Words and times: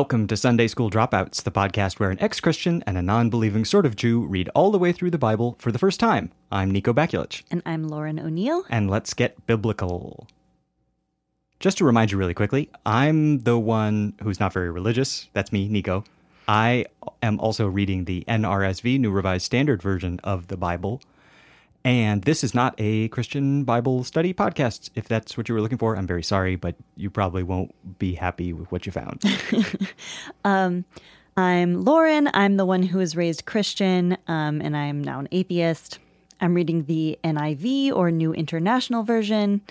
Welcome 0.00 0.28
to 0.28 0.36
Sunday 0.38 0.66
School 0.66 0.88
Dropouts, 0.90 1.42
the 1.42 1.50
podcast 1.50 2.00
where 2.00 2.08
an 2.08 2.18
ex 2.22 2.40
Christian 2.40 2.82
and 2.86 2.96
a 2.96 3.02
non 3.02 3.28
believing 3.28 3.66
sort 3.66 3.84
of 3.84 3.96
Jew 3.96 4.22
read 4.22 4.48
all 4.54 4.70
the 4.70 4.78
way 4.78 4.92
through 4.92 5.10
the 5.10 5.18
Bible 5.18 5.56
for 5.58 5.70
the 5.70 5.78
first 5.78 6.00
time. 6.00 6.32
I'm 6.50 6.70
Nico 6.70 6.94
Bakulich, 6.94 7.42
And 7.50 7.60
I'm 7.66 7.86
Lauren 7.86 8.18
O'Neill. 8.18 8.64
and 8.70 8.88
let's 8.88 9.12
get 9.12 9.46
biblical. 9.46 10.26
Just 11.58 11.76
to 11.76 11.84
remind 11.84 12.12
you 12.12 12.16
really 12.16 12.32
quickly, 12.32 12.70
I'm 12.86 13.40
the 13.40 13.58
one 13.58 14.14
who's 14.22 14.40
not 14.40 14.54
very 14.54 14.70
religious. 14.70 15.28
That's 15.34 15.52
me, 15.52 15.68
Nico. 15.68 16.04
I 16.48 16.86
am 17.22 17.38
also 17.38 17.66
reading 17.66 18.06
the 18.06 18.24
NRSV, 18.26 18.98
New 19.00 19.10
Revised 19.10 19.44
Standard 19.44 19.82
Version 19.82 20.18
of 20.24 20.46
the 20.48 20.56
Bible. 20.56 21.02
And 21.84 22.22
this 22.24 22.44
is 22.44 22.54
not 22.54 22.74
a 22.78 23.08
Christian 23.08 23.64
Bible 23.64 24.04
study 24.04 24.34
podcast. 24.34 24.90
If 24.94 25.08
that's 25.08 25.36
what 25.36 25.48
you 25.48 25.54
were 25.54 25.62
looking 25.62 25.78
for, 25.78 25.96
I'm 25.96 26.06
very 26.06 26.22
sorry, 26.22 26.56
but 26.56 26.76
you 26.96 27.08
probably 27.08 27.42
won't 27.42 27.74
be 27.98 28.14
happy 28.14 28.52
with 28.52 28.70
what 28.70 28.84
you 28.84 28.92
found. 28.92 29.22
I'm 31.36 31.84
Lauren. 31.84 32.28
I'm 32.34 32.58
the 32.58 32.66
one 32.66 32.82
who 32.82 32.98
was 32.98 33.16
raised 33.16 33.46
Christian, 33.46 34.18
um, 34.28 34.60
and 34.60 34.76
I'm 34.76 35.02
now 35.02 35.20
an 35.20 35.28
atheist. 35.32 35.98
I'm 36.40 36.54
reading 36.54 36.84
the 36.84 37.18
NIV 37.24 37.92
or 37.92 38.10
New 38.10 38.34
International 38.34 39.02
Version. 39.02 39.62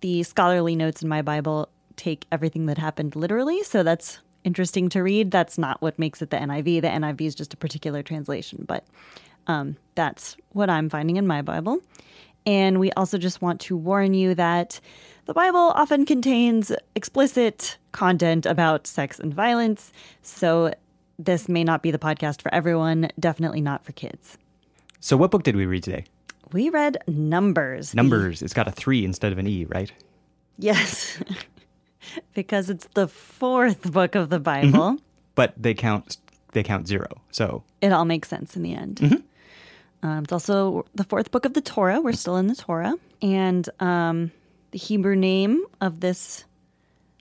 The 0.00 0.24
scholarly 0.24 0.74
notes 0.74 1.02
in 1.02 1.08
my 1.08 1.22
Bible 1.22 1.68
take 1.94 2.26
everything 2.32 2.66
that 2.66 2.78
happened 2.78 3.14
literally, 3.14 3.62
so 3.62 3.84
that's 3.84 4.18
interesting 4.42 4.88
to 4.88 5.02
read. 5.02 5.30
That's 5.30 5.58
not 5.58 5.80
what 5.80 5.98
makes 5.98 6.20
it 6.22 6.30
the 6.30 6.38
NIV. 6.38 6.82
The 6.82 6.88
NIV 6.88 7.20
is 7.20 7.34
just 7.36 7.54
a 7.54 7.56
particular 7.56 8.02
translation, 8.02 8.64
but 8.66 8.84
um, 9.46 9.76
that's 9.94 10.36
what 10.50 10.70
I'm 10.70 10.88
finding 10.88 11.16
in 11.16 11.26
my 11.26 11.42
Bible. 11.42 11.80
And 12.44 12.80
we 12.80 12.90
also 12.92 13.18
just 13.18 13.40
want 13.40 13.60
to 13.62 13.76
warn 13.76 14.14
you 14.14 14.34
that 14.34 14.80
the 15.26 15.34
Bible 15.34 15.72
often 15.74 16.04
contains 16.04 16.72
explicit 16.94 17.76
content 17.92 18.46
about 18.46 18.86
sex 18.86 19.20
and 19.20 19.32
violence. 19.32 19.92
So 20.22 20.74
this 21.18 21.48
may 21.48 21.62
not 21.62 21.82
be 21.82 21.90
the 21.90 21.98
podcast 21.98 22.42
for 22.42 22.52
everyone, 22.52 23.10
definitely 23.20 23.60
not 23.60 23.84
for 23.84 23.92
kids. 23.92 24.38
So, 24.98 25.16
what 25.16 25.30
book 25.30 25.42
did 25.42 25.56
we 25.56 25.66
read 25.66 25.82
today? 25.82 26.04
We 26.52 26.70
read 26.70 26.98
Numbers. 27.06 27.94
Numbers. 27.94 28.42
It's 28.42 28.52
got 28.52 28.68
a 28.68 28.70
three 28.70 29.04
instead 29.04 29.32
of 29.32 29.38
an 29.38 29.46
E, 29.46 29.64
right? 29.66 29.90
Yes. 30.58 31.18
because 32.34 32.70
it's 32.70 32.86
the 32.94 33.08
fourth 33.08 33.90
book 33.92 34.14
of 34.14 34.30
the 34.30 34.38
Bible. 34.40 34.98
But 35.34 35.54
they 35.56 35.74
count 35.74 36.18
they 36.52 36.62
count 36.62 36.86
zero. 36.86 37.08
So 37.30 37.62
It 37.80 37.92
all 37.92 38.04
makes 38.04 38.28
sense 38.28 38.56
in 38.56 38.62
the 38.62 38.74
end. 38.74 39.24
Um, 40.02 40.24
it's 40.24 40.32
also 40.32 40.84
the 40.94 41.04
fourth 41.04 41.30
book 41.30 41.44
of 41.44 41.54
the 41.54 41.60
Torah. 41.60 42.00
We're 42.00 42.12
still 42.12 42.36
in 42.36 42.48
the 42.48 42.56
Torah. 42.56 42.94
And 43.20 43.68
um, 43.80 44.32
the 44.72 44.78
Hebrew 44.78 45.14
name 45.14 45.64
of 45.80 46.00
this 46.00 46.44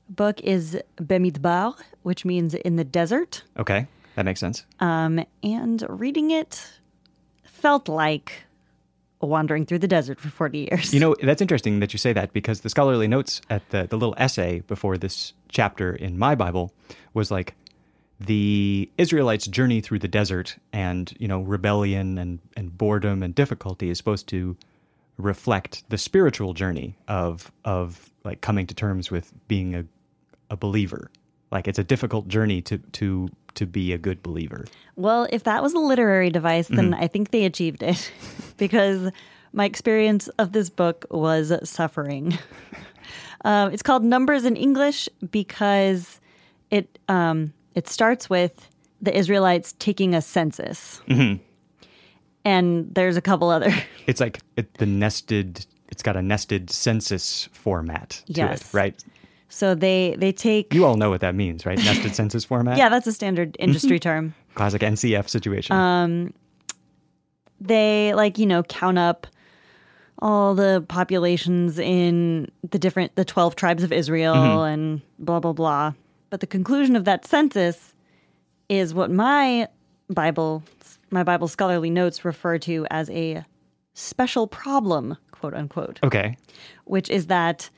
book 0.09 0.41
is 0.41 0.79
Bemidbar, 0.97 1.75
which 2.03 2.25
means 2.25 2.53
in 2.53 2.75
the 2.75 2.83
desert. 2.83 3.43
okay, 3.57 3.87
that 4.15 4.25
makes 4.25 4.39
sense. 4.39 4.65
Um, 4.79 5.23
and 5.43 5.85
reading 5.87 6.31
it 6.31 6.67
felt 7.43 7.87
like 7.87 8.43
wandering 9.21 9.65
through 9.67 9.77
the 9.79 9.87
desert 9.87 10.19
for 10.19 10.29
40 10.29 10.67
years. 10.71 10.93
You 10.93 10.99
know, 10.99 11.15
that's 11.21 11.41
interesting 11.41 11.79
that 11.79 11.93
you 11.93 11.99
say 11.99 12.11
that 12.13 12.33
because 12.33 12.61
the 12.61 12.69
scholarly 12.69 13.07
notes 13.07 13.41
at 13.49 13.69
the 13.69 13.85
the 13.87 13.95
little 13.95 14.15
essay 14.17 14.61
before 14.61 14.97
this 14.97 15.33
chapter 15.49 15.93
in 15.93 16.17
my 16.17 16.33
Bible 16.35 16.73
was 17.13 17.29
like 17.29 17.53
the 18.25 18.89
Israelites' 18.97 19.47
journey 19.47 19.81
through 19.81 19.99
the 19.99 20.07
desert 20.07 20.57
and, 20.71 21.13
you 21.19 21.27
know, 21.27 21.41
rebellion 21.41 22.17
and, 22.17 22.39
and 22.55 22.77
boredom 22.77 23.23
and 23.23 23.33
difficulty 23.33 23.89
is 23.89 23.97
supposed 23.97 24.27
to 24.27 24.55
reflect 25.17 25.83
the 25.89 25.97
spiritual 25.97 26.53
journey 26.53 26.97
of 27.07 27.51
of 27.63 28.11
like 28.23 28.41
coming 28.41 28.65
to 28.67 28.73
terms 28.73 29.11
with 29.11 29.33
being 29.47 29.75
a 29.75 29.85
a 30.49 30.57
believer. 30.57 31.11
Like 31.51 31.67
it's 31.67 31.79
a 31.79 31.83
difficult 31.83 32.27
journey 32.27 32.61
to 32.63 32.77
to 32.77 33.29
to 33.55 33.65
be 33.65 33.93
a 33.93 33.97
good 33.97 34.23
believer. 34.23 34.65
Well, 34.95 35.27
if 35.29 35.43
that 35.43 35.61
was 35.61 35.73
a 35.73 35.79
literary 35.79 36.29
device, 36.29 36.67
then 36.67 36.93
I 36.93 37.07
think 37.07 37.31
they 37.31 37.45
achieved 37.45 37.83
it 37.83 38.11
because 38.57 39.11
my 39.51 39.65
experience 39.65 40.27
of 40.39 40.53
this 40.53 40.69
book 40.69 41.05
was 41.09 41.51
suffering. 41.69 42.37
um, 43.43 43.71
it's 43.73 43.83
called 43.83 44.03
Numbers 44.03 44.45
in 44.45 44.55
English 44.55 45.09
because 45.31 46.21
it 46.69 46.97
um, 47.09 47.53
it 47.75 47.87
starts 47.87 48.29
with 48.29 48.69
the 49.01 49.15
Israelites 49.17 49.73
taking 49.79 50.13
a 50.13 50.21
census, 50.21 51.01
mm-hmm. 51.07 51.41
and 52.45 52.93
there's 52.93 53.17
a 53.17 53.21
couple 53.21 53.49
other. 53.49 53.73
It's 54.07 54.19
like 54.19 54.39
it, 54.57 54.73
the 54.75 54.85
nested. 54.85 55.65
It's 55.89 56.03
got 56.03 56.15
a 56.15 56.21
nested 56.21 56.69
census 56.69 57.49
format 57.53 58.23
to 58.27 58.33
Yes. 58.33 58.61
it, 58.61 58.73
right? 58.73 59.03
So 59.47 59.75
they 59.75 60.15
they 60.17 60.31
take 60.31 60.73
You 60.73 60.85
all 60.85 60.97
know 60.97 61.09
what 61.09 61.21
that 61.21 61.35
means, 61.35 61.65
right? 61.65 61.77
Nested 61.77 62.15
census 62.15 62.43
format. 62.43 62.77
yeah, 62.81 62.89
that's 62.89 63.07
a 63.07 63.13
standard 63.13 63.53
mm-hmm. 63.53 63.63
industry 63.63 63.99
term. 63.99 64.33
Classic 64.55 64.81
NCF 64.81 65.29
situation. 65.29 65.75
Uh, 65.75 66.29
they 67.61 68.13
like 68.15 68.37
you 68.37 68.45
know 68.45 68.63
count 68.63 68.97
up 68.97 69.27
all 70.19 70.53
the 70.55 70.83
populations 70.87 71.79
in 71.79 72.49
the 72.69 72.79
different 72.79 73.15
the 73.15 73.25
12 73.25 73.55
tribes 73.55 73.83
of 73.83 73.91
Israel 73.91 74.35
mm-hmm. 74.35 74.73
and 74.73 75.01
blah 75.19 75.39
blah 75.39 75.53
blah 75.53 75.93
but 76.31 76.39
the 76.39 76.47
conclusion 76.47 76.95
of 76.95 77.05
that 77.05 77.25
census 77.25 77.93
is 78.69 78.93
what 78.95 79.11
my 79.11 79.67
bible 80.09 80.63
my 81.11 81.23
bible 81.23 81.47
scholarly 81.47 81.89
notes 81.91 82.25
refer 82.25 82.57
to 82.57 82.87
as 82.89 83.07
a 83.11 83.45
special 83.93 84.47
problem 84.47 85.15
quote 85.31 85.53
unquote 85.53 85.99
okay. 86.03 86.35
which 86.85 87.09
is 87.11 87.27
that 87.27 87.69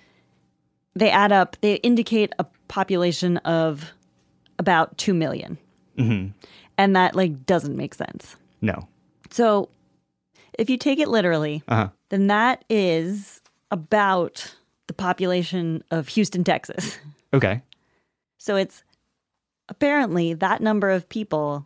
they 0.96 1.10
add 1.12 1.32
up 1.34 1.58
they 1.62 1.76
indicate 1.78 2.32
a 2.40 2.46
population 2.70 3.38
of 3.40 3.92
about 4.60 4.98
2 4.98 5.14
million 5.14 5.58
and 6.78 6.96
that 6.96 7.16
like 7.16 7.46
doesn't 7.46 7.76
make 7.76 7.94
sense 7.94 8.36
No. 8.62 8.88
so 9.30 9.70
if 10.58 10.70
you 10.70 10.78
take 10.78 11.00
it 11.00 11.08
literally, 11.08 11.64
Uh 11.68 11.76
huh. 11.76 11.90
then 12.10 12.28
that 12.28 12.64
is 12.70 13.42
about 13.72 14.56
the 14.86 14.94
population 14.94 15.84
of 15.90 16.08
Houston, 16.10 16.44
Texas. 16.44 17.00
Okay. 17.34 17.62
So 18.44 18.58
it's 18.58 18.84
apparently 19.70 20.34
that 20.34 20.60
number 20.60 20.90
of 20.90 21.08
people 21.08 21.66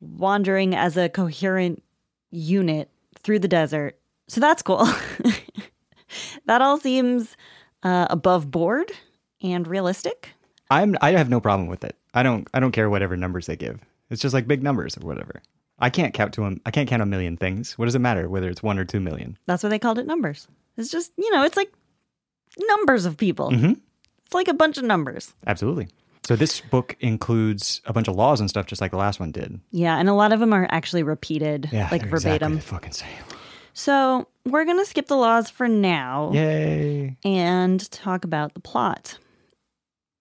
wandering 0.00 0.74
as 0.74 0.96
a 0.96 1.08
coherent 1.08 1.84
unit 2.32 2.90
through 3.22 3.38
the 3.38 3.46
desert. 3.46 3.96
So 4.26 4.40
that's 4.40 4.60
cool. 4.60 4.88
that 6.46 6.60
all 6.60 6.78
seems 6.80 7.36
uh, 7.84 8.08
above 8.10 8.50
board 8.50 8.90
and 9.40 9.68
realistic. 9.68 10.30
I'm. 10.68 10.96
I 11.00 11.12
have 11.12 11.30
no 11.30 11.40
problem 11.40 11.68
with 11.68 11.84
it. 11.84 11.94
I 12.12 12.24
don't. 12.24 12.48
I 12.52 12.58
don't 12.58 12.72
care 12.72 12.90
whatever 12.90 13.16
numbers 13.16 13.46
they 13.46 13.54
give. 13.54 13.78
It's 14.10 14.20
just 14.20 14.34
like 14.34 14.48
big 14.48 14.64
numbers 14.64 14.96
or 14.98 15.06
whatever. 15.06 15.42
I 15.78 15.90
can't 15.90 16.12
count 16.12 16.34
to 16.34 16.40
them. 16.40 16.60
I 16.66 16.72
can't 16.72 16.88
count 16.88 17.02
a 17.02 17.06
million 17.06 17.36
things. 17.36 17.78
What 17.78 17.84
does 17.84 17.94
it 17.94 18.00
matter 18.00 18.28
whether 18.28 18.48
it's 18.48 18.64
one 18.64 18.80
or 18.80 18.84
two 18.84 18.98
million? 18.98 19.38
That's 19.46 19.62
why 19.62 19.68
they 19.68 19.78
called 19.78 20.00
it 20.00 20.06
numbers. 20.06 20.48
It's 20.76 20.90
just, 20.90 21.12
you 21.16 21.30
know, 21.30 21.44
it's 21.44 21.56
like 21.56 21.72
numbers 22.58 23.04
of 23.04 23.16
people. 23.16 23.52
Mhm. 23.52 23.78
It's 24.26 24.34
like 24.34 24.48
a 24.48 24.54
bunch 24.54 24.78
of 24.78 24.84
numbers. 24.84 25.32
Absolutely. 25.46 25.88
So 26.26 26.36
this 26.36 26.60
book 26.60 26.96
includes 27.00 27.82
a 27.84 27.92
bunch 27.92 28.08
of 28.08 28.16
laws 28.16 28.40
and 28.40 28.48
stuff, 28.48 28.64
just 28.66 28.80
like 28.80 28.90
the 28.92 28.96
last 28.96 29.20
one 29.20 29.30
did. 29.30 29.60
Yeah, 29.72 29.98
and 29.98 30.08
a 30.08 30.14
lot 30.14 30.32
of 30.32 30.40
them 30.40 30.54
are 30.54 30.66
actually 30.70 31.02
repeated, 31.02 31.64
like 31.64 31.90
they're 31.90 32.08
exactly 32.08 32.08
verbatim. 32.08 32.54
the 32.54 32.60
fucking 32.62 32.92
same. 32.92 33.08
So 33.74 34.26
we're 34.46 34.64
going 34.64 34.78
to 34.78 34.86
skip 34.86 35.06
the 35.08 35.16
laws 35.16 35.50
for 35.50 35.68
now 35.68 36.30
Yay! 36.32 37.16
and 37.24 37.90
talk 37.90 38.24
about 38.24 38.54
the 38.54 38.60
plot. 38.60 39.18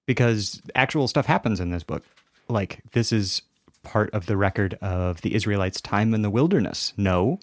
because 0.05 0.61
actual 0.75 1.07
stuff 1.07 1.25
happens 1.25 1.59
in 1.61 1.69
this 1.69 1.83
book. 1.83 2.03
Like 2.49 2.81
this 2.91 3.13
is 3.13 3.41
part 3.83 4.09
of 4.13 4.25
the 4.25 4.35
record 4.35 4.77
of 4.81 5.21
the 5.21 5.33
Israelites' 5.35 5.79
time 5.79 6.13
in 6.13 6.21
the 6.21 6.29
wilderness. 6.29 6.93
No. 6.97 7.39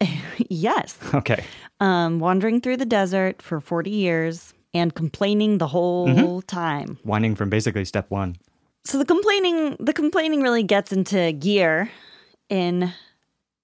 yes. 0.48 0.98
Okay. 1.14 1.44
Um, 1.78 2.18
wandering 2.18 2.60
through 2.60 2.78
the 2.78 2.86
desert 2.86 3.40
for 3.42 3.60
40 3.60 3.90
years 3.90 4.52
and 4.72 4.94
complaining 4.94 5.58
the 5.58 5.66
whole 5.66 6.42
time. 6.42 6.98
Whining 7.02 7.34
from 7.34 7.50
basically 7.50 7.84
step 7.84 8.10
one. 8.10 8.36
So 8.84 8.98
the 8.98 9.04
complaining 9.04 9.76
the 9.78 9.92
complaining 9.92 10.42
really 10.42 10.62
gets 10.62 10.92
into 10.92 11.32
gear 11.32 11.90
in 12.48 12.92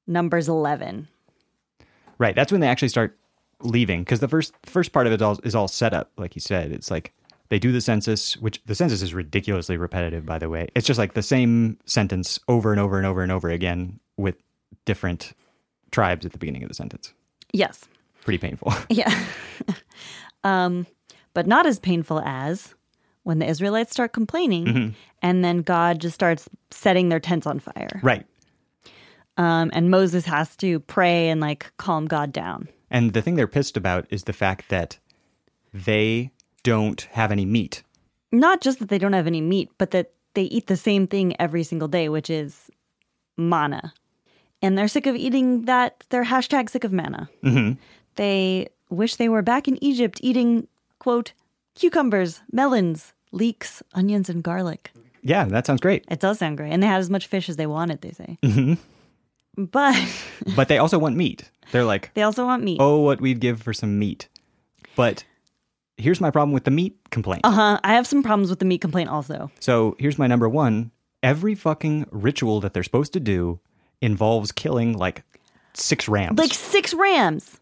numbers 0.07 0.49
11. 0.49 1.09
Right. 2.19 2.35
That's 2.35 2.53
when 2.53 2.61
they 2.61 2.69
actually 2.69 2.89
start 2.89 3.19
leaving 3.63 4.03
because 4.03 4.21
the 4.21 4.29
first 4.29 4.55
first 4.65 4.93
part 4.93 5.07
of 5.07 5.13
it 5.13 5.23
all 5.23 5.39
is 5.45 5.55
all 5.55 5.69
set 5.69 5.95
up, 5.95 6.11
like 6.17 6.35
you 6.35 6.41
said. 6.41 6.73
It's 6.73 6.91
like 6.91 7.13
they 7.49 7.59
do 7.59 7.73
the 7.73 7.81
census, 7.81 8.37
which 8.37 8.63
the 8.67 8.75
census 8.75 9.03
is 9.03 9.15
ridiculously 9.15 9.77
repetitive, 9.77 10.27
by 10.27 10.39
the 10.39 10.49
way. 10.49 10.69
It's 10.75 10.87
just 10.87 10.99
like 10.99 11.15
the 11.15 11.23
same 11.23 11.79
sentence 11.87 12.39
over 12.49 12.73
and 12.73 12.81
over 12.81 12.97
and 12.97 13.07
over 13.07 13.23
and 13.23 13.33
over 13.33 13.49
again 13.49 14.01
with 14.17 14.37
different 14.85 15.33
tribes 15.91 16.27
at 16.27 16.33
the 16.33 16.39
beginning 16.39 16.63
of 16.63 16.69
the 16.69 16.75
sentence. 16.75 17.13
Yes. 17.53 17.85
Pretty 18.25 18.39
painful. 18.39 18.73
Yeah. 18.89 19.25
um, 20.45 20.87
but 21.37 21.47
not 21.47 21.67
as 21.67 21.79
painful 21.79 22.23
as 22.25 22.75
when 23.25 23.41
the 23.41 23.47
Israelites 23.47 23.93
start 23.93 24.15
complaining 24.15 24.95
and 25.21 25.45
then 25.45 25.59
God 25.61 26.01
just 26.01 26.15
starts 26.15 26.49
setting 26.71 27.11
their 27.11 27.21
tents 27.21 27.47
on 27.47 27.59
fire. 27.59 28.01
right. 28.03 28.25
Um, 29.37 29.71
and 29.75 29.91
Moses 29.91 30.25
has 30.25 30.57
to 30.57 30.81
pray 30.81 31.29
and 31.29 31.39
like 31.43 31.71
calm 31.77 32.07
God 32.07 32.33
down. 32.33 32.69
And 32.91 33.13
the 33.13 33.21
thing 33.21 33.35
they're 33.35 33.47
pissed 33.47 33.77
about 33.77 34.07
is 34.09 34.25
the 34.25 34.33
fact 34.33 34.71
that 34.71 34.99
they 35.75 36.31
don't 36.63 37.03
have 37.13 37.31
any 37.31 37.45
meat. 37.45 37.83
Not 38.33 38.63
just 38.63 38.79
that 38.79 38.89
they 38.89 38.97
don't 38.97 39.13
have 39.13 39.27
any 39.27 39.43
meat, 39.43 39.69
but 39.77 39.91
that 39.91 40.13
they 40.33 40.45
eat 40.45 40.69
the 40.69 40.77
same 40.77 41.07
thing 41.07 41.39
every 41.39 41.65
single 41.65 41.89
day, 41.89 42.09
which 42.09 42.31
is 42.31 42.71
manna. 43.37 43.93
And 44.63 44.79
they're 44.79 44.89
sick 44.89 45.07
of 45.07 45.15
eating 45.17 45.67
that. 45.67 46.03
They're 46.09 46.25
hashtag 46.25 46.71
sick 46.71 46.85
of 46.85 46.95
manna. 46.95 47.29
They 48.15 48.69
wish 48.89 49.17
they 49.17 49.29
were 49.29 49.43
back 49.43 49.69
in 49.69 49.77
Egypt 49.85 50.19
eating, 50.23 50.67
quote, 51.07 51.35
cucumbers, 51.77 52.41
melons, 52.51 53.13
leeks, 53.31 53.81
onions, 53.95 54.29
and 54.29 54.43
garlic. 54.43 54.91
Yeah, 55.23 55.45
that 55.45 55.65
sounds 55.65 55.81
great. 55.81 56.05
It 56.11 56.19
does 56.19 56.41
sound 56.41 56.57
great. 56.57 56.73
And 56.73 56.83
they 56.83 56.89
had 56.89 56.99
as 56.99 57.09
much 57.09 57.29
fish 57.29 57.49
as 57.49 57.55
they 57.55 57.67
wanted, 57.69 58.01
they 58.01 58.11
say. 58.11 58.77
But 59.57 59.95
But 60.57 60.67
they 60.67 60.79
also 60.79 60.99
want 60.99 61.15
meat. 61.17 61.49
They're 61.71 61.85
like, 61.85 62.11
they 62.15 62.23
also 62.23 62.45
want 62.45 62.65
meat. 62.65 62.79
oh, 62.81 62.99
what 62.99 63.21
we'd 63.21 63.39
give 63.39 63.63
for 63.63 63.73
some 63.73 64.01
meat. 64.01 64.29
But 64.97 65.25
here's 65.97 66.21
my 66.21 66.33
problem 66.33 66.53
with 66.53 66.65
the 66.65 66.73
meat 66.73 66.97
complaint. 67.11 67.43
Uh 67.45 67.53
huh. 67.53 67.81
I 67.85 67.95
have 67.95 68.07
some 68.09 68.25
problems 68.25 68.51
with 68.51 68.59
the 68.59 68.65
meat 68.65 68.81
complaint 68.81 69.09
also. 69.09 69.49
So 69.61 69.95
here's 70.01 70.19
my 70.19 70.27
number 70.27 70.49
one. 70.49 70.91
Every 71.23 71.55
fucking 71.55 72.07
ritual 72.11 72.61
that 72.63 72.73
they're 72.75 72.83
supposed 72.83 73.13
to 73.13 73.21
do 73.21 73.61
involves 74.01 74.51
killing 74.51 74.93
like 74.99 75.23
six 75.75 76.09
rams. 76.09 76.37
Like 76.37 76.53
six 76.53 76.93
rams. 76.95 77.61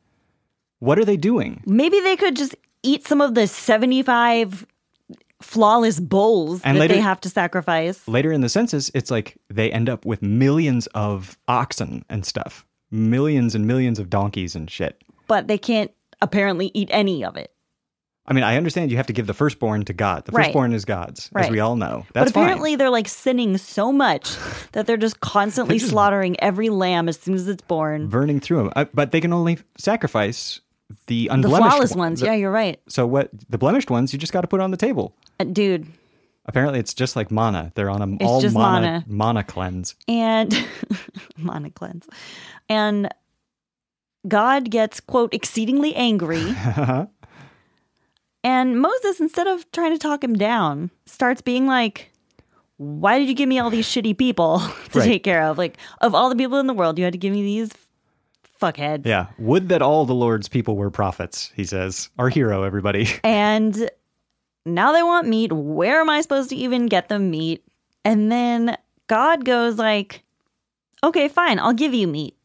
what 0.81 0.99
are 0.99 1.05
they 1.05 1.17
doing? 1.19 1.63
Maybe 1.67 2.01
they 2.01 2.17
could 2.17 2.37
just 2.37 2.55
eat 2.85 3.07
some 3.07 3.21
of 3.21 3.35
the 3.35 3.47
75 3.47 4.67
flawless 5.43 6.01
bulls 6.01 6.61
And 6.65 6.77
that 6.77 6.81
later- 6.83 6.95
they 6.95 7.01
have 7.01 7.21
to 7.23 7.29
sacrifice. 7.29 8.07
Later 8.09 8.33
in 8.33 8.41
the 8.41 8.49
census, 8.49 8.91
it's 8.95 9.11
like 9.11 9.37
they 9.51 9.71
end 9.71 9.89
up 9.89 10.05
with 10.07 10.23
millions 10.23 10.87
of 10.95 11.37
oxen 11.49 12.05
and 12.09 12.25
stuff, 12.25 12.65
millions 12.91 13.55
and 13.55 13.67
millions 13.67 13.99
of 13.99 14.09
donkeys 14.09 14.55
and 14.55 14.71
shit. 14.71 15.03
But 15.27 15.49
they 15.49 15.59
can't 15.59 15.91
apparently 16.23 16.71
eat 16.75 16.89
any 16.93 17.25
of 17.25 17.37
it. 17.37 17.51
I 18.27 18.33
mean, 18.33 18.43
I 18.43 18.57
understand 18.57 18.91
you 18.91 18.97
have 18.97 19.09
to 19.09 19.13
give 19.13 19.27
the 19.27 19.35
firstborn 19.35 19.85
to 19.85 19.93
God. 19.93 20.25
The 20.25 20.33
Right. 20.33 20.45
firstborn 20.45 20.73
is 20.73 20.87
God's, 20.87 21.29
as 21.37 21.51
we 21.51 21.61
all 21.61 21.77
know. 21.77 22.07
That's 22.15 22.33
but 22.33 22.41
apparently 22.41 22.75
they're 22.75 22.89
like 22.89 23.07
sinning 23.07 23.59
so 23.59 23.93
much 23.93 24.35
that 24.73 24.87
they're 24.87 24.97
just 24.97 25.21
constantly 25.21 25.77
just- 25.79 25.91
slaughtering 25.91 26.41
every 26.41 26.71
lamb 26.71 27.07
as 27.11 27.19
soon 27.19 27.35
as 27.35 27.47
it's 27.49 27.61
born. 27.63 28.09
Burning 28.09 28.41
through 28.41 28.57
them. 28.63 28.73
Uh, 28.75 28.87
but 28.95 29.11
they 29.13 29.21
can 29.21 29.35
only 29.35 29.59
sacrifice 29.77 30.61
the 31.07 31.27
The 31.27 31.29
unblemished 31.29 31.71
flawless 31.73 31.91
one- 31.93 31.99
ones. 31.99 32.21
the- 32.21 32.27
yeah, 32.27 32.35
you're 32.35 32.51
right. 32.51 32.81
So 32.89 33.07
what? 33.07 33.31
The 33.49 33.59
blemished 33.59 33.91
ones, 33.91 34.13
you 34.13 34.19
just 34.19 34.33
got 34.33 34.41
to 34.43 34.49
put 34.49 34.61
on 34.61 34.71
the 34.71 34.77
table. 34.77 35.15
Uh, 35.41 35.45
Dude. 35.45 35.87
Apparently, 36.47 36.79
it's 36.79 36.93
just 36.93 37.17
like 37.17 37.31
manna. 37.31 37.73
They're 37.75 37.89
on 37.89 38.03
a 38.03 38.15
It's 38.17 38.25
all 38.25 38.43
manna, 38.43 38.53
manna. 38.55 39.05
manna 39.09 39.45
cleanse. 39.45 39.95
And 40.07 40.53
manna 41.39 41.71
cleanse. 41.71 42.07
And 42.69 43.09
God 44.29 44.71
gets, 44.71 45.01
quote, 45.01 45.33
exceedingly 45.33 45.95
angry. 45.95 46.45
and 48.45 48.81
Moses, 48.81 49.21
instead 49.21 49.47
of 49.47 49.71
trying 49.73 49.93
to 49.93 49.99
talk 49.99 50.23
him 50.23 50.35
down, 50.35 50.91
starts 51.07 51.41
being 51.41 51.67
like, 51.67 52.11
why 52.77 53.19
did 53.19 53.29
you 53.29 53.35
give 53.35 53.49
me 53.49 53.59
all 53.59 53.71
these 53.71 53.87
shitty 53.87 54.17
people 54.19 54.59
to 54.93 54.99
Right. 54.99 55.05
take 55.07 55.25
care 55.25 55.45
of? 55.45 55.57
Like, 55.57 55.79
of 56.03 56.15
all 56.15 56.29
the 56.29 56.37
people 56.37 56.59
in 56.59 56.67
the 56.67 56.75
world, 56.75 56.99
you 56.99 57.05
had 57.05 57.13
to 57.15 57.19
give 57.19 57.33
me 57.33 57.43
these 57.43 57.71
fuckheads. 58.65 59.07
Yeah. 59.07 59.27
Would 59.39 59.69
that 59.69 59.83
all 59.83 60.07
the 60.07 60.15
Lord's 60.15 60.49
people 60.49 60.77
were 60.77 60.91
prophets, 60.91 61.53
he 61.55 61.65
says. 61.65 62.11
Our 62.19 62.29
hero, 62.29 62.63
everybody. 62.63 63.09
And 63.25 63.91
now 64.67 64.93
they 64.93 65.03
want 65.03 65.29
meat. 65.29 65.53
Where 65.53 66.01
am 66.01 66.09
I 66.09 66.21
supposed 66.21 66.51
to 66.51 66.57
even 66.57 66.87
get 66.87 67.09
them 67.09 67.31
meat? 67.31 67.65
And 68.05 68.31
then 68.31 68.77
God 69.09 69.45
goes 69.45 69.77
like, 69.77 70.23
"Okay, 71.03 71.29
fine. 71.29 71.59
I'll 71.59 71.73
give 71.75 71.93
you 71.95 72.07
meat. 72.07 72.37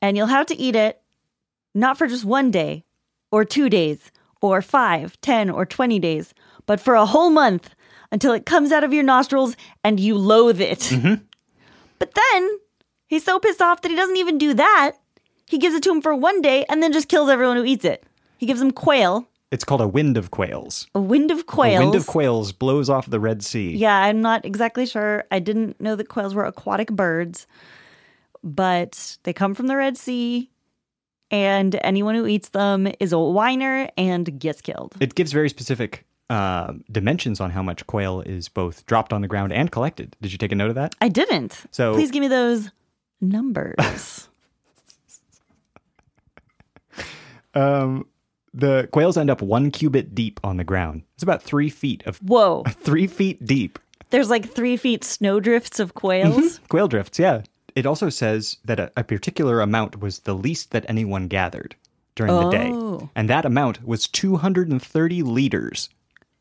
And 0.00 0.16
you'll 0.16 0.26
have 0.26 0.46
to 0.46 0.56
eat 0.56 0.76
it 0.76 1.00
not 1.74 1.98
for 1.98 2.06
just 2.06 2.24
one 2.24 2.50
day 2.50 2.84
or 3.30 3.44
2 3.44 3.68
days 3.68 4.10
or 4.40 4.62
five, 4.62 5.20
ten, 5.20 5.50
or 5.50 5.66
20 5.66 5.98
days, 5.98 6.32
but 6.66 6.80
for 6.80 6.94
a 6.94 7.06
whole 7.06 7.30
month 7.30 7.74
until 8.10 8.32
it 8.32 8.46
comes 8.46 8.72
out 8.72 8.84
of 8.84 8.92
your 8.92 9.04
nostrils 9.04 9.56
and 9.84 10.00
you 10.00 10.16
loathe 10.16 10.60
it." 10.60 10.80
Mm-hmm. 10.80 11.22
But 11.98 12.14
then 12.14 12.58
he's 13.06 13.24
so 13.24 13.38
pissed 13.38 13.60
off 13.60 13.82
that 13.82 13.90
he 13.90 13.96
doesn't 13.96 14.16
even 14.16 14.38
do 14.38 14.54
that. 14.54 14.96
He 15.50 15.58
gives 15.58 15.74
it 15.74 15.82
to 15.82 15.90
him 15.90 16.00
for 16.00 16.14
one 16.14 16.40
day 16.40 16.64
and 16.68 16.80
then 16.80 16.92
just 16.92 17.08
kills 17.08 17.28
everyone 17.28 17.56
who 17.56 17.64
eats 17.64 17.84
it. 17.84 18.04
He 18.38 18.46
gives 18.46 18.60
them 18.60 18.70
quail 18.70 19.26
It's 19.50 19.64
called 19.64 19.80
a 19.80 19.88
wind 19.88 20.16
of 20.16 20.30
quails. 20.30 20.86
a 20.94 21.00
wind 21.00 21.30
of 21.32 21.46
quails. 21.46 21.80
A 21.82 21.84
wind 21.84 21.94
of 21.96 22.06
quails 22.06 22.52
blows 22.52 22.88
off 22.88 23.10
the 23.10 23.18
Red 23.18 23.42
Sea. 23.42 23.74
Yeah, 23.76 23.96
I'm 23.96 24.20
not 24.20 24.44
exactly 24.44 24.86
sure. 24.86 25.24
I 25.32 25.40
didn't 25.40 25.80
know 25.80 25.96
that 25.96 26.08
quails 26.08 26.34
were 26.36 26.44
aquatic 26.44 26.88
birds, 26.92 27.48
but 28.44 29.18
they 29.24 29.32
come 29.32 29.54
from 29.54 29.66
the 29.66 29.76
Red 29.76 29.96
Sea, 29.98 30.48
and 31.32 31.78
anyone 31.82 32.14
who 32.14 32.26
eats 32.26 32.50
them 32.50 32.88
is 33.00 33.12
a 33.12 33.18
whiner 33.18 33.90
and 33.96 34.38
gets 34.38 34.60
killed. 34.60 34.94
It 35.00 35.14
gives 35.16 35.32
very 35.32 35.48
specific 35.48 36.06
uh, 36.30 36.74
dimensions 36.90 37.40
on 37.40 37.50
how 37.50 37.62
much 37.62 37.86
quail 37.88 38.20
is 38.20 38.48
both 38.48 38.86
dropped 38.86 39.12
on 39.12 39.20
the 39.20 39.28
ground 39.28 39.52
and 39.52 39.70
collected. 39.70 40.16
Did 40.22 40.30
you 40.32 40.38
take 40.38 40.52
a 40.52 40.54
note 40.54 40.68
of 40.70 40.76
that? 40.76 40.94
I 41.00 41.08
didn't. 41.08 41.64
So- 41.72 41.92
please 41.94 42.10
give 42.12 42.20
me 42.20 42.28
those 42.28 42.70
numbers. 43.20 44.28
Um, 47.54 48.06
the 48.52 48.88
quails 48.92 49.16
end 49.16 49.30
up 49.30 49.42
one 49.42 49.70
cubit 49.70 50.14
deep 50.14 50.40
on 50.42 50.56
the 50.56 50.64
ground. 50.64 51.02
It's 51.14 51.22
about 51.22 51.42
three 51.42 51.70
feet 51.70 52.02
of 52.06 52.18
Whoa, 52.18 52.64
three 52.68 53.06
feet 53.06 53.44
deep. 53.44 53.78
there's 54.10 54.28
like 54.30 54.50
three 54.50 54.76
feet 54.76 55.04
snowdrifts 55.04 55.78
of 55.78 55.94
quails. 55.94 56.58
Quail 56.68 56.88
drifts, 56.88 57.18
yeah. 57.18 57.42
It 57.76 57.86
also 57.86 58.08
says 58.08 58.56
that 58.64 58.80
a, 58.80 58.90
a 58.96 59.04
particular 59.04 59.60
amount 59.60 60.00
was 60.00 60.20
the 60.20 60.34
least 60.34 60.72
that 60.72 60.84
anyone 60.88 61.28
gathered 61.28 61.76
during 62.16 62.34
the 62.34 62.46
Oh. 62.46 62.50
day. 62.50 63.08
And 63.14 63.30
that 63.30 63.44
amount 63.44 63.86
was 63.86 64.08
230 64.08 65.22
liters. 65.22 65.88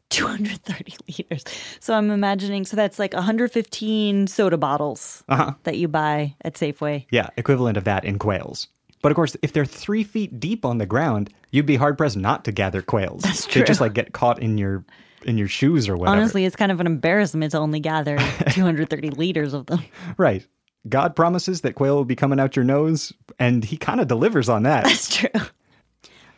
230 0.09 0.95
liters. 1.07 1.43
So 1.79 1.93
I'm 1.93 2.09
imagining, 2.09 2.65
so 2.65 2.75
that's 2.75 2.97
like 2.97 3.13
115 3.13 4.25
soda 4.25 4.57
bottles 4.57 5.23
Uh-huh. 5.29 5.53
that 5.63 5.77
you 5.77 5.87
buy 5.87 6.35
at 6.43 6.55
Safeway. 6.55 7.05
Yeah, 7.11 7.29
equivalent 7.37 7.77
of 7.77 7.83
that 7.83 8.03
in 8.05 8.17
quails. 8.17 8.67
But 9.01 9.11
of 9.11 9.15
course, 9.15 9.37
if 9.41 9.53
they're 9.53 9.65
three 9.65 10.03
feet 10.03 10.39
deep 10.39 10.65
on 10.65 10.77
the 10.77 10.85
ground, 10.85 11.33
you'd 11.51 11.65
be 11.65 11.77
hard 11.77 11.97
pressed 11.97 12.17
not 12.17 12.45
to 12.45 12.51
gather 12.51 12.81
quails. 12.81 13.21
That's 13.23 13.45
true. 13.45 13.61
They 13.61 13.67
just 13.67 13.81
like 13.81 13.93
get 13.93 14.13
caught 14.13 14.41
in 14.41 14.57
your 14.57 14.83
in 15.23 15.37
your 15.37 15.47
shoes 15.47 15.89
or 15.89 15.97
whatever. 15.97 16.17
Honestly, 16.17 16.45
it's 16.45 16.55
kind 16.55 16.71
of 16.71 16.79
an 16.79 16.85
embarrassment 16.87 17.51
to 17.51 17.57
only 17.57 17.79
gather 17.79 18.17
230 18.51 19.09
liters 19.11 19.53
of 19.53 19.65
them. 19.65 19.81
right. 20.17 20.45
God 20.87 21.13
promises 21.13 21.61
that 21.61 21.75
quail 21.75 21.97
will 21.97 22.05
be 22.05 22.15
coming 22.15 22.39
out 22.39 22.55
your 22.55 22.63
nose, 22.63 23.11
and 23.37 23.65
he 23.65 23.75
kind 23.75 23.99
of 23.99 24.07
delivers 24.07 24.47
on 24.47 24.63
that. 24.63 24.89
It's 24.89 25.13
true. 25.13 25.29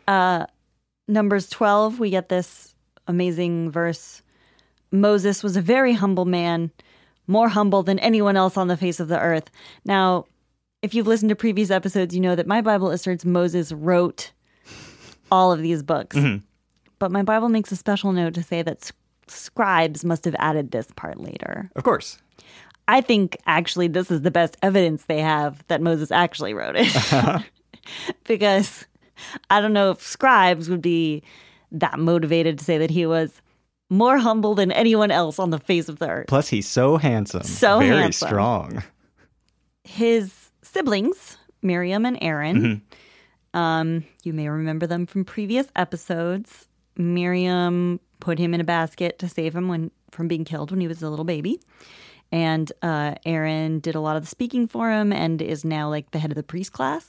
Uh, 0.08 0.48
Numbers 1.08 1.48
12, 1.50 2.00
we 2.00 2.10
get 2.10 2.28
this 2.30 2.74
amazing 3.08 3.70
verse. 3.70 4.24
Moses 4.92 5.44
was 5.44 5.56
a 5.56 5.62
very 5.62 5.94
humble 5.94 6.26
man, 6.26 6.72
more 7.28 7.50
humble 7.50 7.84
than 7.84 8.00
anyone 8.00 8.36
else 8.36 8.58
on 8.58 8.68
the 8.68 8.78
face 8.78 9.00
of 9.00 9.10
the 9.10 9.20
earth. 9.20 9.52
Now, 9.86 10.26
if 10.82 10.94
you've 10.94 11.08
listened 11.08 11.30
to 11.30 11.36
previous 11.36 11.72
episodes, 11.72 12.16
you 12.16 12.22
know 12.22 12.36
that 12.36 12.48
my 12.48 12.62
Bible 12.62 12.90
asserts 12.90 13.26
Moses 13.26 13.72
wrote 13.72 14.32
all 15.32 15.52
of 15.52 15.62
these 15.62 15.84
books. 15.84 16.18
Mm-hmm. 16.18 16.44
But 17.00 17.12
my 17.12 17.24
Bible 17.24 17.50
makes 17.50 17.72
a 17.72 17.76
special 17.76 18.12
note 18.12 18.34
to 18.36 18.44
say 18.44 18.62
that 18.62 18.92
scribes 19.28 20.04
must 20.04 20.26
have 20.26 20.36
added 20.40 20.72
this 20.72 20.88
part 20.96 21.20
later. 21.20 21.70
of 21.76 21.84
course. 21.84 22.18
I 22.88 23.00
think 23.00 23.38
actually 23.46 23.88
this 23.88 24.12
is 24.12 24.22
the 24.22 24.32
best 24.32 24.58
evidence 24.62 25.06
they 25.06 25.20
have 25.20 25.66
that 25.68 25.82
Moses 25.82 26.12
actually 26.12 26.54
wrote 26.54 26.76
it. 26.76 26.94
Uh-huh. 26.96 27.40
because 28.26 28.86
I 29.50 29.62
don't 29.62 29.74
know 29.74 29.92
if 29.92 30.02
scribes 30.02 30.70
would 30.70 30.82
be 30.82 31.24
that 31.72 32.00
motivated 32.00 32.60
to 32.60 32.66
say 32.66 32.78
that 32.80 32.90
he 32.90 33.06
was 33.06 33.42
more 33.90 34.18
humble 34.18 34.56
than 34.56 34.72
anyone 34.72 35.12
else 35.12 35.40
on 35.40 35.52
the 35.52 35.60
face 35.60 35.90
of 35.90 36.00
the 36.00 36.10
earth. 36.10 36.28
Plus, 36.28 36.50
he's 36.50 36.68
so 36.68 36.98
handsome. 36.98 37.44
So 37.44 37.80
very 37.80 38.02
handsome. 38.02 38.28
strong. 38.28 38.84
His 39.84 40.41
siblings, 40.72 41.38
Miriam 41.62 42.06
and 42.06 42.18
Aaron, 42.22 42.82
um, 43.54 44.04
you 44.24 44.34
may 44.34 44.48
remember 44.48 44.88
them 44.88 45.06
from 45.06 45.26
previous 45.26 45.68
episodes. 45.76 46.68
Miriam 46.98 48.00
put 48.20 48.40
him 48.40 48.54
in 48.54 48.62
a 48.62 48.64
basket 48.64 49.20
to 49.20 49.28
save 49.28 49.56
him 49.56 49.68
when 49.68 49.92
from 50.12 50.28
being 50.28 50.44
killed 50.44 50.72
when 50.72 50.82
he 50.82 50.88
was 50.88 51.02
a 51.02 51.10
little 51.10 51.26
baby. 51.26 51.60
And 52.32 52.72
uh, 52.82 53.16
Aaron 53.26 53.80
did 53.80 53.96
a 53.96 54.00
lot 54.00 54.16
of 54.16 54.24
the 54.24 54.28
speaking 54.28 54.68
for 54.68 54.92
him 54.92 55.12
and 55.12 55.42
is 55.42 55.66
now 55.66 55.90
like 55.90 56.12
the 56.12 56.20
head 56.20 56.32
of 56.32 56.36
the 56.36 56.44
priest 56.44 56.72
class. 56.72 57.08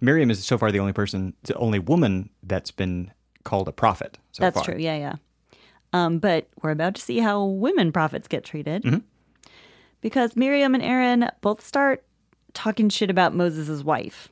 Miriam 0.00 0.30
is 0.30 0.44
so 0.44 0.56
far 0.58 0.72
the 0.72 0.80
only 0.80 0.92
person, 0.92 1.34
the 1.44 1.54
only 1.54 1.78
woman 1.78 2.30
that's 2.42 2.70
been 2.70 3.10
called 3.44 3.68
a 3.68 3.72
prophet. 3.72 4.18
So 4.32 4.42
That's 4.42 4.56
far. 4.56 4.64
true. 4.64 4.76
Yeah, 4.78 4.96
yeah. 4.96 5.14
Um, 5.92 6.18
but 6.18 6.48
we're 6.62 6.70
about 6.70 6.94
to 6.94 7.02
see 7.02 7.18
how 7.18 7.44
women 7.44 7.92
prophets 7.92 8.28
get 8.28 8.44
treated. 8.44 9.02
Because 10.00 10.36
Miriam 10.36 10.74
and 10.74 10.82
Aaron 10.82 11.28
both 11.42 11.66
start 11.66 12.04
talking 12.54 12.88
shit 12.88 13.10
about 13.10 13.34
Moses' 13.34 13.82
wife. 13.82 14.28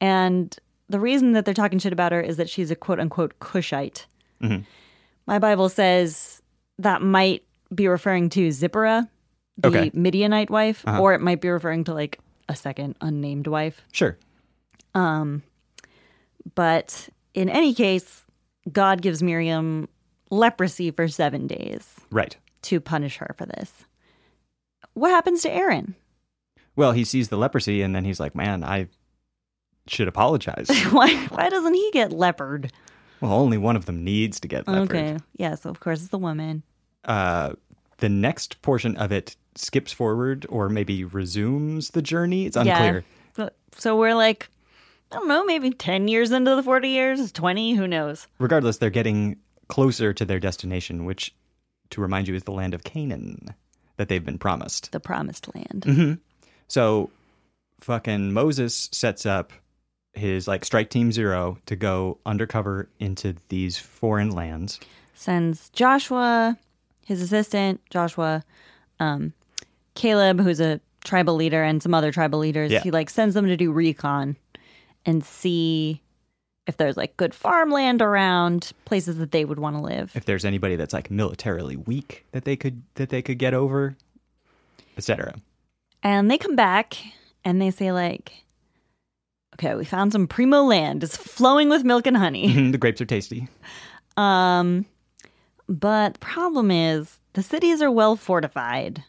And 0.00 0.56
the 0.88 1.00
reason 1.00 1.32
that 1.32 1.44
they're 1.44 1.54
talking 1.54 1.78
shit 1.78 1.92
about 1.92 2.12
her 2.12 2.20
is 2.20 2.36
that 2.36 2.48
she's 2.50 2.70
a 2.70 2.76
quote 2.76 3.00
unquote 3.00 3.38
Cushite. 3.40 4.06
My 5.26 5.38
Bible 5.38 5.68
says 5.68 6.40
that 6.78 7.02
might 7.02 7.42
be 7.74 7.88
referring 7.88 8.28
to 8.30 8.50
Zipporah, 8.52 9.08
the 9.58 9.68
Okay. 9.68 9.90
Midianite 9.94 10.50
wife, 10.50 10.84
or 10.86 11.14
it 11.14 11.20
might 11.20 11.40
be 11.40 11.48
referring 11.48 11.84
to 11.84 11.94
like 11.94 12.20
a 12.48 12.54
second 12.54 12.94
unnamed 13.00 13.46
wife. 13.48 13.80
Sure. 13.92 14.16
Um, 14.94 15.42
But 16.54 17.08
in 17.34 17.48
any 17.48 17.74
case, 17.74 18.24
God 18.70 19.02
gives 19.02 19.20
Miriam 19.22 19.88
leprosy 20.30 20.90
for 20.92 21.08
seven 21.08 21.46
days 21.48 21.96
Right. 22.10 22.36
to 22.62 22.80
punish 22.80 23.16
her 23.16 23.34
for 23.36 23.46
this. 23.46 23.72
What 24.94 25.10
happens 25.10 25.42
to 25.42 25.50
Aaron? 25.50 25.94
Well, 26.76 26.92
he 26.92 27.04
sees 27.04 27.28
the 27.28 27.36
leprosy 27.36 27.82
and 27.82 27.94
then 27.94 28.04
he's 28.04 28.20
like, 28.20 28.34
man, 28.34 28.62
I 28.62 28.88
should 29.88 30.08
apologize. 30.08 30.68
why 30.90 31.14
why 31.26 31.48
doesn't 31.48 31.74
he 31.74 31.90
get 31.92 32.12
leopard? 32.12 32.72
well, 33.20 33.32
only 33.32 33.58
one 33.58 33.76
of 33.76 33.86
them 33.86 34.04
needs 34.04 34.40
to 34.40 34.48
get 34.48 34.68
leopard. 34.68 34.96
Okay. 34.96 35.16
Yeah, 35.36 35.54
so 35.54 35.70
of 35.70 35.80
course 35.80 36.00
it's 36.00 36.10
the 36.10 36.18
woman. 36.18 36.62
Uh, 37.04 37.54
the 37.98 38.08
next 38.08 38.60
portion 38.62 38.96
of 38.96 39.12
it 39.12 39.36
skips 39.54 39.92
forward 39.92 40.46
or 40.48 40.68
maybe 40.68 41.04
resumes 41.04 41.90
the 41.90 42.02
journey. 42.02 42.46
It's 42.46 42.56
unclear. 42.56 43.04
Yeah. 43.36 43.48
So, 43.78 43.94
we're 43.94 44.14
like, 44.14 44.48
I 45.12 45.16
don't 45.16 45.28
know, 45.28 45.44
maybe 45.44 45.70
10 45.70 46.08
years 46.08 46.30
into 46.30 46.56
the 46.56 46.62
40 46.62 46.88
years, 46.88 47.30
20, 47.30 47.74
who 47.74 47.86
knows? 47.86 48.26
Regardless, 48.38 48.78
they're 48.78 48.88
getting 48.88 49.36
closer 49.68 50.14
to 50.14 50.24
their 50.24 50.40
destination, 50.40 51.04
which, 51.04 51.34
to 51.90 52.00
remind 52.00 52.26
you, 52.26 52.34
is 52.34 52.44
the 52.44 52.52
land 52.52 52.72
of 52.72 52.84
Canaan 52.84 53.54
that 53.98 54.08
they've 54.08 54.24
been 54.24 54.38
promised. 54.38 54.92
The 54.92 55.00
promised 55.00 55.54
land. 55.54 55.84
Mm-hmm. 55.86 56.14
So, 56.68 57.10
fucking 57.80 58.32
Moses 58.32 58.88
sets 58.92 59.26
up 59.26 59.52
his 60.12 60.48
like 60.48 60.64
strike 60.64 60.90
team 60.90 61.12
zero 61.12 61.58
to 61.66 61.76
go 61.76 62.18
undercover 62.26 62.88
into 62.98 63.36
these 63.48 63.78
foreign 63.78 64.30
lands. 64.30 64.80
Sends 65.14 65.68
Joshua, 65.70 66.58
his 67.04 67.22
assistant, 67.22 67.80
Joshua, 67.90 68.42
um, 68.98 69.32
Caleb, 69.94 70.40
who's 70.40 70.60
a 70.60 70.80
tribal 71.04 71.34
leader, 71.34 71.62
and 71.62 71.82
some 71.82 71.94
other 71.94 72.12
tribal 72.12 72.38
leaders. 72.38 72.72
Yeah. 72.72 72.80
He 72.80 72.90
like 72.90 73.10
sends 73.10 73.34
them 73.34 73.46
to 73.46 73.56
do 73.56 73.70
recon 73.70 74.36
and 75.04 75.24
see 75.24 76.02
if 76.66 76.76
there's 76.76 76.96
like 76.96 77.16
good 77.16 77.32
farmland 77.32 78.02
around, 78.02 78.72
places 78.84 79.18
that 79.18 79.30
they 79.30 79.44
would 79.44 79.58
want 79.58 79.76
to 79.76 79.82
live. 79.82 80.12
If 80.14 80.24
there's 80.24 80.44
anybody 80.44 80.76
that's 80.76 80.92
like 80.92 81.10
militarily 81.10 81.76
weak 81.76 82.26
that 82.32 82.44
they 82.44 82.56
could 82.56 82.82
that 82.94 83.10
they 83.10 83.22
could 83.22 83.38
get 83.38 83.54
over, 83.54 83.96
etc. 84.96 85.34
And 86.02 86.30
they 86.30 86.38
come 86.38 86.56
back 86.56 86.96
and 87.44 87.60
they 87.60 87.70
say 87.70 87.92
like, 87.92 88.32
okay, 89.54 89.74
we 89.74 89.84
found 89.84 90.12
some 90.12 90.26
primo 90.26 90.62
land. 90.62 91.02
It's 91.02 91.16
flowing 91.16 91.68
with 91.68 91.84
milk 91.84 92.06
and 92.06 92.16
honey. 92.16 92.70
the 92.70 92.78
grapes 92.78 93.00
are 93.00 93.06
tasty. 93.06 93.48
Um, 94.16 94.86
but 95.68 96.14
the 96.14 96.20
problem 96.20 96.70
is 96.70 97.18
the 97.32 97.42
cities 97.42 97.82
are 97.82 97.90
well 97.90 98.16
fortified, 98.16 99.02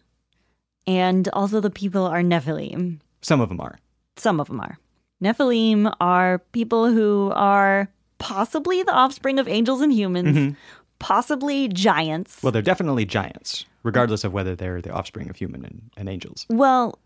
and 0.86 1.28
also 1.30 1.60
the 1.60 1.70
people 1.70 2.06
are 2.06 2.22
Nephilim. 2.22 3.00
Some 3.22 3.42
of 3.42 3.50
them 3.50 3.60
are. 3.62 3.78
Some 4.16 4.40
of 4.40 4.48
them 4.48 4.60
are. 4.60 4.78
Nephilim 5.24 5.94
are 6.00 6.40
people 6.52 6.92
who 6.92 7.32
are 7.36 7.90
possibly 8.18 8.84
the 8.84 8.92
offspring 8.94 9.40
of 9.40 9.48
angels 9.48 9.82
and 9.82 9.94
humans, 9.94 10.56
possibly 11.00 11.68
giants. 11.68 12.42
Well, 12.42 12.52
they're 12.52 12.62
definitely 12.62 13.06
giants, 13.06 13.66
regardless 13.88 14.24
of 14.24 14.34
whether 14.34 14.56
they're 14.56 14.82
the 14.82 14.92
offspring 14.92 15.30
of 15.30 15.36
human 15.38 15.64
and, 15.66 15.90
and 15.98 16.10
angels. 16.10 16.46
Well, 16.50 17.00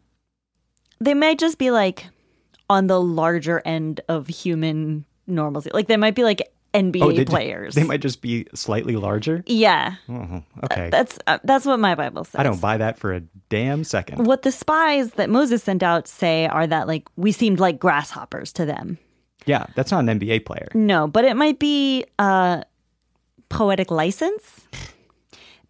they 0.99 1.13
might 1.13 1.39
just 1.39 1.57
be 1.57 1.71
like 1.71 2.07
on 2.69 2.87
the 2.87 2.99
larger 2.99 3.61
end 3.65 4.01
of 4.09 4.27
human 4.27 5.05
normalcy. 5.27 5.69
Like 5.73 5.87
they 5.87 5.97
might 5.97 6.15
be 6.15 6.23
like 6.23 6.51
NBA 6.73 7.01
Oh, 7.03 7.11
they, 7.11 7.25
players. 7.25 7.75
They 7.75 7.83
might 7.83 7.99
just 8.01 8.21
be 8.21 8.47
slightly 8.55 8.95
larger. 8.95 9.43
yeah, 9.45 9.95
Oh, 10.09 10.41
okay. 10.63 10.89
that's 10.89 11.19
uh, 11.27 11.37
that's 11.43 11.65
what 11.65 11.79
my 11.79 11.95
Bible 11.95 12.23
says. 12.23 12.39
I 12.39 12.43
don't 12.43 12.61
buy 12.61 12.77
that 12.77 12.97
for 12.97 13.13
a 13.13 13.19
damn 13.49 13.83
second. 13.83 14.25
What 14.25 14.43
the 14.43 14.51
spies 14.53 15.11
that 15.13 15.29
Moses 15.29 15.61
sent 15.63 15.83
out 15.83 16.07
say 16.07 16.47
are 16.47 16.65
that 16.67 16.87
like 16.87 17.07
we 17.17 17.31
seemed 17.33 17.59
like 17.59 17.77
grasshoppers 17.77 18.53
to 18.53 18.65
them. 18.65 18.97
Yeah, 19.45 19.65
that's 19.75 19.91
not 19.91 20.07
an 20.07 20.19
NBA 20.19 20.45
player. 20.45 20.69
No, 20.73 21.07
but 21.07 21.25
it 21.25 21.35
might 21.35 21.59
be 21.59 22.05
uh 22.19 22.63
poetic 23.49 23.91
license 23.91 24.61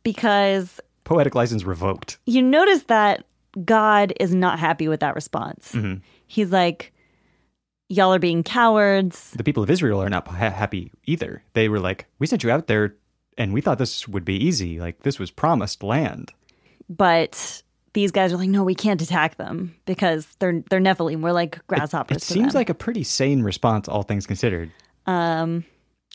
because 0.03 0.79
Poetic 1.11 1.35
license 1.35 1.63
revoked. 1.63 2.17
you 2.25 2.41
notice 2.41 2.83
that 2.83 3.25
God 3.65 4.13
is 4.19 4.33
not 4.33 4.59
happy 4.59 4.87
with 4.87 5.01
that 5.01 5.13
response. 5.15 5.73
Mm-hmm. 5.73 5.99
He's 6.27 6.51
like 6.51 6.93
y'all 7.89 8.13
are 8.13 8.19
being 8.19 8.43
cowards. 8.43 9.31
The 9.31 9.43
people 9.43 9.61
of 9.63 9.69
Israel 9.69 10.01
are 10.01 10.09
not 10.09 10.25
ha- 10.27 10.49
happy 10.49 10.91
either. 11.05 11.43
They 11.53 11.67
were 11.67 11.79
like, 11.79 12.05
"We 12.19 12.27
sent 12.27 12.43
you 12.43 12.49
out 12.51 12.67
there, 12.67 12.95
and 13.37 13.51
we 13.53 13.59
thought 13.59 13.77
this 13.77 14.07
would 14.07 14.23
be 14.23 14.35
easy. 14.37 14.79
Like 14.79 15.03
this 15.03 15.19
was 15.19 15.29
promised 15.31 15.83
land." 15.83 16.31
But 16.87 17.61
these 17.93 18.11
guys 18.11 18.31
are 18.31 18.37
like, 18.37 18.49
no, 18.49 18.63
we 18.63 18.75
can't 18.75 19.01
attack 19.01 19.35
them 19.35 19.75
because 19.85 20.25
they're 20.39 20.63
they're 20.69 20.79
Nephilim. 20.79 21.21
We're 21.21 21.33
like 21.33 21.59
grasshoppers. 21.67 22.17
It 22.17 22.19
to 22.21 22.25
seems 22.33 22.53
them. 22.53 22.59
like 22.59 22.69
a 22.69 22.73
pretty 22.73 23.03
sane 23.03 23.43
response, 23.43 23.89
all 23.89 24.03
things 24.03 24.25
considered. 24.25 24.71
um, 25.07 25.65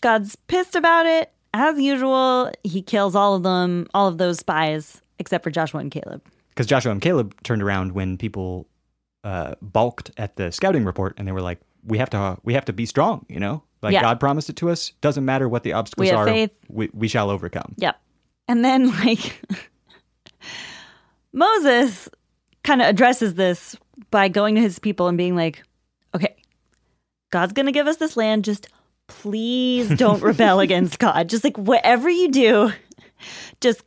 God's 0.03 0.37
pissed 0.49 0.75
about 0.75 1.07
it 1.07 1.33
as 1.57 1.81
usual. 1.81 2.51
He 2.65 2.83
kills 2.83 3.15
all 3.17 3.35
of 3.35 3.43
them, 3.43 3.87
all 3.95 4.07
of 4.09 4.19
those 4.19 4.39
spies, 4.39 5.01
except 5.19 5.43
for 5.45 5.51
Joshua 5.51 5.81
and 5.81 5.91
Caleb. 5.91 6.23
Because 6.51 6.67
Joshua 6.67 6.93
and 6.93 7.01
Caleb 7.03 7.35
turned 7.43 7.63
around 7.63 7.93
when 7.93 8.17
people 8.17 8.67
uh, 9.25 9.55
balked 9.63 10.11
at 10.17 10.37
the 10.37 10.51
scouting 10.53 10.85
report, 10.85 11.15
and 11.19 11.27
they 11.27 11.33
were 11.33 11.43
like, 11.43 11.61
"We 11.85 11.99
have 11.99 12.11
to, 12.11 12.39
we 12.45 12.55
have 12.55 12.65
to 12.67 12.73
be 12.73 12.87
strong." 12.87 13.27
You 13.29 13.41
know, 13.41 13.63
like 13.83 13.93
Yeah. 13.93 14.03
God 14.03 14.21
promised 14.21 14.49
it 14.51 14.57
to 14.57 14.71
us. 14.71 14.93
Doesn't 15.01 15.25
matter 15.25 15.49
what 15.49 15.63
the 15.65 15.73
obstacles 15.73 16.09
We 16.11 16.13
are. 16.13 16.25
faith. 16.27 16.51
We, 16.69 16.91
we 16.93 17.09
shall 17.09 17.31
overcome. 17.31 17.75
Yep. 17.79 18.01
And 18.49 18.65
then 18.65 18.91
like 19.05 19.41
Moses 21.33 22.09
kind 22.65 22.81
of 22.83 22.89
addresses 22.89 23.35
this 23.35 23.77
by 24.11 24.29
going 24.29 24.55
to 24.55 24.61
his 24.61 24.79
people 24.79 25.09
and 25.09 25.19
being 25.19 25.37
like, 25.37 25.63
"Okay, 26.15 26.37
God's 27.31 27.53
going 27.53 27.67
to 27.67 27.73
give 27.73 27.87
us 27.87 27.97
this 27.97 28.17
land. 28.17 28.45
Just 28.45 28.69
please 29.07 29.89
don't 29.97 30.23
rebel 30.23 30.61
against 30.61 30.99
God. 30.99 31.29
Just 31.29 31.45
like 31.45 31.57
whatever 31.57 32.09
you 32.09 32.31
do, 32.31 32.73
just 33.61 33.83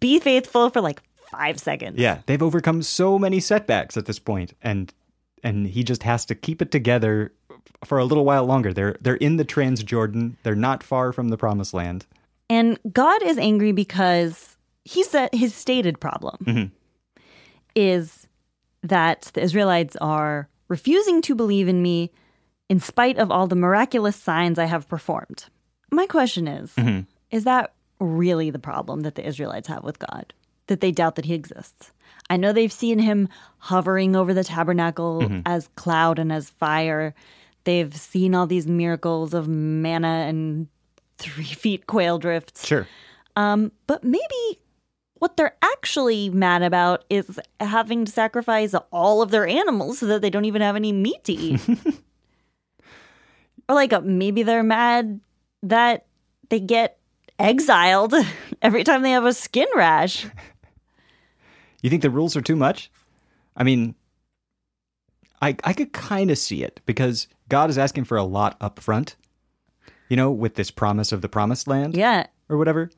be 0.00 0.18
faithful 0.18 0.70
for 0.70 0.80
like 0.80 1.02
5 1.30 1.58
seconds." 1.58 1.98
Yeah, 1.98 2.20
they've 2.26 2.42
overcome 2.42 2.82
so 2.82 3.18
many 3.18 3.40
setbacks 3.40 3.96
at 3.96 4.06
this 4.06 4.18
point, 4.18 4.54
and 4.62 4.92
and 5.42 5.66
he 5.66 5.84
just 5.84 6.02
has 6.02 6.24
to 6.26 6.34
keep 6.34 6.62
it 6.62 6.70
together 6.70 7.32
for 7.84 7.98
a 7.98 8.04
little 8.04 8.24
while 8.24 8.44
longer. 8.44 8.72
They're 8.72 8.96
they're 9.00 9.16
in 9.16 9.36
the 9.36 9.44
Transjordan. 9.44 10.36
They're 10.42 10.54
not 10.54 10.82
far 10.82 11.12
from 11.12 11.28
the 11.28 11.36
Promised 11.36 11.74
Land. 11.74 12.06
And 12.50 12.78
God 12.92 13.22
is 13.22 13.36
angry 13.38 13.72
because 13.72 14.56
he 14.84 15.02
said 15.02 15.30
his 15.34 15.54
stated 15.54 16.00
problem 16.00 16.36
mm-hmm. 16.44 17.22
is 17.74 18.26
that 18.82 19.30
the 19.34 19.42
Israelites 19.42 19.96
are 19.96 20.48
refusing 20.68 21.20
to 21.22 21.34
believe 21.34 21.68
in 21.68 21.82
me 21.82 22.10
in 22.68 22.80
spite 22.80 23.18
of 23.18 23.30
all 23.30 23.46
the 23.46 23.56
miraculous 23.56 24.16
signs 24.16 24.58
I 24.58 24.66
have 24.66 24.88
performed. 24.88 25.46
My 25.90 26.06
question 26.06 26.46
is 26.46 26.74
is 27.30 27.44
that 27.44 27.72
really 28.00 28.50
the 28.50 28.58
problem 28.58 29.00
that 29.00 29.14
the 29.14 29.26
Israelites 29.26 29.68
have 29.68 29.84
with 29.84 29.98
God? 29.98 30.32
That 30.66 30.80
they 30.80 30.92
doubt 30.92 31.16
that 31.16 31.24
he 31.24 31.34
exists? 31.34 31.92
I 32.30 32.36
know 32.36 32.52
they've 32.52 32.72
seen 32.72 32.98
him 32.98 33.28
hovering 33.58 34.14
over 34.14 34.34
the 34.34 34.44
tabernacle 34.44 35.26
as 35.46 35.68
cloud 35.76 36.18
and 36.18 36.30
as 36.30 36.50
fire. 36.50 37.14
They've 37.64 37.94
seen 37.94 38.34
all 38.34 38.46
these 38.46 38.66
miracles 38.66 39.32
of 39.34 39.48
manna 39.48 40.26
and 40.28 40.68
three 41.18 41.44
feet 41.44 41.86
quail 41.86 42.18
drifts. 42.18 42.66
Sure. 42.66 42.86
Um, 43.34 43.72
but 43.86 44.04
maybe 44.04 44.60
what 45.14 45.36
they're 45.36 45.56
actually 45.62 46.30
mad 46.30 46.62
about 46.62 47.04
is 47.10 47.40
having 47.60 48.04
to 48.04 48.12
sacrifice 48.12 48.74
all 48.92 49.22
of 49.22 49.30
their 49.30 49.46
animals 49.46 49.98
so 49.98 50.06
that 50.06 50.22
they 50.22 50.30
don't 50.30 50.44
even 50.44 50.62
have 50.62 50.76
any 50.76 50.92
meat 50.92 51.24
to 51.24 51.32
eat. 51.32 51.60
or 53.68 53.74
like 53.74 53.92
uh, 53.92 54.00
maybe 54.02 54.42
they're 54.42 54.62
mad 54.62 55.20
that 55.62 56.06
they 56.48 56.60
get 56.60 56.98
exiled 57.38 58.14
every 58.62 58.84
time 58.84 59.02
they 59.02 59.10
have 59.10 59.24
a 59.26 59.32
skin 59.32 59.68
rash. 59.74 60.26
You 61.80 61.90
think 61.90 62.02
the 62.02 62.10
rules 62.10 62.34
are 62.36 62.40
too 62.42 62.56
much? 62.56 62.90
I 63.56 63.62
mean, 63.62 63.94
I 65.40 65.54
I 65.62 65.72
could 65.72 65.92
kind 65.92 66.28
of 66.28 66.36
see 66.36 66.64
it 66.64 66.80
because 66.86 67.28
God 67.48 67.70
is 67.70 67.78
asking 67.78 68.02
for 68.04 68.16
a 68.16 68.24
lot 68.24 68.56
up 68.60 68.80
front. 68.80 69.14
You 70.08 70.16
know, 70.16 70.32
with 70.32 70.54
this 70.56 70.72
promise 70.72 71.12
of 71.12 71.20
the 71.22 71.28
promised 71.28 71.68
land 71.68 71.96
Yeah. 71.96 72.26
or 72.48 72.56
whatever. 72.58 72.90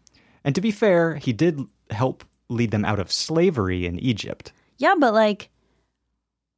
And 0.45 0.55
to 0.55 0.63
be 0.63 0.71
fair, 0.71 1.17
he 1.17 1.35
did 1.35 1.61
help 1.91 2.25
lead 2.49 2.71
them 2.71 2.87
out 2.87 2.99
of 3.01 3.13
slavery 3.13 3.85
in 3.85 3.99
Egypt. 3.99 4.51
Yeah, 4.79 4.95
but 4.99 5.13
like, 5.13 5.51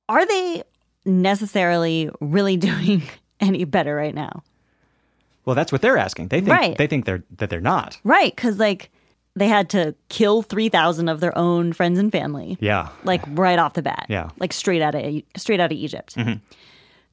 are 0.08 0.24
they 0.24 0.62
necessarily 1.04 2.08
really 2.20 2.56
doing 2.68 3.02
any 3.42 3.64
better 3.64 3.94
right 3.94 4.14
now? 4.14 4.42
Well, 5.44 5.56
that's 5.56 5.72
what 5.72 5.82
they're 5.82 5.98
asking. 5.98 6.28
They 6.28 6.40
think 6.40 6.50
Right. 6.50 6.78
they 6.78 6.86
think 6.86 7.04
they're 7.04 7.24
that 7.36 7.50
they're 7.50 7.60
not. 7.60 7.98
Right. 8.04 8.34
Because 8.34 8.58
like, 8.58 8.90
they 9.34 9.48
had 9.48 9.68
to 9.70 9.94
kill 10.08 10.42
3,000 10.42 11.08
of 11.08 11.20
their 11.20 11.36
own 11.36 11.72
friends 11.72 11.98
and 11.98 12.12
family. 12.12 12.56
Yeah. 12.60 12.88
like 13.04 13.22
right 13.28 13.58
off 13.58 13.74
the 13.74 13.82
bat. 13.82 14.06
Yeah. 14.08 14.30
Like 14.38 14.52
straight 14.52 14.82
out 14.82 14.94
of 14.94 15.22
straight 15.36 15.58
out 15.60 15.72
of 15.72 15.78
Egypt. 15.78 16.14
Mm-hmm. 16.16 16.34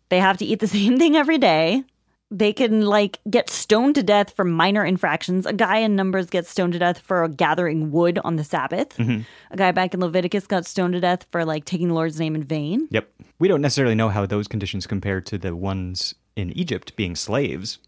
They 0.09 0.19
have 0.19 0.38
to 0.38 0.45
eat 0.45 0.59
the 0.59 0.67
same 0.77 0.98
thing 0.98 1.15
every 1.15 1.38
day. 1.38 1.83
They 2.31 2.53
can 2.53 2.81
like 2.81 3.19
get 3.29 3.50
stoned 3.50 3.95
to 3.95 4.03
death 4.03 4.36
for 4.36 4.45
minor 4.45 4.86
infractions. 4.86 5.48
A 5.48 5.53
guy 5.53 5.77
in 5.77 5.95
Numbers 5.95 6.27
gets 6.27 6.50
stoned 6.50 6.74
to 6.74 6.79
death 6.79 7.00
for 7.00 7.27
gathering 7.27 7.91
wood 7.91 8.19
on 8.24 8.36
the 8.36 8.43
Sabbath. 8.43 8.95
Mm-hmm. 8.98 9.21
A 9.51 9.57
guy 9.57 9.71
back 9.71 9.95
in 9.95 10.00
Leviticus 10.00 10.45
got 10.45 10.67
stoned 10.67 10.93
to 10.93 11.00
death 11.00 11.25
for 11.31 11.43
like 11.43 11.65
taking 11.65 11.88
the 11.88 11.95
Lord's 11.95 12.19
name 12.19 12.36
in 12.36 12.43
vain. 12.43 12.88
Yep. 12.91 13.09
We 13.39 13.48
don't 13.48 13.62
necessarily 13.62 13.95
know 13.95 14.09
how 14.09 14.27
those 14.27 14.48
conditions 14.48 14.86
compare 14.86 15.21
to 15.21 15.38
the 15.39 15.55
ones 15.55 16.13
in 16.36 16.51
Egypt 16.51 16.95
being 16.95 17.15
slaves. 17.15 17.79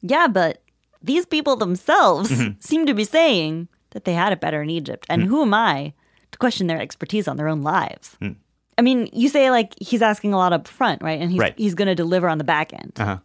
Yeah, 0.00 0.26
but 0.26 0.60
these 1.00 1.24
people 1.24 1.56
themselves 1.56 2.30
mm-hmm. 2.30 2.58
seem 2.60 2.86
to 2.86 2.94
be 2.94 3.04
saying 3.04 3.68
that 3.90 4.04
they 4.04 4.14
had 4.14 4.32
it 4.32 4.40
better 4.40 4.62
in 4.62 4.70
Egypt. 4.70 5.06
And 5.08 5.22
mm. 5.22 5.26
who 5.26 5.42
am 5.42 5.54
I 5.54 5.92
to 6.32 6.38
question 6.38 6.66
their 6.66 6.80
expertise 6.80 7.28
on 7.28 7.36
their 7.36 7.48
own 7.48 7.62
lives? 7.62 8.16
Mm. 8.20 8.36
I 8.76 8.82
mean, 8.82 9.08
you 9.12 9.28
say 9.28 9.50
like 9.50 9.74
he's 9.80 10.02
asking 10.02 10.34
a 10.34 10.36
lot 10.36 10.52
up 10.52 10.66
front, 10.66 11.02
right? 11.02 11.20
And 11.20 11.30
he's 11.30 11.38
Right. 11.38 11.54
he's 11.56 11.74
going 11.74 11.88
to 11.88 11.94
deliver 11.94 12.28
on 12.28 12.38
the 12.38 12.44
back 12.44 12.72
end. 12.72 12.92
Uh-huh. 12.98 13.18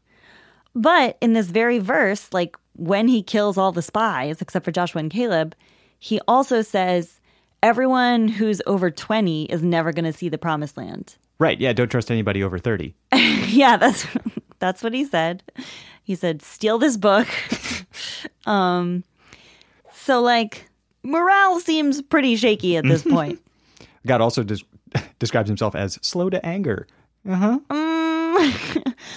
But 0.75 1.17
in 1.21 1.33
this 1.33 1.47
very 1.47 1.79
verse, 1.79 2.29
like 2.31 2.55
when 2.75 3.07
he 3.07 3.21
kills 3.23 3.57
all 3.57 3.71
the 3.71 3.81
spies 3.81 4.41
except 4.41 4.65
for 4.65 4.71
Joshua 4.71 4.99
and 4.99 5.11
Caleb, 5.11 5.55
he 5.99 6.19
also 6.27 6.61
says 6.61 7.19
everyone 7.61 8.27
who's 8.27 8.61
over 8.67 8.89
20 8.89 9.45
is 9.45 9.63
never 9.63 9.91
going 9.91 10.05
to 10.05 10.13
see 10.13 10.29
the 10.29 10.37
promised 10.37 10.77
land. 10.77 11.15
Right. 11.39 11.59
Yeah, 11.59 11.73
don't 11.73 11.89
trust 11.89 12.11
anybody 12.11 12.43
over 12.43 12.57
30. 12.59 12.93
yeah, 13.47 13.77
that's 13.77 14.05
that's 14.59 14.83
what 14.83 14.93
he 14.93 15.05
said. 15.05 15.41
He 16.03 16.15
said, 16.15 16.41
"Steal 16.41 16.77
this 16.79 16.97
book." 16.97 17.27
um, 18.45 19.03
so 19.93 20.21
like 20.21 20.69
morale 21.03 21.59
seems 21.59 22.01
pretty 22.01 22.35
shaky 22.35 22.77
at 22.77 22.83
this 22.83 23.03
point. 23.09 23.39
God 24.05 24.21
also 24.21 24.43
des- 24.43 24.63
describes 25.19 25.47
himself 25.49 25.75
as 25.75 25.97
slow 26.01 26.29
to 26.29 26.45
anger. 26.45 26.87
Mm, 27.25 28.53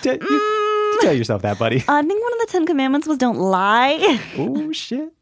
T- 0.02 0.10
you- 0.10 0.18
you 0.20 0.61
tell 1.00 1.12
yourself 1.12 1.42
that, 1.42 1.58
buddy. 1.58 1.76
I 1.88 2.02
think 2.02 2.22
one 2.22 2.32
of 2.34 2.38
the 2.40 2.46
Ten 2.50 2.66
Commandments 2.66 3.06
was 3.06 3.18
"Don't 3.18 3.38
lie." 3.38 4.20
oh 4.38 4.72
shit. 4.72 5.12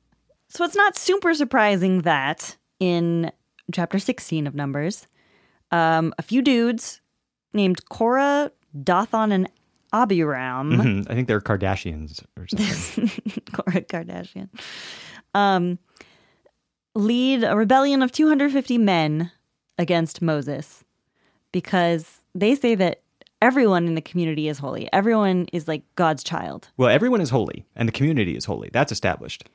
so 0.48 0.64
it's 0.64 0.76
not 0.76 0.96
super 0.98 1.34
surprising 1.34 2.02
that 2.02 2.56
in 2.78 3.30
chapter 3.72 3.98
sixteen 3.98 4.46
of 4.46 4.54
Numbers, 4.54 5.06
um, 5.70 6.12
a 6.18 6.22
few 6.22 6.42
dudes 6.42 7.00
named 7.52 7.88
Korah, 7.88 8.50
Dathan, 8.82 9.32
and 9.32 9.48
Abiram. 9.92 10.72
Mhm. 10.72 11.10
I 11.10 11.14
think 11.14 11.26
they're 11.28 11.40
Kardashians 11.40 12.22
or 12.36 12.46
something. 12.48 13.42
Korah 13.52 13.82
Kardashian, 13.82 14.48
um, 15.34 15.78
lead 16.94 17.44
a 17.44 17.56
rebellion 17.56 18.02
of 18.02 18.12
250 18.12 18.78
men 18.78 19.30
against 19.78 20.20
Moses 20.22 20.84
because 21.52 22.20
they 22.34 22.54
say 22.54 22.74
that 22.76 23.02
everyone 23.42 23.86
in 23.86 23.94
the 23.94 24.00
community 24.00 24.48
is 24.48 24.58
holy. 24.58 24.88
Everyone 24.92 25.46
is 25.52 25.68
like 25.68 25.82
God's 25.96 26.22
child. 26.22 26.68
well, 26.76 26.88
everyone 26.88 27.20
is 27.20 27.30
holy 27.30 27.64
and 27.76 27.88
the 27.88 27.92
community 27.92 28.36
is 28.36 28.44
holy. 28.44 28.70
That's 28.72 28.92
established. 28.92 29.48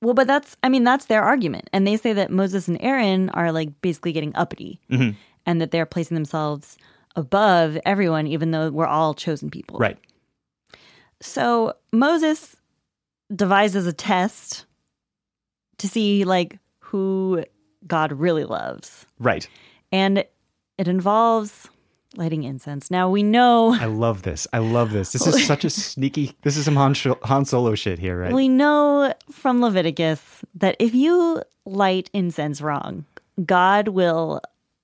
Well, 0.00 0.14
but 0.14 0.26
that's, 0.26 0.56
I 0.62 0.68
mean, 0.68 0.84
that's 0.84 1.06
their 1.06 1.22
argument. 1.22 1.70
And 1.72 1.86
they 1.86 1.96
say 1.96 2.12
that 2.12 2.30
Moses 2.30 2.66
and 2.66 2.76
Aaron 2.80 3.30
are 3.30 3.52
like 3.52 3.68
basically 3.82 4.12
getting 4.12 4.34
uppity 4.34 4.80
mm-hmm. 4.90 5.16
and 5.46 5.60
that 5.60 5.70
they're 5.70 5.86
placing 5.86 6.16
themselves 6.16 6.76
above 7.14 7.78
everyone, 7.84 8.26
even 8.26 8.50
though 8.50 8.70
we're 8.70 8.86
all 8.86 9.14
chosen 9.14 9.48
people. 9.50 9.78
Right. 9.78 9.98
So 11.20 11.74
Moses 11.92 12.56
devises 13.34 13.86
a 13.86 13.92
test 13.92 14.66
to 15.78 15.88
see 15.88 16.24
like 16.24 16.58
who 16.80 17.44
God 17.86 18.12
really 18.12 18.44
loves. 18.44 19.06
Right. 19.18 19.48
And 19.92 20.24
it 20.78 20.88
involves 20.88 21.68
lighting 22.16 22.42
incense. 22.44 22.90
Now 22.90 23.08
we 23.10 23.22
know 23.22 23.74
I 23.74 23.86
love 23.86 24.22
this. 24.22 24.46
I 24.52 24.58
love 24.58 24.92
this. 24.92 25.12
This 25.12 25.26
is 25.26 25.46
such 25.46 25.64
a 25.64 25.70
sneaky. 25.70 26.36
This 26.42 26.56
is 26.56 26.64
some 26.64 26.76
Han, 26.76 26.94
Han 27.24 27.44
Solo 27.44 27.74
shit 27.74 27.98
here, 27.98 28.20
right? 28.20 28.32
we 28.32 28.48
know 28.48 29.12
from 29.30 29.60
Leviticus 29.60 30.20
that 30.54 30.76
if 30.78 30.94
you 30.94 31.42
light 31.64 32.10
incense 32.12 32.60
wrong, 32.60 33.04
God 33.44 33.88
will 33.88 34.40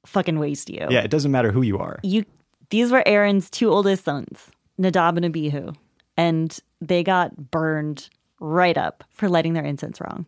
fucking 0.06 0.38
waste 0.38 0.70
you. 0.70 0.86
yeah, 0.90 1.00
it 1.00 1.10
doesn't 1.10 1.30
matter 1.32 1.52
who 1.52 1.62
you 1.62 1.78
are. 1.78 1.98
You 2.02 2.24
these 2.70 2.90
were 2.90 3.02
Aaron's 3.06 3.48
two 3.50 3.70
oldest 3.70 4.04
sons, 4.04 4.50
Nadab 4.78 5.16
and 5.16 5.26
Abihu, 5.26 5.72
and 6.16 6.58
they 6.80 7.02
got 7.02 7.50
burned 7.50 8.08
right 8.40 8.76
up 8.78 9.04
for 9.10 9.28
lighting 9.28 9.54
their 9.54 9.64
incense 9.64 10.00
wrong. 10.00 10.26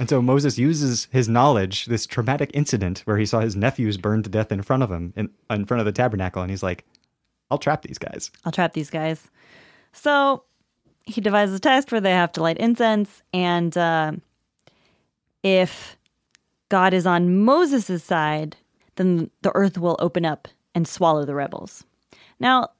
And 0.00 0.08
so 0.08 0.22
Moses 0.22 0.56
uses 0.56 1.08
his 1.12 1.28
knowledge, 1.28 1.84
this 1.84 2.06
traumatic 2.06 2.50
incident 2.54 3.00
where 3.00 3.18
he 3.18 3.26
saw 3.26 3.40
his 3.40 3.54
nephews 3.54 3.98
burned 3.98 4.24
to 4.24 4.30
death 4.30 4.50
in 4.50 4.62
front 4.62 4.82
of 4.82 4.90
him, 4.90 5.12
in, 5.14 5.28
in 5.50 5.66
front 5.66 5.80
of 5.80 5.84
the 5.84 5.92
tabernacle, 5.92 6.40
and 6.40 6.50
he's 6.50 6.62
like, 6.62 6.86
I'll 7.50 7.58
trap 7.58 7.82
these 7.82 7.98
guys. 7.98 8.30
I'll 8.46 8.50
trap 8.50 8.72
these 8.72 8.88
guys. 8.88 9.28
So 9.92 10.44
he 11.04 11.20
devises 11.20 11.54
a 11.54 11.60
test 11.60 11.92
where 11.92 12.00
they 12.00 12.12
have 12.12 12.32
to 12.32 12.42
light 12.42 12.56
incense, 12.56 13.22
and 13.34 13.76
uh, 13.76 14.12
if 15.42 15.98
God 16.70 16.94
is 16.94 17.04
on 17.04 17.40
Moses' 17.40 18.02
side, 18.02 18.56
then 18.96 19.30
the 19.42 19.54
earth 19.54 19.76
will 19.76 19.96
open 19.98 20.24
up 20.24 20.48
and 20.74 20.88
swallow 20.88 21.26
the 21.26 21.34
rebels. 21.34 21.84
Now, 22.38 22.70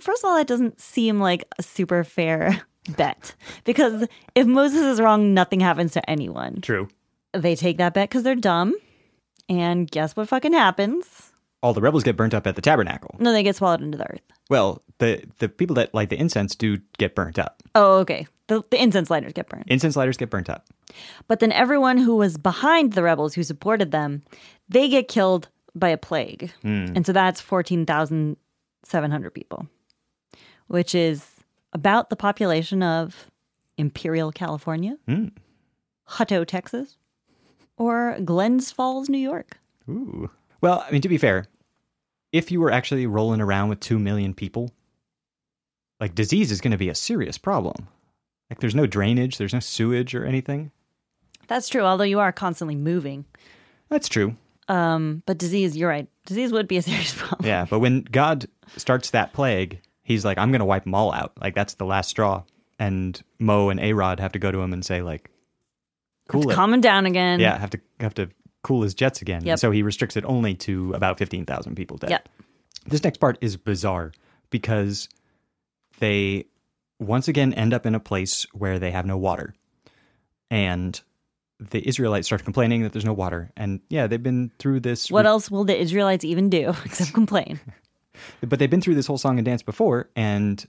first 0.00 0.24
of 0.24 0.28
all, 0.28 0.36
that 0.36 0.48
doesn't 0.48 0.80
seem 0.80 1.20
like 1.20 1.44
a 1.60 1.62
super 1.62 2.02
fair 2.02 2.60
bet 2.96 3.34
because 3.64 4.06
if 4.34 4.46
Moses 4.46 4.82
is 4.82 5.00
wrong, 5.00 5.34
nothing 5.34 5.60
happens 5.60 5.92
to 5.92 6.10
anyone. 6.10 6.60
True. 6.60 6.88
They 7.32 7.54
take 7.54 7.78
that 7.78 7.94
bet 7.94 8.08
because 8.08 8.22
they're 8.24 8.34
dumb, 8.34 8.74
and 9.48 9.90
guess 9.90 10.16
what 10.16 10.28
fucking 10.28 10.52
happens? 10.52 11.32
All 11.62 11.74
the 11.74 11.82
rebels 11.82 12.04
get 12.04 12.16
burnt 12.16 12.32
up 12.34 12.46
at 12.46 12.56
the 12.56 12.62
tabernacle. 12.62 13.14
No, 13.18 13.32
they 13.32 13.42
get 13.42 13.56
swallowed 13.56 13.82
into 13.82 13.98
the 13.98 14.10
earth. 14.10 14.22
Well, 14.48 14.82
the, 14.98 15.22
the 15.38 15.48
people 15.48 15.74
that 15.76 15.94
light 15.94 16.08
the 16.08 16.18
incense 16.18 16.54
do 16.54 16.78
get 16.98 17.14
burnt 17.14 17.38
up. 17.38 17.62
Oh, 17.74 17.98
okay. 17.98 18.26
The, 18.46 18.64
the 18.70 18.82
incense 18.82 19.10
lighters 19.10 19.34
get 19.34 19.48
burned. 19.48 19.64
Incense 19.68 19.94
lighters 19.94 20.16
get 20.16 20.30
burnt 20.30 20.48
up. 20.48 20.66
But 21.28 21.40
then 21.40 21.52
everyone 21.52 21.98
who 21.98 22.16
was 22.16 22.36
behind 22.38 22.94
the 22.94 23.02
rebels 23.02 23.34
who 23.34 23.42
supported 23.42 23.92
them, 23.92 24.22
they 24.68 24.88
get 24.88 25.06
killed 25.06 25.48
by 25.74 25.90
a 25.90 25.98
plague. 25.98 26.50
Hmm. 26.62 26.86
And 26.96 27.06
so 27.06 27.12
that's 27.12 27.40
14,700 27.40 29.30
people, 29.30 29.68
which 30.66 30.94
is 30.94 31.26
about 31.72 32.10
the 32.10 32.16
population 32.16 32.82
of 32.82 33.30
Imperial, 33.76 34.32
California, 34.32 34.96
Hutto, 36.08 36.46
Texas, 36.46 36.96
or 37.76 38.18
Glens 38.24 38.70
Falls, 38.70 39.08
New 39.08 39.18
York. 39.18 39.58
Ooh. 39.88 40.30
Well, 40.60 40.84
I 40.86 40.90
mean, 40.90 41.00
to 41.02 41.08
be 41.08 41.18
fair, 41.18 41.46
if 42.32 42.50
you 42.50 42.60
were 42.60 42.70
actually 42.70 43.06
rolling 43.06 43.40
around 43.40 43.68
with 43.68 43.80
2 43.80 43.98
million 43.98 44.34
people, 44.34 44.70
like 45.98 46.14
disease 46.14 46.50
is 46.50 46.60
going 46.60 46.72
to 46.72 46.78
be 46.78 46.88
a 46.88 46.94
serious 46.94 47.38
problem. 47.38 47.88
Like 48.50 48.60
there's 48.60 48.74
no 48.74 48.86
drainage, 48.86 49.38
there's 49.38 49.54
no 49.54 49.60
sewage 49.60 50.14
or 50.14 50.24
anything. 50.24 50.72
That's 51.46 51.68
true, 51.68 51.82
although 51.82 52.04
you 52.04 52.20
are 52.20 52.32
constantly 52.32 52.76
moving. 52.76 53.24
That's 53.88 54.08
true. 54.08 54.36
Um, 54.68 55.22
but 55.26 55.38
disease, 55.38 55.76
you're 55.76 55.88
right. 55.88 56.06
Disease 56.26 56.52
would 56.52 56.68
be 56.68 56.76
a 56.76 56.82
serious 56.82 57.14
problem. 57.16 57.46
Yeah, 57.46 57.66
but 57.68 57.80
when 57.80 58.02
God 58.02 58.46
starts 58.76 59.10
that 59.10 59.32
plague, 59.32 59.80
he's 60.10 60.24
like, 60.24 60.38
I'm 60.38 60.50
going 60.50 60.60
to 60.60 60.66
wipe 60.66 60.84
them 60.84 60.94
all 60.94 61.12
out. 61.12 61.32
Like 61.40 61.54
that's 61.54 61.74
the 61.74 61.84
last 61.84 62.10
straw. 62.10 62.42
And 62.78 63.20
Mo 63.38 63.68
and 63.68 63.78
A-Rod 63.78 64.18
have 64.18 64.32
to 64.32 64.38
go 64.38 64.50
to 64.50 64.60
him 64.60 64.72
and 64.72 64.84
say 64.84 65.02
like, 65.02 65.30
cool 66.28 66.50
it. 66.50 66.54
Calming 66.54 66.80
down 66.80 67.06
again. 67.06 67.38
Yeah, 67.38 67.56
have 67.56 67.70
to 67.70 67.80
have 68.00 68.14
to 68.14 68.28
cool 68.62 68.82
his 68.82 68.94
jets 68.94 69.22
again. 69.22 69.44
Yep. 69.44 69.58
So 69.58 69.70
he 69.70 69.82
restricts 69.82 70.16
it 70.16 70.24
only 70.24 70.54
to 70.56 70.92
about 70.94 71.18
15,000 71.18 71.76
people 71.76 71.96
dead. 71.96 72.10
Yep. 72.10 72.28
This 72.86 73.04
next 73.04 73.18
part 73.18 73.38
is 73.40 73.56
bizarre 73.56 74.12
because 74.50 75.08
they 76.00 76.46
once 76.98 77.28
again 77.28 77.54
end 77.54 77.72
up 77.72 77.86
in 77.86 77.94
a 77.94 78.00
place 78.00 78.46
where 78.52 78.78
they 78.78 78.90
have 78.90 79.06
no 79.06 79.16
water. 79.16 79.54
And 80.50 81.00
the 81.60 81.86
Israelites 81.86 82.26
start 82.26 82.42
complaining 82.42 82.82
that 82.82 82.92
there's 82.92 83.04
no 83.04 83.12
water. 83.12 83.52
And 83.56 83.80
yeah, 83.88 84.08
they've 84.08 84.22
been 84.22 84.50
through 84.58 84.80
this 84.80 85.10
What 85.10 85.26
else 85.26 85.50
will 85.50 85.64
the 85.64 85.80
Israelites 85.80 86.24
even 86.24 86.50
do 86.50 86.74
except 86.84 87.12
complain? 87.12 87.60
but 88.46 88.58
they've 88.58 88.70
been 88.70 88.80
through 88.80 88.94
this 88.94 89.06
whole 89.06 89.18
song 89.18 89.38
and 89.38 89.44
dance 89.44 89.62
before 89.62 90.08
and 90.16 90.66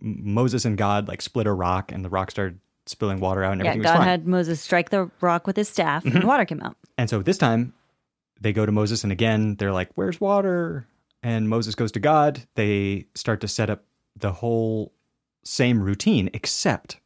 Moses 0.00 0.64
and 0.64 0.76
God 0.76 1.08
like 1.08 1.22
split 1.22 1.46
a 1.46 1.52
rock 1.52 1.92
and 1.92 2.04
the 2.04 2.08
rock 2.08 2.30
started 2.30 2.58
spilling 2.86 3.20
water 3.20 3.42
out 3.42 3.52
and 3.52 3.62
Yeah, 3.62 3.70
everything 3.70 3.82
God 3.82 3.90
was 3.90 3.98
fine. 3.98 4.08
had 4.08 4.26
Moses 4.26 4.60
strike 4.60 4.90
the 4.90 5.10
rock 5.20 5.46
with 5.46 5.56
his 5.56 5.68
staff 5.68 6.04
and 6.04 6.14
mm-hmm. 6.14 6.26
water 6.26 6.44
came 6.44 6.62
out. 6.62 6.76
And 6.96 7.08
so 7.08 7.22
this 7.22 7.38
time 7.38 7.74
they 8.40 8.52
go 8.52 8.66
to 8.66 8.72
Moses 8.72 9.02
and 9.02 9.12
again 9.12 9.56
they're 9.56 9.72
like, 9.72 9.90
Where's 9.94 10.20
water? 10.20 10.86
And 11.22 11.48
Moses 11.48 11.74
goes 11.74 11.92
to 11.92 12.00
God. 12.00 12.42
They 12.54 13.06
start 13.14 13.40
to 13.40 13.48
set 13.48 13.70
up 13.70 13.84
the 14.16 14.32
whole 14.32 14.92
same 15.44 15.82
routine, 15.82 16.30
except 16.32 17.00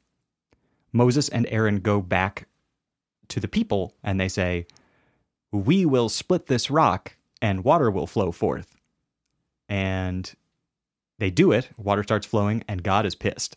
Moses 0.93 1.29
and 1.29 1.47
Aaron 1.49 1.81
go 1.81 2.01
back 2.01 2.47
to 3.29 3.41
the 3.41 3.49
people 3.49 3.95
and 4.03 4.21
they 4.21 4.29
say, 4.29 4.67
We 5.51 5.87
will 5.87 6.09
split 6.09 6.47
this 6.47 6.71
rock 6.71 7.17
and 7.41 7.65
water 7.65 7.91
will 7.91 8.07
flow 8.07 8.33
forth. 8.33 8.77
And 9.73 10.31
they 11.19 11.31
do 11.31 11.51
it, 11.53 11.71
water 11.79 12.03
starts 12.03 12.27
flowing, 12.27 12.63
and 12.69 12.83
God 12.83 13.07
is 13.07 13.15
pissed. 13.15 13.57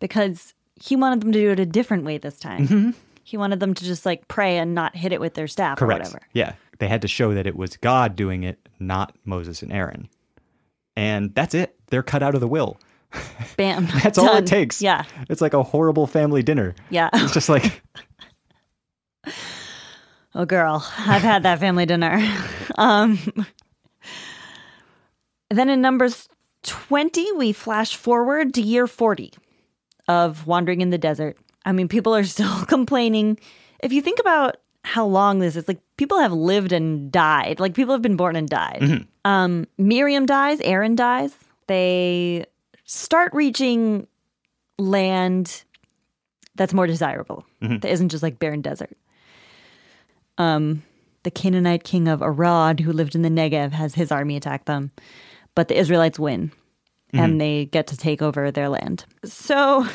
because 0.00 0.54
he 0.80 0.96
wanted 0.96 1.20
them 1.20 1.32
to 1.32 1.38
do 1.38 1.50
it 1.50 1.60
a 1.60 1.66
different 1.66 2.04
way 2.04 2.16
this 2.18 2.38
time. 2.40 2.94
He 3.24 3.36
wanted 3.36 3.60
them 3.60 3.74
to 3.74 3.84
just 3.84 4.04
like 4.06 4.26
pray 4.26 4.56
and 4.58 4.74
not 4.74 4.96
hit 4.96 5.12
it 5.12 5.20
with 5.20 5.34
their 5.34 5.46
staff 5.46 5.76
or 5.80 5.86
Correct. 5.86 6.00
whatever. 6.06 6.20
Yeah. 6.32 6.54
They 6.78 6.88
had 6.88 7.02
to 7.02 7.08
show 7.08 7.34
that 7.34 7.46
it 7.46 7.56
was 7.56 7.76
God 7.76 8.16
doing 8.16 8.42
it, 8.42 8.58
not 8.80 9.14
Moses 9.24 9.62
and 9.62 9.70
Aaron. 9.72 10.08
And 10.96 11.34
that's 11.34 11.54
it. 11.54 11.76
They're 11.88 12.02
cut 12.02 12.22
out 12.22 12.34
of 12.34 12.40
the 12.40 12.48
will. 12.48 12.78
Bam. 13.56 13.86
That's 14.02 14.16
all 14.18 14.34
it 14.36 14.46
takes. 14.46 14.80
Yeah. 14.82 15.04
It's 15.28 15.40
like 15.40 15.54
a 15.54 15.62
horrible 15.62 16.06
family 16.06 16.42
dinner. 16.42 16.74
Yeah. 16.90 17.10
It's 17.12 17.32
just 17.34 17.48
like, 17.50 17.82
Oh, 20.34 20.44
girl, 20.44 20.84
I've 20.98 21.22
had 21.22 21.44
that 21.44 21.60
family 21.60 21.86
dinner. 21.86 22.20
Um, 22.76 23.18
then 25.50 25.68
in 25.68 25.80
Numbers 25.80 26.28
20, 26.64 27.32
we 27.32 27.52
flash 27.52 27.96
forward 27.96 28.54
to 28.54 28.62
year 28.62 28.86
40 28.86 29.32
of 30.08 30.46
wandering 30.46 30.80
in 30.80 30.90
the 30.90 30.98
desert. 30.98 31.36
I 31.64 31.72
mean, 31.72 31.88
people 31.88 32.14
are 32.14 32.24
still 32.24 32.64
complaining. 32.66 33.38
If 33.80 33.92
you 33.92 34.02
think 34.02 34.18
about 34.18 34.56
how 34.84 35.06
long 35.06 35.38
this 35.38 35.56
is, 35.56 35.66
like 35.66 35.80
people 35.96 36.18
have 36.18 36.32
lived 36.32 36.72
and 36.72 37.10
died. 37.10 37.58
Like 37.58 37.74
people 37.74 37.94
have 37.94 38.02
been 38.02 38.16
born 38.16 38.36
and 38.36 38.48
died. 38.48 38.82
Um, 39.24 39.66
Miriam 39.78 40.26
dies, 40.26 40.60
Aaron 40.60 40.94
dies. 40.94 41.34
They 41.66 42.44
start 42.84 43.32
reaching 43.32 44.06
land 44.78 45.64
that's 46.54 46.74
more 46.74 46.86
desirable, 46.86 47.44
that 47.80 47.90
isn't 47.90 48.10
just 48.10 48.22
like 48.22 48.38
barren 48.38 48.60
desert 48.60 48.96
um, 50.38 50.82
the 51.22 51.30
Canaanite 51.30 51.84
king 51.84 52.08
of 52.08 52.22
Arad, 52.22 52.80
who 52.80 52.92
lived 52.92 53.14
in 53.14 53.22
the 53.22 53.28
Negev, 53.28 53.72
has 53.72 53.94
his 53.94 54.12
army 54.12 54.36
attack 54.36 54.64
them, 54.66 54.90
but 55.54 55.68
the 55.68 55.78
Israelites 55.78 56.18
win 56.18 56.50
and 57.12 57.40
they 57.40 57.66
get 57.66 57.86
to 57.88 57.96
take 57.96 58.20
over 58.22 58.50
their 58.50 58.68
land. 58.68 59.04
So 59.24 59.86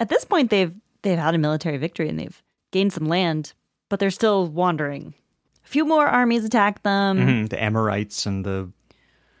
at 0.00 0.08
this 0.08 0.24
point, 0.24 0.48
they've 0.50 0.72
they've 1.02 1.18
had 1.18 1.34
a 1.34 1.38
military 1.38 1.76
victory 1.76 2.08
and 2.08 2.18
they've 2.18 2.42
gained 2.72 2.92
some 2.94 3.04
land, 3.06 3.52
but 3.90 4.00
they're 4.00 4.10
still 4.10 4.46
wandering. 4.48 5.12
A 5.64 5.68
few 5.68 5.84
more 5.84 6.06
armies 6.06 6.44
attack 6.46 6.82
them, 6.84 7.18
mhm, 7.18 7.48
the 7.50 7.62
Amorites 7.62 8.24
and 8.24 8.44
the 8.46 8.70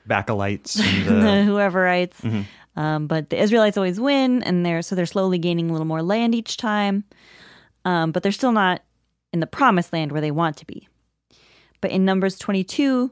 Bacalites 0.06 0.78
and 0.78 1.06
the 1.06 1.14
the. 1.14 1.44
whoeverrites. 1.50 2.44
Um, 2.76 3.06
but 3.06 3.30
the 3.30 3.40
Israelites 3.40 3.76
always 3.76 3.98
win, 3.98 4.42
and 4.42 4.64
they're 4.64 4.82
so 4.82 4.94
they're 4.94 5.06
slowly 5.06 5.38
gaining 5.38 5.68
a 5.68 5.72
little 5.72 5.86
more 5.86 6.02
land 6.02 6.34
each 6.34 6.56
time. 6.58 7.04
Um, 7.84 8.12
but 8.12 8.22
they're 8.22 8.32
still 8.32 8.52
not 8.52 8.82
in 9.32 9.40
the 9.40 9.46
promised 9.46 9.92
land 9.92 10.12
where 10.12 10.20
they 10.20 10.30
want 10.30 10.56
to 10.58 10.66
be. 10.66 10.88
But 11.80 11.90
in 11.90 12.04
Numbers 12.04 12.38
22, 12.38 13.10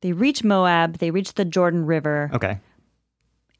they 0.00 0.12
reach 0.12 0.42
Moab, 0.42 0.98
they 0.98 1.10
reach 1.10 1.34
the 1.34 1.44
Jordan 1.44 1.86
River, 1.86 2.30
okay. 2.32 2.58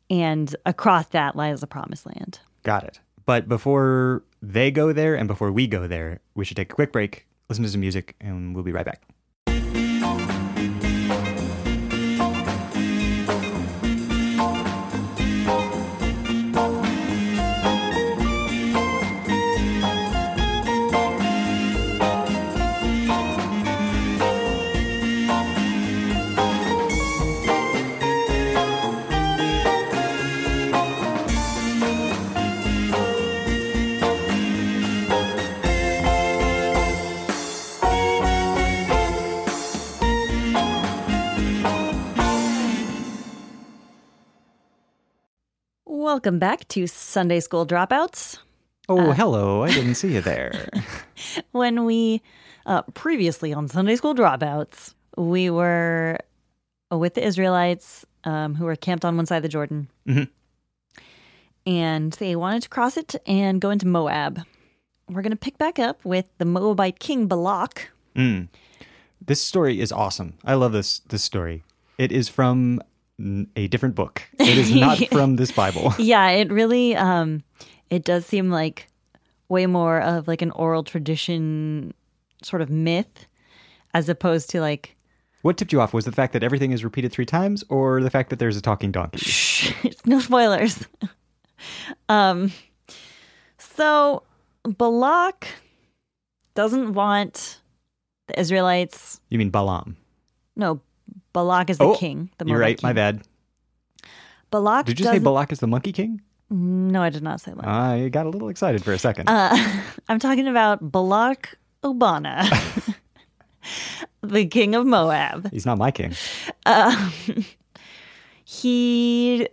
and 0.08 0.54
across 0.66 1.06
that 1.08 1.36
lies 1.36 1.60
the 1.60 1.66
promised 1.66 2.06
land. 2.06 2.40
Got 2.62 2.84
it. 2.84 3.00
But 3.26 3.48
before 3.48 4.24
they 4.42 4.70
go 4.70 4.92
there 4.92 5.14
and 5.14 5.28
before 5.28 5.52
we 5.52 5.66
go 5.66 5.86
there, 5.86 6.20
we 6.34 6.44
should 6.44 6.56
take 6.56 6.72
a 6.72 6.74
quick 6.74 6.92
break, 6.92 7.26
listen 7.48 7.64
to 7.64 7.70
some 7.70 7.80
music, 7.80 8.16
and 8.20 8.54
we'll 8.54 8.64
be 8.64 8.72
right 8.72 8.86
back. 8.86 9.02
Welcome 46.12 46.40
back 46.40 46.66
to 46.70 46.88
Sunday 46.88 47.38
School 47.38 47.64
Dropouts. 47.64 48.38
Oh, 48.88 49.12
hello. 49.12 49.62
I 49.62 49.68
didn't 49.70 49.94
see 49.94 50.12
you 50.14 50.20
there. 50.20 50.68
When 51.52 51.84
we, 51.84 52.20
uh, 52.66 52.82
previously 52.94 53.52
on 53.52 53.68
Sunday 53.68 53.94
School 53.94 54.16
Dropouts, 54.16 54.94
we 55.16 55.50
were 55.50 56.18
with 56.90 57.14
the 57.14 57.24
Israelites 57.24 58.04
um, 58.24 58.56
who 58.56 58.64
were 58.64 58.74
camped 58.74 59.04
on 59.04 59.16
one 59.16 59.24
side 59.24 59.36
of 59.36 59.42
the 59.44 59.48
Jordan. 59.48 59.86
Mhm. 60.04 60.28
And 61.64 62.12
they 62.14 62.34
wanted 62.34 62.64
to 62.64 62.68
cross 62.68 62.96
it 62.96 63.14
and 63.24 63.60
go 63.60 63.70
into 63.70 63.86
Moab. 63.86 64.42
We're 65.08 65.22
going 65.22 65.30
to 65.30 65.36
pick 65.36 65.58
back 65.58 65.78
up 65.78 66.04
with 66.04 66.26
the 66.38 66.44
Moabite 66.44 66.98
king 66.98 67.28
Balak. 67.28 67.88
Mm. 68.16 68.48
This 69.24 69.40
story 69.40 69.80
is 69.80 69.92
awesome. 69.92 70.34
I 70.44 70.54
love 70.54 70.72
this 70.72 71.02
this 71.08 71.22
story. 71.22 71.62
It 71.98 72.10
is 72.10 72.28
from 72.28 72.82
a 73.56 73.66
different 73.68 73.94
book. 73.94 74.22
It 74.38 74.56
is 74.58 74.74
not 74.74 74.98
from 75.12 75.36
this 75.36 75.52
Bible. 75.52 75.92
Yeah, 75.98 76.28
it 76.30 76.50
really 76.50 76.96
um 76.96 77.42
it 77.90 78.04
does 78.04 78.24
seem 78.26 78.50
like 78.50 78.88
way 79.48 79.66
more 79.66 80.00
of 80.00 80.28
like 80.28 80.42
an 80.42 80.50
oral 80.52 80.84
tradition 80.84 81.92
sort 82.42 82.62
of 82.62 82.70
myth 82.70 83.26
as 83.94 84.08
opposed 84.08 84.48
to 84.50 84.60
like 84.60 84.96
What 85.42 85.56
tipped 85.58 85.72
you 85.72 85.80
off 85.80 85.92
was 85.92 86.04
the 86.04 86.12
fact 86.12 86.32
that 86.32 86.42
everything 86.42 86.72
is 86.72 86.84
repeated 86.84 87.12
three 87.12 87.26
times, 87.26 87.64
or 87.68 88.02
the 88.02 88.10
fact 88.10 88.30
that 88.30 88.38
there's 88.38 88.56
a 88.56 88.62
talking 88.62 88.92
donkey? 88.92 89.18
Shh, 89.24 89.72
no 90.06 90.20
spoilers. 90.20 90.86
um 92.08 92.52
so 93.58 94.22
Balak 94.64 95.46
doesn't 96.54 96.92
want 96.94 97.60
the 98.28 98.38
Israelites 98.40 99.20
You 99.30 99.38
mean 99.38 99.50
Balaam? 99.50 99.96
no 100.56 100.80
Balak 101.32 101.70
is 101.70 101.78
the 101.78 101.84
Oh, 101.84 101.96
king. 101.96 102.30
The 102.38 102.46
You're 102.46 102.58
right. 102.58 102.82
My 102.82 102.92
bad. 102.92 103.22
Balak 104.50 104.86
Did 104.86 104.98
you 104.98 105.06
say 105.06 105.18
Balak 105.18 105.52
is 105.52 105.60
the 105.60 105.66
monkey 105.68 105.92
king? 105.92 106.20
No, 106.50 107.00
I 107.02 107.10
did 107.10 107.22
not 107.22 107.40
say 107.40 107.52
that. 107.54 107.64
I 107.64 108.08
got 108.08 108.26
a 108.26 108.28
little 108.28 108.48
excited 108.48 108.82
for 108.82 108.92
a 108.92 108.98
second. 108.98 109.28
Uh, 109.28 109.54
I'm 110.08 110.18
talking 110.18 110.48
about 110.48 110.90
Balak 110.90 111.56
Obana, 111.84 112.42
the 114.22 114.46
king 114.46 114.74
of 114.74 114.84
Moab. 114.84 115.48
He's 115.52 115.64
not 115.64 115.78
my 115.78 115.92
king. 115.92 116.14
Um, 116.66 117.12
he 118.44 119.48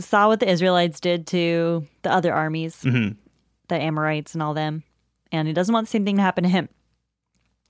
saw 0.00 0.26
what 0.28 0.40
the 0.40 0.48
Israelites 0.50 0.98
did 1.00 1.26
to 1.28 1.86
the 2.02 2.10
other 2.12 2.32
armies, 2.34 2.82
Mhm. 2.82 3.16
the 3.68 3.76
Amorites 3.76 4.34
and 4.34 4.42
all 4.42 4.54
them, 4.54 4.82
and 5.30 5.46
he 5.46 5.54
doesn't 5.54 5.72
want 5.72 5.86
the 5.86 5.90
same 5.90 6.04
thing 6.04 6.16
to 6.16 6.22
happen 6.22 6.42
to 6.44 6.50
him. 6.50 6.68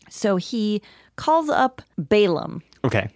So 0.08 0.36
he 0.36 0.82
calls 1.16 1.48
up 1.48 1.82
Balaam, 1.98 2.62
Okay. 2.84 3.08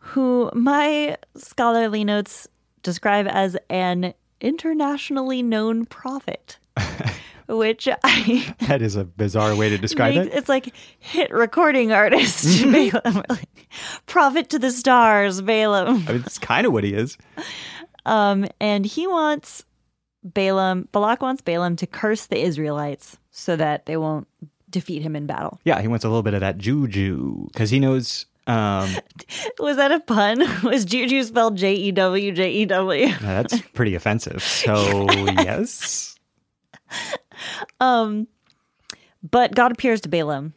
Who 0.00 0.50
my 0.54 1.16
scholarly 1.36 2.04
notes 2.04 2.48
describe 2.82 3.26
as 3.28 3.56
an 3.68 4.14
internationally 4.40 5.42
known 5.42 5.84
prophet, 5.84 6.58
which 7.48 7.88
I 8.02 8.54
That 8.66 8.82
is 8.82 8.96
a 8.96 9.04
bizarre 9.04 9.54
way 9.54 9.68
to 9.68 9.78
describe 9.78 10.14
Makes- 10.14 10.34
it. 10.34 10.38
It's 10.38 10.48
like 10.48 10.74
hit 10.98 11.30
recording 11.30 11.92
artist 11.92 12.62
Balaam, 12.72 13.22
like, 13.28 13.68
prophet 14.06 14.50
to 14.50 14.58
the 14.58 14.70
stars, 14.70 15.40
Balaam. 15.42 16.04
I 16.08 16.12
mean, 16.12 16.22
it's 16.24 16.38
kind 16.38 16.66
of 16.66 16.72
what 16.72 16.84
he 16.84 16.94
is. 16.94 17.16
Um, 18.06 18.46
and 18.60 18.86
he 18.86 19.06
wants 19.06 19.64
Balaam. 20.24 20.88
Balak 20.92 21.20
wants 21.20 21.42
Balaam 21.42 21.76
to 21.76 21.86
curse 21.86 22.26
the 22.26 22.38
Israelites 22.40 23.18
so 23.30 23.56
that 23.56 23.86
they 23.86 23.96
won't 23.98 24.26
defeat 24.70 25.02
him 25.02 25.14
in 25.16 25.26
battle. 25.26 25.60
Yeah, 25.64 25.80
he 25.82 25.88
wants 25.88 26.04
a 26.04 26.08
little 26.08 26.22
bit 26.22 26.34
of 26.34 26.40
that 26.40 26.56
juju 26.58 27.46
because 27.52 27.68
he 27.70 27.78
knows. 27.78 28.26
Um, 28.50 28.96
Was 29.58 29.76
that 29.76 29.92
a 29.92 30.00
pun? 30.00 30.40
Was 30.64 30.84
Juju 30.84 31.22
spelled 31.24 31.56
J 31.56 31.74
E 31.74 31.92
W 31.92 32.32
J 32.32 32.50
E 32.50 32.64
W? 32.66 33.12
that's 33.20 33.60
pretty 33.74 33.94
offensive. 33.94 34.42
So 34.42 35.26
yes, 35.26 36.16
Um, 37.80 38.26
but 39.28 39.54
God 39.54 39.72
appears 39.72 40.00
to 40.02 40.08
Balaam 40.08 40.54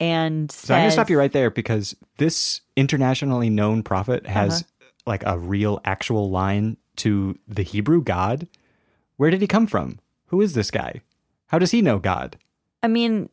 and 0.00 0.50
so 0.52 0.74
I'm 0.74 0.82
gonna 0.82 0.92
stop 0.92 1.10
you 1.10 1.18
right 1.18 1.32
there 1.32 1.50
because 1.50 1.96
this 2.18 2.60
internationally 2.76 3.50
known 3.50 3.82
prophet 3.82 4.26
has 4.26 4.64
like 5.06 5.22
a 5.26 5.38
real, 5.38 5.80
actual 5.84 6.30
line 6.30 6.76
to 6.96 7.38
the 7.46 7.62
Hebrew 7.62 8.02
God. 8.02 8.46
Where 9.16 9.30
did 9.30 9.40
he 9.40 9.46
come 9.46 9.66
from? 9.66 10.00
Who 10.26 10.40
is 10.40 10.52
this 10.54 10.70
guy? 10.70 11.00
How 11.46 11.58
does 11.58 11.70
he 11.70 11.80
know 11.80 11.98
God? 11.98 12.36
I 12.82 12.88
mean, 12.88 13.28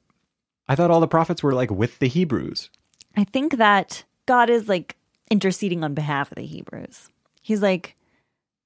I 0.67 0.75
thought 0.75 0.91
all 0.91 0.99
the 1.01 1.07
prophets 1.07 1.43
were 1.43 1.53
like 1.53 1.71
with 1.71 1.99
the 1.99 2.07
Hebrews. 2.07 2.69
I 3.15 3.23
think 3.25 3.57
that 3.57 4.03
God 4.25 4.49
is 4.49 4.67
like 4.67 4.95
interceding 5.29 5.83
on 5.83 5.93
behalf 5.93 6.31
of 6.31 6.35
the 6.35 6.45
Hebrews. 6.45 7.09
He's 7.41 7.61
like, 7.61 7.95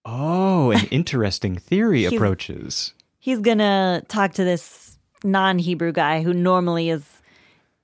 Oh, 0.05 0.71
an 0.71 0.85
interesting 0.91 1.57
theory 1.57 2.01
He's- 2.01 2.13
approaches. 2.13 2.93
he's 3.19 3.39
gonna 3.39 4.03
talk 4.07 4.33
to 4.33 4.43
this 4.43 4.97
non-Hebrew 5.23 5.91
guy 5.91 6.21
who 6.21 6.33
normally 6.33 6.89
is 6.89 7.03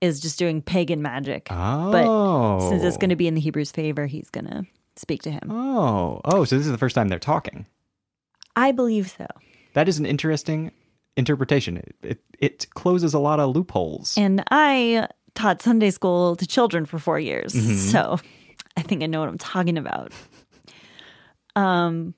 is 0.01 0.19
just 0.19 0.37
doing 0.37 0.61
pagan 0.61 1.01
magic. 1.01 1.47
Oh. 1.49 1.91
But 1.91 2.69
since 2.69 2.83
it's 2.83 2.97
gonna 2.97 3.15
be 3.15 3.27
in 3.27 3.33
the 3.35 3.41
Hebrews' 3.41 3.71
favor, 3.71 4.05
he's 4.05 4.29
gonna 4.29 4.63
speak 4.95 5.21
to 5.23 5.31
him. 5.31 5.49
Oh. 5.49 6.21
Oh, 6.25 6.43
so 6.45 6.57
this 6.57 6.65
is 6.65 6.71
the 6.71 6.77
first 6.77 6.93
time 6.95 7.07
they're 7.07 7.19
talking. 7.19 7.65
I 8.55 8.71
believe 8.71 9.09
so. 9.17 9.25
That 9.73 9.87
is 9.89 9.97
an 9.97 10.05
interesting 10.05 10.71
interpretation. 11.17 11.77
It, 11.77 11.95
it, 12.03 12.19
it 12.39 12.67
closes 12.75 13.13
a 13.13 13.19
lot 13.19 13.39
of 13.39 13.55
loopholes. 13.55 14.15
And 14.17 14.43
I 14.51 15.07
taught 15.35 15.61
Sunday 15.61 15.89
school 15.91 16.35
to 16.35 16.45
children 16.47 16.85
for 16.85 16.99
four 16.99 17.19
years. 17.19 17.53
Mm-hmm. 17.53 17.75
So 17.75 18.19
I 18.77 18.81
think 18.81 19.03
I 19.03 19.07
know 19.07 19.19
what 19.19 19.29
I'm 19.29 19.37
talking 19.37 19.77
about. 19.77 20.11
Um, 21.55 22.13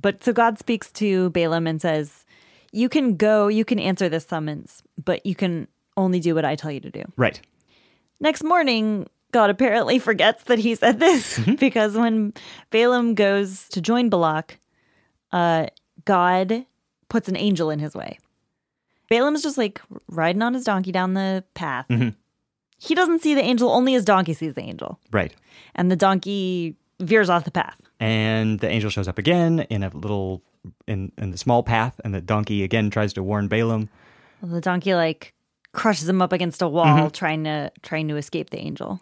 but 0.00 0.24
so 0.24 0.32
God 0.32 0.58
speaks 0.58 0.90
to 0.92 1.30
Balaam 1.30 1.66
and 1.66 1.80
says, 1.80 2.24
You 2.72 2.88
can 2.88 3.16
go, 3.16 3.48
you 3.48 3.64
can 3.64 3.78
answer 3.78 4.08
this 4.08 4.26
summons, 4.26 4.82
but 5.02 5.24
you 5.24 5.34
can 5.34 5.68
only 5.96 6.20
do 6.20 6.34
what 6.34 6.44
I 6.44 6.56
tell 6.56 6.70
you 6.70 6.80
to 6.80 6.90
do. 6.90 7.02
right. 7.16 7.40
Next 8.22 8.44
morning, 8.44 9.08
God 9.32 9.48
apparently 9.48 9.98
forgets 10.10 10.44
that 10.44 10.58
he 10.58 10.74
said 10.74 10.98
this 11.00 11.38
Mm-hmm. 11.38 11.54
because 11.60 11.96
when 11.96 12.34
Balaam 12.70 13.14
goes 13.14 13.68
to 13.70 13.80
join 13.80 14.08
Balak, 14.10 14.58
uh, 15.32 15.66
God 16.04 16.66
puts 17.08 17.28
an 17.28 17.36
angel 17.36 17.70
in 17.70 17.78
his 17.78 17.94
way. 17.94 18.18
Balaam's 19.08 19.42
just 19.42 19.58
like 19.58 19.80
riding 20.08 20.42
on 20.42 20.54
his 20.54 20.64
donkey 20.64 20.92
down 20.92 21.14
the 21.14 21.44
path. 21.54 21.86
Mm-hmm. 21.88 22.10
He 22.82 22.94
doesn't 22.94 23.20
see 23.20 23.34
the 23.34 23.42
angel, 23.42 23.68
only 23.68 23.92
his 23.92 24.06
donkey 24.06 24.32
sees 24.32 24.54
the 24.54 24.62
angel. 24.62 24.98
Right. 25.12 25.34
And 25.74 25.90
the 25.90 25.96
donkey 25.96 26.76
veers 26.98 27.28
off 27.28 27.44
the 27.44 27.50
path. 27.50 27.78
And 28.00 28.58
the 28.58 28.68
angel 28.68 28.88
shows 28.88 29.06
up 29.06 29.18
again 29.18 29.60
in 29.68 29.82
a 29.82 29.90
little 29.90 30.42
in 30.86 31.12
in 31.18 31.30
the 31.30 31.38
small 31.38 31.62
path, 31.62 32.00
and 32.04 32.14
the 32.14 32.22
donkey 32.22 32.64
again 32.64 32.88
tries 32.88 33.12
to 33.12 33.22
warn 33.22 33.48
Balaam. 33.48 33.90
Well, 34.40 34.52
the 34.52 34.62
donkey 34.62 34.94
like 34.94 35.34
crushes 35.72 36.08
him 36.08 36.22
up 36.22 36.32
against 36.32 36.62
a 36.62 36.68
wall, 36.68 36.86
mm-hmm. 36.86 37.08
trying 37.08 37.44
to 37.44 37.70
trying 37.82 38.08
to 38.08 38.16
escape 38.16 38.48
the 38.48 38.58
angel. 38.58 39.00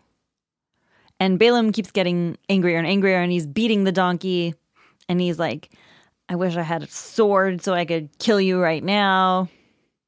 And 1.21 1.39
Balaam 1.39 1.71
keeps 1.71 1.93
getting 1.93 2.37
angrier 2.49 2.79
and 2.79 2.87
angrier, 2.87 3.21
and 3.21 3.31
he's 3.31 3.47
beating 3.47 3.85
the 3.85 3.93
donkey. 3.93 4.55
And 5.09 5.21
he's 5.21 5.39
like, 5.39 5.71
"I 6.29 6.35
wish 6.35 6.57
I 6.57 6.63
had 6.63 6.83
a 6.83 6.89
sword 6.89 7.63
so 7.63 7.75
I 7.75 7.85
could 7.85 8.11
kill 8.19 8.41
you 8.41 8.61
right 8.61 8.83
now." 8.83 9.49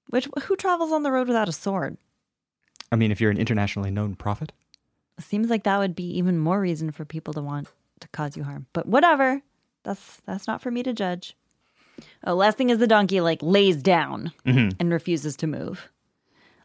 Which 0.08 0.28
who 0.42 0.56
travels 0.56 0.90
on 0.90 1.04
the 1.04 1.12
road 1.12 1.28
without 1.28 1.48
a 1.48 1.52
sword? 1.52 1.96
I 2.92 2.96
mean, 2.96 3.10
if 3.12 3.20
you're 3.20 3.30
an 3.30 3.38
internationally 3.38 3.90
known 3.90 4.14
prophet, 4.16 4.52
Seems 5.18 5.50
like 5.50 5.64
that 5.64 5.78
would 5.78 5.94
be 5.94 6.16
even 6.16 6.38
more 6.38 6.58
reason 6.60 6.90
for 6.92 7.04
people 7.04 7.34
to 7.34 7.42
want 7.42 7.68
to 8.00 8.08
cause 8.08 8.38
you 8.38 8.44
harm. 8.44 8.66
But 8.72 8.86
whatever. 8.86 9.42
That's 9.82 10.18
that's 10.24 10.46
not 10.46 10.62
for 10.62 10.70
me 10.70 10.82
to 10.82 10.94
judge. 10.94 11.36
Oh, 12.26 12.34
last 12.34 12.56
thing 12.56 12.70
is 12.70 12.78
the 12.78 12.86
donkey 12.86 13.20
like 13.20 13.42
lays 13.42 13.76
down 13.76 14.32
and 14.46 14.90
refuses 14.90 15.36
to 15.36 15.46
move. 15.46 15.90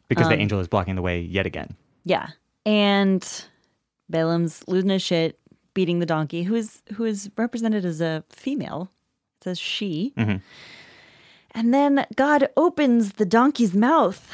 because 0.08 0.28
Um, 0.28 0.32
the 0.32 0.40
angel 0.40 0.60
is 0.62 0.70
blocking 0.70 0.96
the 0.96 1.02
way 1.02 1.20
yet 1.20 1.46
again. 1.46 1.76
Yeah. 2.06 2.30
And 2.66 3.28
Balaam's 4.10 4.64
losing 4.68 4.90
his 4.90 5.02
shit, 5.02 5.38
beating 5.74 6.00
the 6.00 6.06
donkey, 6.06 6.44
who 6.44 6.56
is 6.56 6.82
who 6.94 7.04
is 7.04 7.30
represented 7.38 7.84
as 7.84 8.00
a 8.00 8.24
female. 8.30 8.90
It 9.40 9.44
says 9.44 9.60
she. 9.60 10.14
And 11.52 11.74
then 11.74 12.06
God 12.16 12.48
opens 12.56 13.14
the 13.14 13.26
donkey's 13.26 13.74
mouth 13.74 14.30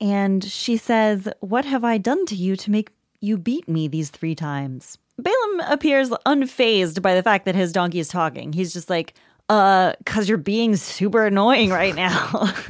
and 0.00 0.42
she 0.44 0.76
says, 0.76 1.28
What 1.40 1.64
have 1.64 1.84
I 1.84 1.98
done 1.98 2.26
to 2.26 2.34
you 2.34 2.56
to 2.56 2.70
make 2.70 2.90
you 3.20 3.36
beat 3.36 3.68
me 3.68 3.88
these 3.88 4.10
three 4.10 4.34
times? 4.34 4.98
Balaam 5.18 5.60
appears 5.70 6.10
unfazed 6.26 7.02
by 7.02 7.14
the 7.14 7.22
fact 7.22 7.44
that 7.44 7.54
his 7.54 7.72
donkey 7.72 7.98
is 7.98 8.08
talking. 8.08 8.52
He's 8.52 8.72
just 8.72 8.88
like, 8.88 9.14
uh, 9.50 9.92
cause 10.06 10.28
you're 10.28 10.38
being 10.38 10.76
super 10.76 11.26
annoying 11.26 11.70
right 11.70 11.94
now. 11.94 12.52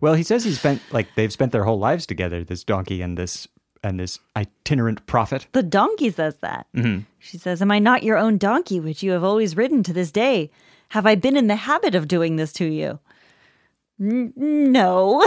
Well, 0.00 0.14
he 0.14 0.22
says 0.22 0.44
he 0.44 0.52
spent 0.52 0.80
like 0.92 1.14
they've 1.14 1.32
spent 1.32 1.52
their 1.52 1.64
whole 1.64 1.78
lives 1.78 2.06
together. 2.06 2.42
This 2.42 2.64
donkey 2.64 3.02
and 3.02 3.18
this 3.18 3.46
and 3.82 4.00
this 4.00 4.18
itinerant 4.36 5.06
prophet. 5.06 5.46
The 5.52 5.62
donkey 5.62 6.10
says 6.10 6.36
that. 6.36 6.66
She 7.18 7.38
says, 7.38 7.60
Am 7.62 7.70
I 7.70 7.78
not 7.78 8.02
your 8.02 8.16
own 8.16 8.38
donkey, 8.38 8.80
which 8.80 9.02
you 9.02 9.10
have 9.12 9.24
always 9.24 9.56
ridden 9.56 9.82
to 9.84 9.92
this 9.92 10.10
day? 10.10 10.50
Have 10.88 11.06
I 11.06 11.14
been 11.14 11.36
in 11.36 11.46
the 11.46 11.56
habit 11.56 11.94
of 11.94 12.08
doing 12.08 12.36
this 12.36 12.52
to 12.54 12.64
you? 12.64 12.98
N- 14.00 14.32
no. 14.36 15.24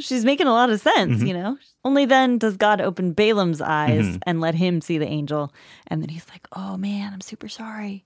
She's 0.00 0.24
making 0.24 0.46
a 0.46 0.52
lot 0.52 0.70
of 0.70 0.80
sense, 0.80 1.18
mm-hmm. 1.18 1.26
you 1.26 1.34
know? 1.34 1.56
Only 1.84 2.04
then 2.04 2.38
does 2.38 2.56
God 2.56 2.80
open 2.80 3.12
Balaam's 3.12 3.60
eyes 3.60 4.04
mm-hmm. 4.04 4.18
and 4.26 4.40
let 4.40 4.54
him 4.54 4.80
see 4.80 4.98
the 4.98 5.06
angel. 5.06 5.52
And 5.86 6.02
then 6.02 6.08
he's 6.10 6.28
like, 6.28 6.46
Oh 6.52 6.76
man, 6.76 7.12
I'm 7.12 7.20
super 7.20 7.48
sorry. 7.48 8.04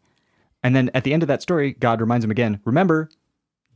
And 0.62 0.76
then 0.76 0.90
at 0.94 1.04
the 1.04 1.12
end 1.12 1.22
of 1.22 1.26
that 1.26 1.42
story, 1.42 1.72
God 1.72 2.00
reminds 2.00 2.24
him 2.24 2.30
again, 2.30 2.60
remember, 2.64 3.10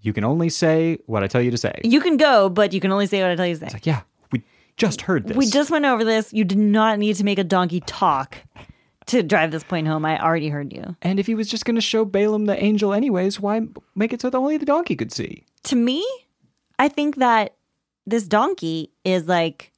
you 0.03 0.13
can 0.13 0.23
only 0.23 0.49
say 0.49 0.99
what 1.07 1.25
I 1.25 1.27
tell 1.27 1.43
you 1.43 1.51
to 1.51 1.59
say. 1.59 1.81
You 1.83 2.01
can 2.01 2.17
go, 2.17 2.49
but 2.49 2.73
you 2.73 2.81
can 2.81 2.93
only 2.93 3.07
say 3.07 3.23
what 3.23 3.31
I 3.33 3.35
tell 3.35 3.47
you 3.47 3.55
to 3.55 3.61
say. 3.61 3.67
It's 3.67 3.75
like, 3.75 3.87
yeah, 3.87 4.03
we 4.31 4.45
just 4.77 5.01
heard 5.01 5.27
this. 5.27 5.37
We 5.37 5.47
just 5.47 5.71
went 5.71 5.85
over 5.85 6.05
this. 6.05 6.33
You 6.33 6.45
did 6.45 6.59
not 6.59 7.01
need 7.01 7.17
to 7.17 7.25
make 7.25 7.41
a 7.41 7.45
donkey 7.45 7.81
talk 7.81 8.37
to 9.07 9.23
drive 9.23 9.51
this 9.51 9.65
point 9.65 9.87
home. 9.87 10.05
I 10.05 10.21
already 10.23 10.49
heard 10.49 10.73
you. 10.73 10.97
and 11.03 11.21
if 11.21 11.27
he 11.27 11.35
was 11.35 11.49
just 11.49 11.65
going 11.65 11.77
to 11.77 11.81
show 11.81 12.05
Balaam 12.05 12.47
the 12.47 12.63
angel 12.63 12.93
anyways, 12.93 13.41
why 13.41 13.63
make 13.95 14.13
it 14.13 14.21
so 14.21 14.31
that 14.31 14.37
only 14.37 14.57
the 14.57 14.67
donkey 14.67 14.97
could 14.97 15.13
see? 15.13 15.45
To 15.65 15.77
me, 15.77 16.07
I 16.79 16.89
think 16.89 17.17
that 17.17 17.55
this 18.07 18.27
donkey 18.27 18.91
is 19.05 19.27
like 19.27 19.73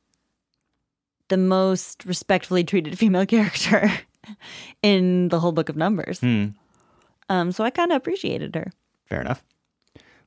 the 1.29 1.37
most 1.37 2.05
respectfully 2.05 2.65
treated 2.65 2.99
female 2.99 3.27
character 3.27 3.91
in 4.83 5.29
the 5.29 5.41
whole 5.41 5.53
book 5.53 5.69
of 5.69 5.77
Numbers. 5.77 6.23
Um, 6.23 7.53
so 7.53 7.65
I 7.65 7.71
kind 7.71 7.93
of 7.93 7.97
appreciated 7.97 8.55
her. 8.55 8.73
Fair 9.07 9.21
enough. 9.21 9.43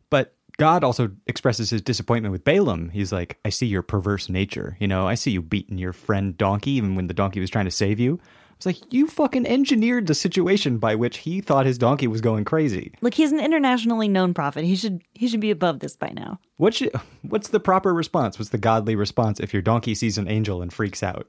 But 0.10 0.36
God 0.58 0.84
also 0.84 1.12
expresses 1.26 1.70
his 1.70 1.82
disappointment 1.82 2.32
with 2.32 2.44
Balaam. 2.44 2.90
He's 2.90 3.12
like, 3.12 3.40
I 3.46 3.50
see 3.50 3.66
your 3.66 3.82
perverse 3.82 4.30
nature. 4.30 4.78
You 4.80 4.88
know, 4.88 5.08
I 5.08 5.16
see 5.16 5.32
you 5.32 5.42
beating 5.42 5.78
your 5.78 5.94
friend 5.94 6.38
donkey 6.38 6.72
even 6.72 6.96
when 6.96 7.08
the 7.08 7.14
donkey 7.14 7.40
was 7.40 7.50
trying 7.50 7.66
to 7.66 7.72
save 7.72 8.00
you. 8.00 8.20
It's 8.62 8.66
like, 8.68 8.94
you 8.94 9.08
fucking 9.08 9.48
engineered 9.48 10.06
the 10.06 10.14
situation 10.14 10.78
by 10.78 10.94
which 10.94 11.18
he 11.18 11.42
thought 11.42 11.66
his 11.66 11.80
donkey 11.80 12.06
was 12.06 12.22
going 12.22 12.46
crazy. 12.46 12.94
Like 13.02 13.16
he's 13.16 13.32
an 13.32 13.40
internationally 13.40 14.08
known 14.08 14.36
prophet. 14.36 14.66
He 14.66 14.76
should 14.76 15.02
he 15.14 15.28
should 15.28 15.40
be 15.40 15.50
above 15.50 15.80
this 15.80 15.96
by 15.96 16.10
now. 16.10 16.40
What 16.58 16.76
should, 16.76 16.94
what's 17.24 17.48
the 17.48 17.60
proper 17.60 17.92
response? 17.92 18.38
What's 18.38 18.52
the 18.52 18.60
godly 18.60 18.96
response 18.96 19.40
if 19.40 19.52
your 19.52 19.64
donkey 19.64 19.96
sees 19.96 20.20
an 20.20 20.28
angel 20.28 20.62
and 20.62 20.72
freaks 20.72 21.02
out? 21.02 21.28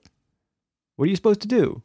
What 0.96 1.06
are 1.06 1.08
you 1.08 1.16
supposed 1.16 1.40
to 1.40 1.48
do? 1.48 1.82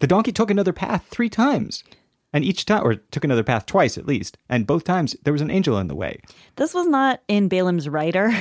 The 0.00 0.08
donkey 0.08 0.32
took 0.32 0.50
another 0.50 0.72
path 0.72 1.06
three 1.10 1.30
times. 1.30 1.84
And 2.32 2.44
each 2.44 2.64
time, 2.64 2.84
or 2.84 2.96
took 2.96 3.22
another 3.22 3.44
path 3.44 3.66
twice 3.66 3.96
at 3.96 4.04
least. 4.08 4.36
And 4.48 4.66
both 4.66 4.82
times 4.82 5.14
there 5.22 5.32
was 5.32 5.42
an 5.42 5.50
angel 5.52 5.78
in 5.78 5.86
the 5.86 5.94
way. 5.94 6.18
This 6.56 6.74
was 6.74 6.88
not 6.88 7.22
in 7.28 7.46
Balaam's 7.46 7.88
writer. 7.88 8.36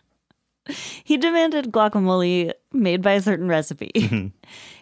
he 1.04 1.16
demanded 1.16 1.72
guacamole 1.72 2.52
made 2.74 3.00
by 3.00 3.12
a 3.12 3.22
certain 3.22 3.48
recipe. 3.48 3.90
Mm-hmm. 3.94 4.26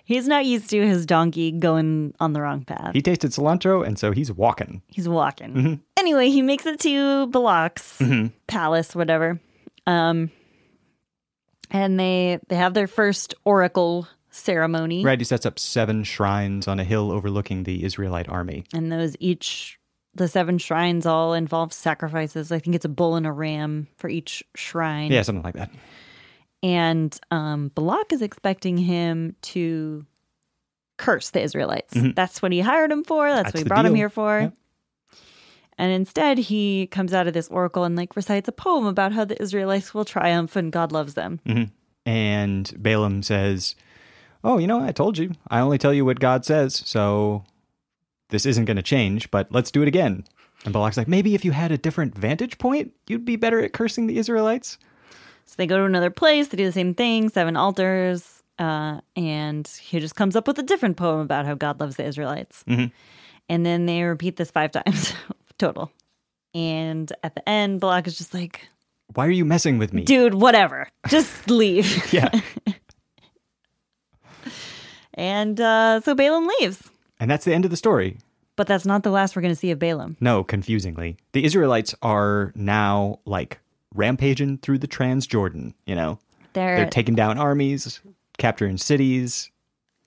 He's 0.08 0.26
not 0.26 0.46
used 0.46 0.70
to 0.70 0.86
his 0.86 1.04
donkey 1.04 1.52
going 1.52 2.14
on 2.18 2.32
the 2.32 2.40
wrong 2.40 2.64
path. 2.64 2.94
He 2.94 3.02
tasted 3.02 3.30
cilantro, 3.30 3.86
and 3.86 3.98
so 3.98 4.10
he's 4.10 4.32
walking. 4.32 4.80
He's 4.86 5.06
walking. 5.06 5.82
Anyway, 5.98 6.30
he 6.30 6.40
makes 6.40 6.64
it 6.64 6.80
to 6.80 7.26
Balak's 7.26 8.00
palace, 8.46 8.94
whatever. 8.96 9.38
Um, 9.86 10.30
and 11.70 12.00
they 12.00 12.38
they 12.48 12.56
have 12.56 12.72
their 12.72 12.86
first 12.86 13.34
oracle 13.44 14.08
ceremony, 14.30 15.04
Right, 15.04 15.20
he 15.20 15.24
sets 15.26 15.44
up 15.44 15.58
seven 15.58 16.04
shrines 16.04 16.66
on 16.68 16.80
a 16.80 16.84
hill 16.84 17.10
overlooking 17.12 17.64
the 17.64 17.84
Israelite 17.84 18.30
army. 18.30 18.64
and 18.72 18.90
those 18.90 19.14
each 19.20 19.78
the 20.14 20.26
seven 20.26 20.56
shrines 20.56 21.04
all 21.04 21.34
involve 21.34 21.70
sacrifices. 21.74 22.50
I 22.50 22.60
think 22.60 22.74
it's 22.76 22.86
a 22.86 22.88
bull 22.88 23.16
and 23.16 23.26
a 23.26 23.32
ram 23.32 23.88
for 23.98 24.08
each 24.08 24.42
shrine. 24.56 25.12
Yeah, 25.12 25.20
something 25.20 25.42
like 25.44 25.54
that. 25.54 25.70
And 26.62 27.18
um, 27.30 27.70
Balak 27.74 28.12
is 28.12 28.22
expecting 28.22 28.76
him 28.76 29.36
to 29.42 30.06
curse 30.96 31.30
the 31.30 31.40
Israelites. 31.40 31.94
That's 32.14 32.42
what 32.42 32.52
he 32.52 32.60
hired 32.60 32.90
him 32.90 33.04
for. 33.04 33.28
That's, 33.30 33.44
That's 33.44 33.54
what 33.54 33.62
he 33.62 33.68
brought 33.68 33.86
him 33.86 33.94
here 33.94 34.10
for. 34.10 34.40
Yep. 34.40 34.54
And 35.78 35.92
instead, 35.92 36.38
he 36.38 36.88
comes 36.88 37.14
out 37.14 37.28
of 37.28 37.34
this 37.34 37.46
oracle 37.48 37.84
and 37.84 37.94
like 37.94 38.16
recites 38.16 38.48
a 38.48 38.52
poem 38.52 38.84
about 38.84 39.12
how 39.12 39.24
the 39.24 39.40
Israelites 39.40 39.94
will 39.94 40.04
triumph 40.04 40.56
and 40.56 40.72
God 40.72 40.90
loves 40.90 41.14
them. 41.14 41.40
And 42.04 42.72
Balaam 42.76 43.22
says, 43.22 43.76
Oh, 44.42 44.58
you 44.58 44.66
know, 44.66 44.80
I 44.80 44.90
told 44.90 45.18
you. 45.18 45.32
I 45.48 45.60
only 45.60 45.78
tell 45.78 45.94
you 45.94 46.04
what 46.04 46.18
God 46.20 46.44
says, 46.44 46.74
so 46.84 47.44
this 48.30 48.44
isn't 48.44 48.64
going 48.64 48.76
to 48.76 48.82
change, 48.82 49.30
but 49.30 49.52
let's 49.52 49.70
do 49.70 49.82
it 49.82 49.88
again. 49.88 50.24
And 50.64 50.74
Balak's 50.74 50.96
like, 50.96 51.06
Maybe 51.06 51.36
if 51.36 51.44
you 51.44 51.52
had 51.52 51.70
a 51.70 51.78
different 51.78 52.18
vantage 52.18 52.58
point, 52.58 52.92
you'd 53.06 53.24
be 53.24 53.36
better 53.36 53.60
at 53.60 53.72
cursing 53.72 54.08
the 54.08 54.18
Israelites. 54.18 54.78
So 55.48 55.54
they 55.56 55.66
go 55.66 55.78
to 55.78 55.84
another 55.84 56.10
place. 56.10 56.48
They 56.48 56.56
do 56.58 56.66
the 56.66 56.72
same 56.72 56.94
thing, 56.94 57.30
seven 57.30 57.56
altars, 57.56 58.42
uh, 58.58 59.00
and 59.16 59.66
he 59.82 59.98
just 59.98 60.14
comes 60.14 60.36
up 60.36 60.46
with 60.46 60.58
a 60.58 60.62
different 60.62 60.96
poem 60.98 61.20
about 61.20 61.46
how 61.46 61.54
God 61.54 61.80
loves 61.80 61.96
the 61.96 62.04
Israelites. 62.04 62.64
And 62.66 63.64
then 63.64 63.86
they 63.86 64.02
repeat 64.02 64.36
this 64.36 64.50
five 64.50 64.70
times 64.78 65.14
total. 65.58 65.90
And 66.54 67.10
at 67.22 67.34
the 67.34 67.48
end, 67.48 67.80
Balak 67.80 68.06
is 68.06 68.18
just 68.18 68.34
like, 68.34 68.68
Why 69.14 69.26
are 69.26 69.30
you 69.30 69.44
messing 69.46 69.78
with 69.78 69.92
me? 69.94 70.04
dude, 70.04 70.34
whatever. 70.34 70.88
Just 71.08 71.48
leave. 71.50 71.86
Yeah. 72.12 72.28
and 75.14 75.60
uh, 75.60 76.00
so 76.00 76.14
Balaam 76.14 76.48
leaves. 76.60 76.82
and 77.20 77.30
that's 77.30 77.44
the 77.44 77.54
end 77.54 77.64
of 77.64 77.70
the 77.70 77.76
story. 77.76 78.18
But 78.56 78.66
that's 78.66 78.84
not 78.84 79.02
the 79.04 79.10
last 79.10 79.36
we're 79.36 79.42
going 79.42 79.52
to 79.54 79.58
see 79.58 79.70
of 79.70 79.78
Balaam. 79.78 80.16
No, 80.20 80.42
confusingly. 80.42 81.16
The 81.32 81.44
Israelites 81.44 81.94
are 82.02 82.52
now 82.56 83.20
like 83.24 83.60
rampaging 83.94 84.58
through 84.58 84.78
the 84.78 84.88
Transjordan, 84.88 85.74
you 85.86 85.94
know? 85.94 86.18
They're 86.52 86.76
They're 86.76 86.90
taking 86.90 87.14
down 87.14 87.38
armies, 87.38 88.00
capturing 88.38 88.78
cities. 88.78 89.50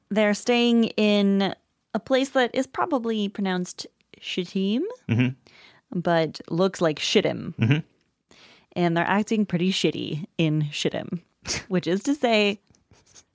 they're 0.10 0.34
staying 0.34 0.86
in 0.98 1.56
a 1.94 2.00
place 2.00 2.30
that 2.30 2.54
is 2.54 2.67
probably 2.67 3.30
pronounced 3.30 3.88
Shittim, 4.20 4.84
mm-hmm. 5.10 6.00
but 6.00 6.41
looks 6.50 6.82
like 6.82 7.00
Shittim. 7.00 7.56
Mm-hmm. 7.60 7.78
And 8.74 8.96
they're 8.98 9.06
acting 9.06 9.46
pretty 9.46 9.72
shitty 9.72 10.26
in 10.38 10.70
Shittim, 10.72 11.22
which 11.67 11.88
is 11.88 12.04
to 12.04 12.15
say, 12.15 12.60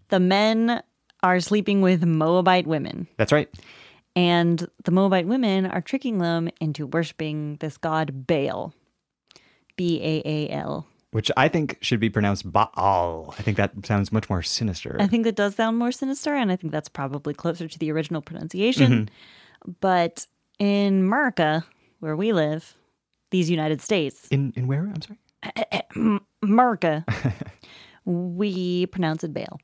the 0.08 0.20
men 0.20 0.82
are 1.22 1.40
sleeping 1.40 1.80
with 1.80 2.04
Moabite 2.04 2.66
women, 2.66 3.06
That's 3.16 3.32
right. 3.32 3.48
and 4.14 4.66
the 4.84 4.90
Moabite 4.90 5.26
women 5.26 5.66
are 5.66 5.80
tricking 5.80 6.18
them 6.18 6.48
into 6.60 6.86
worshiping 6.86 7.56
this 7.60 7.76
god 7.76 8.26
Baal. 8.26 8.72
B 9.76 10.00
A 10.02 10.22
A 10.24 10.50
L. 10.50 10.86
Which 11.12 11.30
I 11.36 11.48
think 11.48 11.78
should 11.80 12.00
be 12.00 12.10
pronounced 12.10 12.50
Baal. 12.50 13.34
I 13.38 13.42
think 13.42 13.56
that 13.56 13.72
sounds 13.86 14.12
much 14.12 14.28
more 14.28 14.42
sinister. 14.42 14.96
I 14.98 15.06
think 15.06 15.24
that 15.24 15.36
does 15.36 15.54
sound 15.54 15.78
more 15.78 15.92
sinister, 15.92 16.34
and 16.34 16.52
I 16.52 16.56
think 16.56 16.72
that's 16.72 16.88
probably 16.88 17.32
closer 17.32 17.68
to 17.68 17.78
the 17.78 17.90
original 17.92 18.20
pronunciation. 18.20 18.92
Mm-hmm. 18.92 19.72
But 19.80 20.26
in 20.58 21.00
America, 21.00 21.64
where 22.00 22.16
we 22.16 22.32
live, 22.32 22.74
these 23.30 23.48
United 23.48 23.80
States, 23.80 24.28
in 24.28 24.52
in 24.56 24.66
where? 24.66 24.92
I'm 24.92 25.02
sorry. 25.02 26.20
America, 26.42 27.04
we 28.04 28.86
pronounce 28.86 29.24
it 29.24 29.32
Baal. 29.32 29.60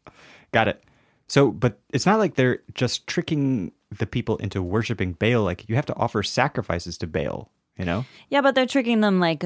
Got 0.52 0.68
it. 0.68 0.84
So, 1.32 1.50
but 1.50 1.80
it's 1.92 2.04
not 2.04 2.18
like 2.18 2.34
they're 2.34 2.60
just 2.74 3.06
tricking 3.06 3.72
the 3.98 4.06
people 4.06 4.36
into 4.36 4.62
worshiping 4.62 5.14
Baal. 5.14 5.42
Like 5.42 5.68
you 5.68 5.76
have 5.76 5.86
to 5.86 5.96
offer 5.96 6.22
sacrifices 6.22 6.98
to 6.98 7.06
Baal, 7.06 7.50
you 7.78 7.84
know? 7.84 8.04
Yeah, 8.28 8.42
but 8.42 8.54
they're 8.54 8.66
tricking 8.66 9.00
them 9.00 9.18
like 9.18 9.44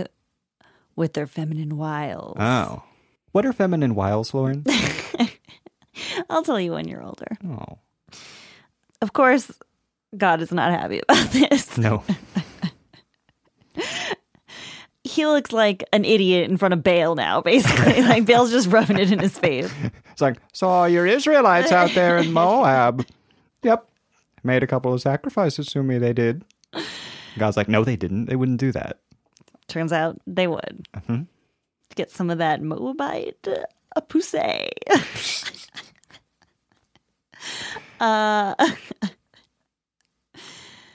with 0.97 1.13
their 1.13 1.27
feminine 1.27 1.77
wiles. 1.77 2.37
Oh. 2.41 2.83
What 3.33 3.47
are 3.47 3.53
feminine 3.53 3.95
wiles, 3.95 4.35
Lauren? 4.35 4.65
I'll 6.31 6.43
tell 6.43 6.59
you 6.59 6.73
when 6.73 6.89
you're 6.89 7.03
older. 7.03 7.37
oh. 7.47 7.79
Of 9.03 9.13
course, 9.13 9.53
God 10.17 10.41
is 10.41 10.51
not 10.51 10.73
happy 10.73 11.01
about 11.09 11.31
this. 11.31 11.77
No. 11.79 12.03
He 15.05 15.25
looks 15.25 15.53
like 15.53 15.85
an 15.93 16.05
idiot 16.05 16.51
in 16.51 16.57
front 16.57 16.75
of 16.75 16.83
Baal 16.83 17.15
now, 17.15 17.41
basically. 17.41 18.03
like 18.03 18.27
Baal's 18.27 18.51
just 18.51 18.69
rubbing 18.69 18.99
it 18.99 19.13
in 19.13 19.21
his 19.21 19.39
face. 19.39 19.73
It's 20.11 20.21
like, 20.21 20.37
saw 20.53 20.85
your 20.85 21.07
Israelites 21.07 21.71
out 21.71 21.93
there 21.93 22.19
in 22.19 22.33
Moab. 22.33 23.07
Yep. 23.63 23.89
Made 24.43 24.63
a 24.63 24.67
couple 24.67 24.93
of 24.93 25.01
sacrifices 25.01 25.69
to 25.69 25.83
me, 25.83 25.99
they 25.99 26.13
did. 26.13 26.45
God's 27.39 27.57
like, 27.57 27.69
no, 27.69 27.85
they 27.85 27.97
didn't. 27.97 28.27
They 28.27 28.37
wouldn't 28.37 28.59
do 28.59 28.73
that. 28.73 28.99
Turns 29.69 29.93
out 29.93 30.21
they 30.27 30.47
would. 30.47 30.89
Get 31.95 32.11
some 32.11 32.31
of 32.31 32.39
that 32.39 32.63
Moabite 32.63 33.47
uh, 33.47 33.65
a 33.97 34.03
pussy. 34.03 34.39
uh, 38.01 38.55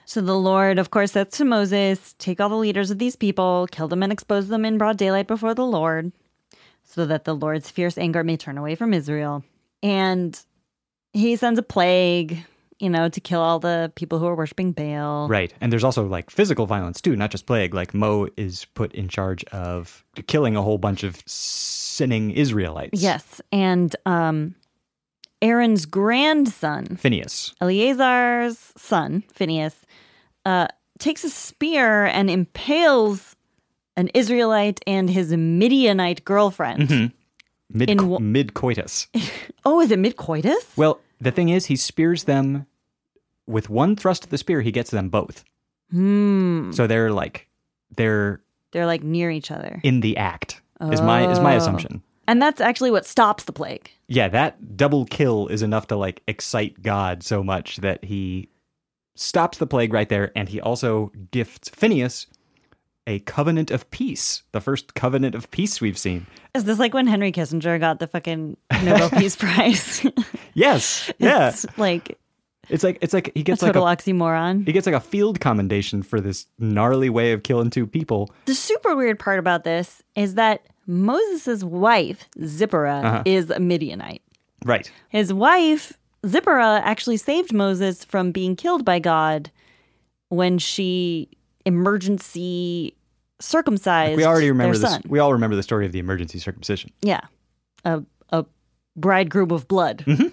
so 0.05 0.21
the 0.21 0.37
Lord, 0.37 0.79
of 0.79 0.91
course, 0.91 1.13
says 1.13 1.29
to 1.31 1.45
Moses, 1.45 2.13
Take 2.19 2.39
all 2.39 2.49
the 2.49 2.55
leaders 2.55 2.91
of 2.91 2.99
these 2.99 3.15
people, 3.15 3.67
kill 3.71 3.87
them, 3.87 4.03
and 4.03 4.13
expose 4.13 4.47
them 4.47 4.63
in 4.63 4.77
broad 4.77 4.97
daylight 4.97 5.27
before 5.27 5.55
the 5.55 5.65
Lord, 5.65 6.11
so 6.83 7.05
that 7.05 7.25
the 7.25 7.35
Lord's 7.35 7.71
fierce 7.71 7.97
anger 7.97 8.23
may 8.23 8.37
turn 8.37 8.57
away 8.57 8.75
from 8.75 8.93
Israel. 8.93 9.43
And 9.83 10.39
he 11.13 11.35
sends 11.35 11.59
a 11.59 11.63
plague, 11.63 12.45
you 12.81 12.89
know, 12.89 13.09
to 13.09 13.19
kill 13.21 13.41
all 13.41 13.59
the 13.59 13.91
people 13.95 14.19
who 14.19 14.25
are 14.25 14.35
worshiping 14.35 14.71
Baal. 14.71 15.27
Right. 15.27 15.53
And 15.61 15.71
there's 15.71 15.83
also 15.83 16.05
like 16.05 16.29
physical 16.29 16.65
violence 16.65 17.01
too, 17.01 17.15
not 17.15 17.31
just 17.31 17.45
plague. 17.45 17.73
Like 17.73 17.93
Mo 17.93 18.27
is 18.37 18.65
put 18.73 18.93
in 18.93 19.07
charge 19.07 19.43
of 19.45 20.03
killing 20.27 20.55
a 20.55 20.61
whole 20.61 20.77
bunch 20.77 21.03
of 21.03 21.21
sinning 21.25 22.31
Israelites. 22.31 23.01
Yes. 23.01 23.41
And 23.51 23.95
um, 24.05 24.55
Aaron's 25.41 25.85
grandson, 25.85 26.97
Phineas. 26.97 27.53
Eleazar's 27.61 28.73
son, 28.77 29.23
Phineas, 29.33 29.75
uh, 30.45 30.67
takes 30.99 31.23
a 31.23 31.29
spear 31.29 32.05
and 32.05 32.29
impales 32.29 33.35
an 33.97 34.09
Israelite 34.13 34.79
and 34.87 35.09
his 35.09 35.31
Midianite 35.31 36.23
girlfriend. 36.25 37.13
Mid 37.73 37.89
In 37.89 38.31
mid 38.31 38.53
coitus. 38.53 39.07
Oh, 39.63 39.79
is 39.79 39.91
it 39.91 39.99
mid 39.99 40.17
coitus? 40.17 40.65
Well, 40.75 40.99
the 41.19 41.29
thing 41.29 41.49
is, 41.49 41.67
he 41.67 41.75
spears 41.75 42.23
them 42.23 42.65
with 43.47 43.69
one 43.69 43.95
thrust 43.95 44.23
of 44.25 44.29
the 44.29 44.37
spear. 44.37 44.61
He 44.61 44.71
gets 44.71 44.91
them 44.91 45.09
both. 45.09 45.43
Hmm. 45.89 46.71
So 46.71 46.87
they're 46.87 47.11
like 47.11 47.47
they're 47.95 48.41
They're 48.71 48.85
like 48.85 49.03
near 49.03 49.29
each 49.29 49.51
other. 49.51 49.79
in 49.83 49.99
the 50.01 50.17
act. 50.17 50.61
Is 50.81 51.01
my 51.01 51.29
is 51.31 51.39
my 51.39 51.53
Oh. 51.53 51.57
assumption. 51.57 52.01
And 52.27 52.41
that's 52.41 52.61
actually 52.61 52.91
what 52.91 53.05
stops 53.05 53.43
the 53.43 53.51
plague. 53.51 53.89
Yeah, 54.07 54.29
that 54.29 54.77
double 54.77 55.05
kill 55.05 55.47
is 55.47 55.61
enough 55.61 55.87
to 55.87 55.95
like 55.97 56.21
excite 56.27 56.81
God 56.81 57.23
so 57.23 57.43
much 57.43 57.77
that 57.77 58.03
he 58.05 58.47
stops 59.15 59.57
the 59.57 59.67
plague 59.67 59.91
right 59.93 60.07
there, 60.07 60.31
and 60.35 60.47
he 60.47 60.61
also 60.61 61.11
gifts 61.31 61.69
Phineas 61.69 62.27
a 63.07 63.19
covenant 63.19 63.71
of 63.71 63.89
peace, 63.91 64.43
the 64.53 64.61
first 64.61 64.93
covenant 64.93 65.35
of 65.35 65.49
peace 65.51 65.81
we've 65.81 65.97
seen. 65.97 66.25
Is 66.55 66.63
this 66.63 66.79
like 66.79 66.93
when 66.93 67.07
Henry 67.07 67.31
Kissinger 67.31 67.79
got 67.79 67.99
the 67.99 68.07
fucking 68.07 68.55
Nobel 68.83 69.09
Peace 69.09 69.35
Prize? 69.39 70.05
Yes, 70.53 71.11
yeah. 71.17 71.49
it's 71.49 71.65
like 71.77 72.17
It's 72.71 72.83
like 72.83 72.97
it's 73.01 73.13
like 73.13 73.31
he 73.33 73.41
a 73.41 73.43
gets 73.43 73.61
like 73.61 73.73
total 73.73 73.87
a 73.87 73.95
oxymoron. 73.95 74.65
he 74.65 74.71
gets 74.71 74.85
like 74.85 74.95
a 74.95 74.99
field 74.99 75.39
commendation 75.39 76.03
for 76.03 76.19
this 76.21 76.47
gnarly 76.57 77.09
way 77.09 77.33
of 77.33 77.43
killing 77.43 77.69
two 77.69 77.85
people. 77.85 78.31
The 78.45 78.55
super 78.55 78.95
weird 78.95 79.19
part 79.19 79.39
about 79.39 79.63
this 79.63 80.01
is 80.15 80.35
that 80.35 80.65
Moses' 80.87 81.63
wife, 81.63 82.27
Zipporah, 82.43 83.23
is 83.25 83.49
a 83.49 83.59
Midianite. 83.59 84.21
Right. 84.65 84.91
His 85.09 85.33
wife, 85.33 85.93
Zipporah, 86.25 86.81
actually 86.83 87.17
saved 87.17 87.53
Moses 87.53 88.03
from 88.03 88.31
being 88.31 88.55
killed 88.55 88.85
by 88.85 88.99
God 88.99 89.51
when 90.29 90.57
she 90.57 91.29
emergency 91.65 92.95
circumcised 93.39 94.17
We 94.17 94.23
already 94.25 94.49
remember 94.49 94.77
this. 94.77 94.89
son. 94.89 95.01
We 95.07 95.19
all 95.19 95.33
remember 95.33 95.55
the 95.55 95.63
story 95.63 95.85
of 95.85 95.91
the 95.91 95.99
emergency 95.99 96.39
circumcision. 96.39 96.91
Yeah. 97.01 97.21
A, 97.85 98.03
a 98.29 98.45
bridegroom 98.95 99.51
of 99.51 99.67
blood. 99.67 100.03
Mm-hmm. 100.07 100.27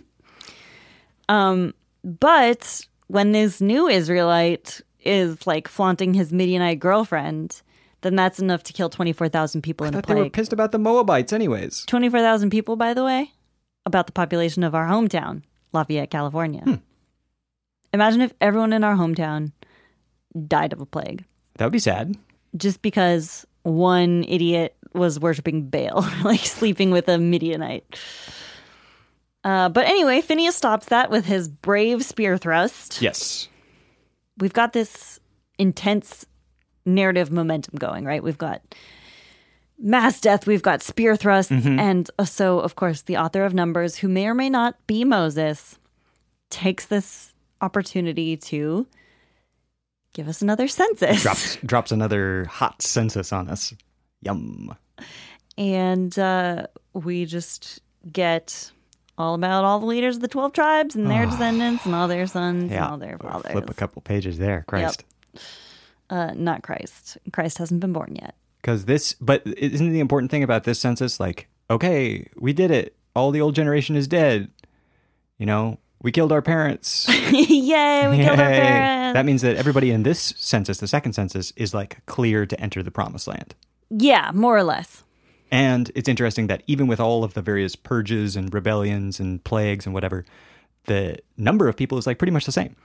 Um, 1.34 1.74
but 2.04 2.86
when 3.08 3.32
this 3.32 3.60
new 3.60 3.88
Israelite 3.88 4.80
is 5.00 5.46
like 5.46 5.68
flaunting 5.68 6.14
his 6.14 6.32
Midianite 6.32 6.78
girlfriend, 6.80 7.62
then 8.02 8.14
that's 8.16 8.38
enough 8.38 8.62
to 8.64 8.72
kill 8.72 8.88
24,000 8.90 9.62
people 9.62 9.86
in 9.86 9.94
a 9.94 9.96
Thought 10.02 10.06
they 10.14 10.14
were 10.22 10.30
pissed 10.30 10.52
about 10.52 10.72
the 10.72 10.78
Moabites, 10.78 11.32
anyways. 11.32 11.84
24,000 11.86 12.50
people, 12.50 12.76
by 12.76 12.94
the 12.94 13.04
way, 13.04 13.32
about 13.86 14.06
the 14.06 14.12
population 14.12 14.62
of 14.62 14.74
our 14.74 14.86
hometown, 14.86 15.42
Lafayette, 15.72 16.10
California. 16.10 16.62
Hmm. 16.62 16.74
Imagine 17.92 18.20
if 18.20 18.32
everyone 18.40 18.72
in 18.72 18.84
our 18.84 18.94
hometown 18.94 19.52
died 20.46 20.72
of 20.72 20.80
a 20.80 20.86
plague 20.86 21.24
That 21.56 21.64
would 21.64 21.72
be 21.72 21.78
sad. 21.78 22.16
just 22.56 22.82
because 22.82 23.46
one 23.62 24.24
idiot 24.28 24.76
was 24.92 25.18
worshiping 25.18 25.68
Baal, 25.68 26.06
like 26.24 26.40
sleeping 26.40 26.90
with 26.90 27.08
a 27.08 27.18
Midianite. 27.18 27.98
Uh, 29.48 29.70
but 29.70 29.86
anyway, 29.86 30.20
Phineas 30.20 30.56
stops 30.56 30.86
that 30.86 31.10
with 31.10 31.24
his 31.24 31.48
brave 31.48 32.04
spear 32.04 32.36
thrust. 32.36 33.00
Yes. 33.00 33.48
We've 34.36 34.52
got 34.52 34.74
this 34.74 35.18
intense 35.58 36.26
narrative 36.84 37.30
momentum 37.32 37.78
going, 37.78 38.04
right? 38.04 38.22
We've 38.22 38.36
got 38.36 38.60
mass 39.78 40.20
death, 40.20 40.46
we've 40.46 40.62
got 40.62 40.82
spear 40.82 41.16
thrusts, 41.16 41.50
and 41.50 42.10
uh, 42.18 42.26
so, 42.26 42.58
of 42.60 42.76
course, 42.76 43.02
the 43.02 43.16
author 43.16 43.42
of 43.44 43.54
Numbers, 43.54 43.96
who 43.96 44.08
may 44.08 44.26
or 44.26 44.34
may 44.34 44.50
not 44.50 44.74
be 44.86 45.02
Moses, 45.02 45.78
takes 46.50 46.84
this 46.84 47.32
opportunity 47.62 48.36
to 48.36 48.86
give 50.12 50.28
us 50.28 50.42
another 50.42 50.68
census. 50.68 51.22
Drops 51.22 51.56
drops 51.64 51.90
another 51.90 52.44
hot 52.50 52.82
census 52.82 53.32
on 53.32 53.48
us. 53.48 53.72
Yum. 54.20 54.76
and 55.56 56.18
uh, 56.18 56.66
we 56.92 57.24
just 57.24 57.80
get 58.12 58.72
all 59.18 59.34
about 59.34 59.64
all 59.64 59.80
the 59.80 59.86
leaders 59.86 60.16
of 60.16 60.22
the 60.22 60.28
12 60.28 60.52
tribes 60.52 60.94
and 60.94 61.10
their 61.10 61.26
descendants 61.26 61.84
and 61.84 61.94
all 61.94 62.08
their 62.08 62.26
sons 62.26 62.70
and 62.70 62.80
all 62.84 62.96
their 62.96 63.18
fathers. 63.18 63.52
Flip 63.52 63.68
a 63.68 63.74
couple 63.74 64.00
pages 64.00 64.38
there, 64.38 64.64
Christ. 64.66 65.04
Uh, 66.08 66.32
not 66.34 66.62
Christ. 66.62 67.18
Christ 67.32 67.58
hasn't 67.58 67.80
been 67.80 67.92
born 67.92 68.16
yet. 68.20 68.34
Because 68.62 68.86
this, 68.86 69.14
but 69.20 69.42
isn't 69.46 69.92
the 69.92 70.00
important 70.00 70.30
thing 70.30 70.42
about 70.42 70.64
this 70.64 70.78
census 70.80 71.20
like, 71.20 71.48
okay, 71.70 72.28
we 72.36 72.52
did 72.52 72.70
it. 72.70 72.94
All 73.14 73.30
the 73.30 73.40
old 73.40 73.54
generation 73.54 73.96
is 73.96 74.08
dead. 74.08 74.50
You 75.38 75.46
know, 75.46 75.78
We 76.00 76.12
killed 76.12 76.32
our 76.32 76.42
parents. 76.42 77.06
Yay, 77.30 78.08
we 78.08 78.16
killed 78.16 78.38
our 78.40 78.48
parents. 78.50 79.14
That 79.14 79.26
means 79.26 79.42
that 79.42 79.56
everybody 79.56 79.90
in 79.90 80.02
this 80.04 80.32
census, 80.36 80.78
the 80.78 80.86
second 80.88 81.12
census, 81.14 81.52
is 81.56 81.74
like 81.74 82.04
clear 82.06 82.46
to 82.46 82.58
enter 82.60 82.82
the 82.82 82.90
promised 82.90 83.26
land. 83.26 83.54
yeah, 83.90 84.30
more 84.34 84.56
or 84.56 84.62
less. 84.62 85.02
And 85.50 85.90
it's 85.94 86.08
interesting 86.08 86.46
that 86.48 86.62
even 86.66 86.86
with 86.86 87.00
all 87.00 87.24
of 87.24 87.34
the 87.34 87.42
various 87.42 87.74
purges 87.76 88.36
and 88.36 88.52
rebellions 88.52 89.18
and 89.18 89.42
plagues 89.44 89.86
and 89.86 89.94
whatever, 89.94 90.24
the 90.84 91.18
number 91.36 91.68
of 91.68 91.76
people 91.76 91.98
is 91.98 92.06
like 92.06 92.18
pretty 92.18 92.32
much 92.32 92.44
the 92.44 92.52
same. 92.52 92.76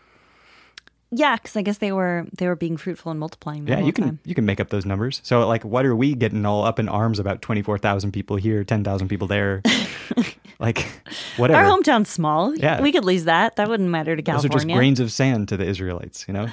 Yeah, 1.16 1.36
because 1.36 1.56
I 1.56 1.62
guess 1.62 1.78
they 1.78 1.92
were 1.92 2.26
they 2.36 2.48
were 2.48 2.56
being 2.56 2.76
fruitful 2.76 3.12
and 3.12 3.20
multiplying. 3.20 3.68
Yeah, 3.68 3.80
you 3.80 3.94
can 3.94 4.04
time. 4.04 4.20
you 4.26 4.34
can 4.34 4.46
make 4.46 4.60
up 4.60 4.70
those 4.70 4.84
numbers. 4.84 5.22
So 5.24 5.48
like, 5.48 5.64
what 5.64 5.86
are 5.86 5.96
we 5.96 6.16
getting 6.16 6.44
all 6.44 6.66
up 6.66 6.80
in 6.80 6.90
arms 6.90 7.20
about? 7.20 7.44
Twenty 7.44 7.62
four 7.62 7.78
thousand 7.78 8.14
people 8.14 8.36
here, 8.36 8.64
ten 8.64 8.84
thousand 8.84 9.10
people 9.10 9.28
there, 9.28 9.62
like 10.60 10.88
whatever. 11.38 11.60
Our 11.60 11.70
hometown's 11.70 12.10
small. 12.10 12.56
Yeah. 12.58 12.82
we 12.82 12.92
could 12.92 13.06
lose 13.06 13.26
that. 13.26 13.58
That 13.58 13.70
wouldn't 13.70 13.90
matter 13.90 14.16
to 14.16 14.24
Those 14.24 14.46
are 14.46 14.50
California. 14.50 14.74
just 14.74 14.78
grains 14.78 15.00
of 15.00 15.12
sand 15.12 15.50
to 15.50 15.58
the 15.58 15.66
Israelites, 15.66 16.26
you 16.28 16.34
know. 16.34 16.48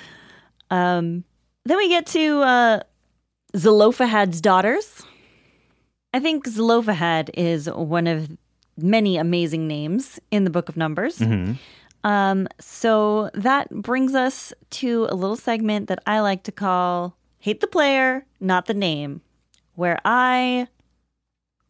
Um, 0.70 1.24
then 1.64 1.78
we 1.78 1.88
get 1.88 2.06
to 2.08 2.40
uh, 2.42 2.80
Zelophehad's 3.56 4.42
daughters. 4.42 5.02
I 6.12 6.20
think 6.20 6.46
Zelophehad 6.46 7.30
is 7.34 7.70
one 7.70 8.06
of 8.06 8.30
many 8.76 9.16
amazing 9.16 9.68
names 9.68 10.18
in 10.30 10.44
the 10.44 10.50
Book 10.50 10.68
of 10.68 10.76
Numbers. 10.76 11.18
Mm-hmm. 11.18 11.52
Um, 12.02 12.48
so 12.58 13.30
that 13.34 13.70
brings 13.70 14.14
us 14.14 14.52
to 14.70 15.06
a 15.10 15.14
little 15.14 15.36
segment 15.36 15.88
that 15.88 16.02
I 16.06 16.20
like 16.20 16.44
to 16.44 16.52
call 16.52 17.16
Hate 17.38 17.60
the 17.60 17.66
Player, 17.66 18.24
Not 18.40 18.66
the 18.66 18.74
Name, 18.74 19.20
where 19.74 20.00
I 20.04 20.68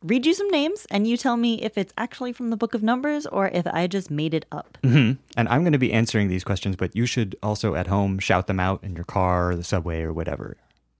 read 0.02 0.24
you 0.24 0.32
some 0.32 0.48
names 0.48 0.86
and 0.90 1.06
you 1.06 1.16
tell 1.16 1.36
me 1.36 1.60
if 1.62 1.76
it's 1.76 1.92
actually 1.98 2.32
from 2.32 2.48
the 2.48 2.56
Book 2.56 2.74
of 2.74 2.82
Numbers 2.82 3.26
or 3.26 3.48
if 3.48 3.66
I 3.66 3.86
just 3.86 4.10
made 4.10 4.32
it 4.32 4.46
up. 4.50 4.78
hmm 4.82 5.12
And 5.36 5.48
I'm 5.48 5.62
going 5.62 5.72
to 5.72 5.78
be 5.78 5.92
answering 5.92 6.28
these 6.28 6.44
questions, 6.44 6.76
but 6.76 6.96
you 6.96 7.06
should 7.06 7.36
also 7.42 7.74
at 7.74 7.88
home 7.88 8.18
shout 8.18 8.46
them 8.46 8.60
out 8.60 8.82
in 8.82 8.94
your 8.94 9.04
car 9.04 9.50
or 9.50 9.56
the 9.56 9.64
subway 9.64 10.02
or 10.02 10.12
whatever. 10.12 10.56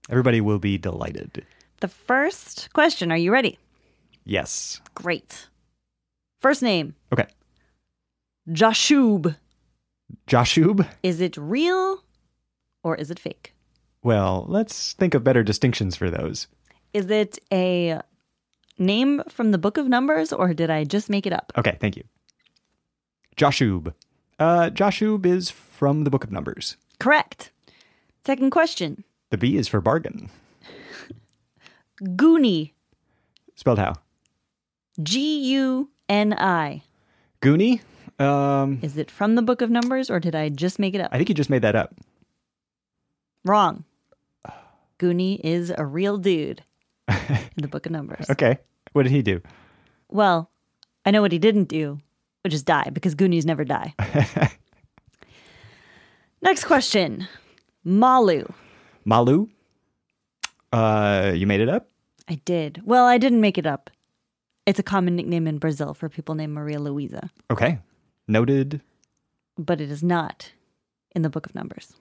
Everybody 0.09 0.41
will 0.41 0.59
be 0.59 0.77
delighted. 0.77 1.45
The 1.81 1.87
first 1.89 2.69
question, 2.73 3.11
are 3.11 3.17
you 3.17 3.31
ready? 3.31 3.57
Yes. 4.23 4.79
Great. 4.95 5.47
First 6.39 6.61
name, 6.63 6.95
Okay. 7.11 7.27
Jashub. 8.49 9.35
Joshub. 10.27 10.87
Is 11.03 11.21
it 11.21 11.37
real 11.37 12.03
or 12.83 12.95
is 12.95 13.11
it 13.11 13.19
fake? 13.19 13.53
Well, 14.03 14.45
let's 14.47 14.93
think 14.93 15.13
of 15.13 15.23
better 15.23 15.43
distinctions 15.43 15.95
for 15.95 16.09
those. 16.09 16.47
Is 16.93 17.09
it 17.11 17.37
a 17.51 18.01
name 18.79 19.21
from 19.29 19.51
the 19.51 19.57
book 19.59 19.77
of 19.77 19.87
Numbers 19.87 20.33
or 20.33 20.53
did 20.53 20.69
I 20.71 20.83
just 20.83 21.09
make 21.09 21.27
it 21.27 21.33
up? 21.33 21.51
Okay, 21.57 21.77
thank 21.79 21.95
you. 21.95 22.03
Joshub. 23.37 23.93
Uh, 24.39 24.69
Joshub 24.71 25.25
is 25.25 25.49
from 25.51 26.03
the 26.03 26.09
Book 26.09 26.23
of 26.23 26.31
Numbers. 26.31 26.77
Correct. 26.99 27.51
Second 28.25 28.49
question 28.51 29.03
The 29.29 29.37
B 29.37 29.55
is 29.57 29.67
for 29.67 29.81
bargain. 29.81 30.29
Goonie. 32.03 32.71
Spelled 33.55 33.79
how? 33.79 33.93
G 35.01 35.39
U 35.53 35.89
N 36.09 36.33
I. 36.33 36.81
Goonie. 37.41 37.81
Um, 38.19 38.79
Is 38.81 38.97
it 38.97 39.09
from 39.09 39.35
the 39.35 39.41
book 39.41 39.61
of 39.61 39.69
Numbers 39.71 40.09
or 40.09 40.19
did 40.19 40.35
I 40.35 40.49
just 40.49 40.77
make 40.77 40.93
it 40.93 41.01
up? 41.01 41.09
I 41.11 41.17
think 41.17 41.29
you 41.29 41.35
just 41.35 41.49
made 41.49 41.63
that 41.63 41.75
up. 41.75 41.95
Wrong. 43.45 43.83
Goonie 44.99 45.39
is 45.43 45.73
a 45.75 45.83
real 45.85 46.17
dude 46.19 46.63
in 47.07 47.39
the 47.57 47.67
book 47.67 47.85
of 47.87 47.91
Numbers. 47.91 48.27
Okay. 48.29 48.59
What 48.93 49.03
did 49.03 49.11
he 49.11 49.21
do? 49.21 49.41
Well, 50.09 50.51
I 51.05 51.11
know 51.11 51.21
what 51.21 51.31
he 51.31 51.39
didn't 51.39 51.69
do, 51.69 51.99
which 52.43 52.53
is 52.53 52.61
die 52.61 52.89
because 52.91 53.15
Goonies 53.15 53.45
never 53.45 53.63
die. 53.63 53.95
Next 56.41 56.65
question 56.65 57.27
Malu. 57.83 58.45
Malu. 59.05 59.47
Uh, 60.71 61.31
you 61.33 61.47
made 61.47 61.61
it 61.61 61.69
up. 61.69 61.87
I 62.31 62.35
did. 62.45 62.81
Well, 62.85 63.05
I 63.05 63.17
didn't 63.17 63.41
make 63.41 63.57
it 63.57 63.65
up. 63.65 63.89
It's 64.65 64.79
a 64.79 64.83
common 64.83 65.15
nickname 65.17 65.47
in 65.47 65.57
Brazil 65.57 65.93
for 65.93 66.07
people 66.07 66.33
named 66.35 66.53
Maria 66.53 66.79
Luisa, 66.79 67.29
Okay. 67.51 67.79
Noted. 68.27 68.79
but 69.57 69.81
it 69.81 69.91
is 69.91 70.01
not 70.01 70.51
in 71.13 71.23
the 71.23 71.29
Book 71.29 71.45
of 71.45 71.53
Numbers. 71.53 71.93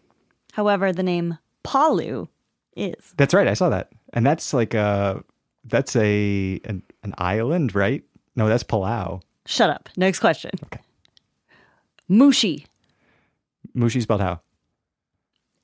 However, 0.52 0.92
the 0.92 1.02
name 1.02 1.38
Palu 1.64 2.28
is. 2.76 3.12
That's 3.16 3.34
right. 3.34 3.48
I 3.48 3.54
saw 3.54 3.70
that, 3.70 3.90
and 4.12 4.24
that's 4.24 4.54
like 4.54 4.72
a 4.74 5.24
that's 5.64 5.96
a 5.96 6.60
an, 6.64 6.82
an 7.02 7.14
island, 7.18 7.74
right? 7.74 8.04
No, 8.36 8.48
that's 8.48 8.62
Palau. 8.62 9.22
Shut 9.46 9.68
up. 9.70 9.88
Next 9.96 10.20
question. 10.20 10.52
Okay. 10.66 10.80
Mushi. 12.08 12.66
Mushi 13.76 14.02
spelled 14.02 14.20
how? 14.20 14.40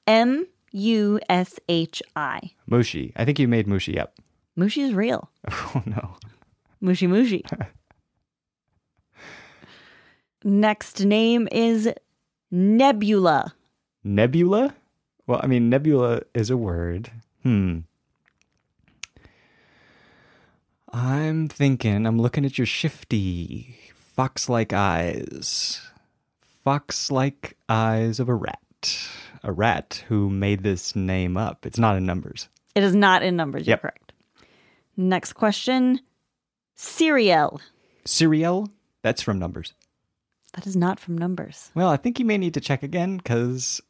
M 0.06 0.46
U 0.72 1.20
S 1.28 1.60
H 1.68 2.02
I. 2.16 2.50
Mushi. 2.70 3.12
I 3.16 3.24
think 3.24 3.38
you 3.38 3.46
made 3.48 3.66
Mushi 3.68 3.98
up. 3.98 4.14
Mushi 4.58 4.82
is 4.82 4.94
real. 4.94 5.30
Oh 5.50 5.82
no. 5.86 6.16
Mushi 6.82 7.08
Mushi. 7.08 7.42
Next 10.44 11.00
name 11.00 11.48
is 11.50 11.92
Nebula. 12.50 13.54
Nebula? 14.04 14.74
Well, 15.26 15.40
I 15.42 15.46
mean, 15.48 15.68
nebula 15.68 16.22
is 16.34 16.50
a 16.50 16.56
word. 16.56 17.10
Hmm. 17.42 17.80
I'm 20.92 21.48
thinking, 21.48 22.06
I'm 22.06 22.20
looking 22.20 22.44
at 22.44 22.58
your 22.58 22.66
shifty, 22.66 23.76
fox 23.94 24.48
like 24.48 24.72
eyes. 24.72 25.80
Fox 26.64 27.10
like 27.10 27.56
eyes 27.68 28.20
of 28.20 28.28
a 28.28 28.34
rat. 28.34 28.60
A 29.42 29.52
rat 29.52 30.04
who 30.08 30.30
made 30.30 30.62
this 30.62 30.94
name 30.94 31.36
up. 31.36 31.66
It's 31.66 31.78
not 31.78 31.96
in 31.96 32.06
numbers. 32.06 32.48
It 32.74 32.82
is 32.84 32.94
not 32.94 33.22
in 33.22 33.36
numbers. 33.36 33.66
You're 33.66 33.78
correct. 33.78 34.05
Next 34.96 35.34
question 35.34 36.00
Siriel. 36.76 37.60
Cereal? 38.04 38.68
That's 39.02 39.22
from 39.22 39.38
numbers. 39.38 39.72
That 40.54 40.66
is 40.66 40.76
not 40.76 40.98
from 40.98 41.18
numbers. 41.18 41.70
Well, 41.74 41.88
I 41.88 41.96
think 41.96 42.18
you 42.18 42.24
may 42.24 42.38
need 42.38 42.54
to 42.54 42.60
check 42.60 42.82
again 42.82 43.18
because 43.18 43.80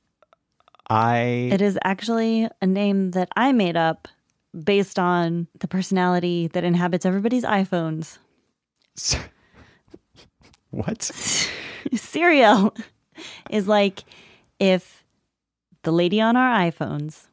I. 0.88 1.48
It 1.52 1.62
is 1.62 1.78
actually 1.84 2.48
a 2.60 2.66
name 2.66 3.12
that 3.12 3.28
I 3.36 3.52
made 3.52 3.76
up 3.76 4.08
based 4.64 4.98
on 4.98 5.46
the 5.60 5.68
personality 5.68 6.48
that 6.48 6.64
inhabits 6.64 7.06
everybody's 7.06 7.44
iPhones. 7.44 8.18
what? 10.70 10.98
Siriel 11.94 12.76
is 13.50 13.68
like 13.68 14.04
if 14.58 15.04
the 15.82 15.92
lady 15.92 16.20
on 16.20 16.36
our 16.36 16.58
iPhones 16.58 17.26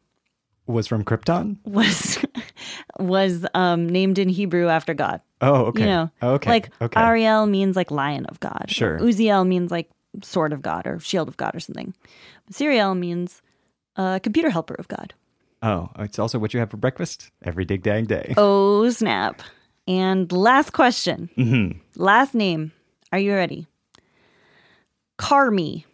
Was 0.68 0.86
from 0.86 1.04
Krypton? 1.04 1.58
was 1.66 2.20
was 3.00 3.46
um, 3.54 3.88
named 3.88 4.18
in 4.18 4.30
Hebrew 4.30 4.68
after 4.68 4.94
God. 4.94 5.22
Oh, 5.42 5.66
okay. 5.66 5.82
You 5.82 5.86
know, 5.86 6.12
okay. 6.22 6.50
like 6.50 6.70
okay. 6.82 7.00
Ariel 7.00 7.46
means 7.46 7.76
like 7.76 7.92
lion 7.92 8.26
of 8.28 8.40
God. 8.40 8.66
Sure. 8.68 9.00
Uziel 9.00 9.48
means 9.48 9.72
like 9.72 9.90
sword 10.22 10.54
of 10.54 10.62
God 10.62 10.86
or 10.88 11.00
shield 11.00 11.28
of 11.28 11.38
God 11.38 11.56
or 11.56 11.60
something. 11.60 11.94
Siriel 12.52 12.98
means 12.98 13.42
uh, 13.96 14.20
computer 14.20 14.50
helper 14.50 14.76
of 14.76 14.88
God. 14.88 15.14
Oh, 15.62 15.90
it's 16.00 16.20
also 16.20 16.40
what 16.40 16.54
you 16.54 16.60
have 16.60 16.70
for 16.70 16.78
breakfast 16.78 17.32
every 17.44 17.66
dig 17.66 17.84
dang 17.84 18.06
day. 18.06 18.34
Oh 18.38 18.90
snap! 18.90 19.42
And 19.88 20.32
last 20.32 20.72
question, 20.72 21.30
hmm 21.36 21.72
last 21.96 22.34
name. 22.34 22.72
Are 23.12 23.20
you 23.20 23.34
ready? 23.34 23.68
Carmi. 25.20 25.86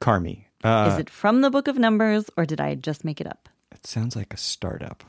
Carmi. 0.00 0.44
Uh, 0.62 0.90
Is 0.92 0.98
it 1.00 1.10
from 1.10 1.40
the 1.40 1.50
Book 1.50 1.68
of 1.68 1.76
Numbers 1.76 2.30
or 2.36 2.46
did 2.46 2.60
I 2.60 2.74
just 2.74 3.04
make 3.04 3.20
it 3.20 3.26
up? 3.26 3.48
It 3.72 3.86
sounds 3.86 4.16
like 4.16 4.32
a 4.32 4.36
startup. 4.36 5.04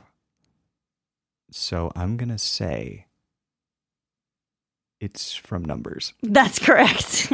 So 1.58 1.90
I'm 1.96 2.18
gonna 2.18 2.38
say 2.38 3.06
it's 5.00 5.34
from 5.34 5.64
numbers. 5.64 6.12
That's 6.22 6.60
correct. 6.60 7.32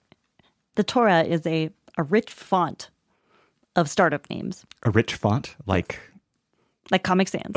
the 0.76 0.84
Torah 0.84 1.24
is 1.24 1.44
a, 1.44 1.70
a 1.96 2.04
rich 2.04 2.30
font 2.32 2.90
of 3.74 3.90
startup 3.90 4.30
names, 4.30 4.64
A 4.84 4.90
rich 4.90 5.14
font, 5.16 5.56
like. 5.66 5.98
like 6.92 7.02
Comic 7.02 7.26
Sans. 7.26 7.52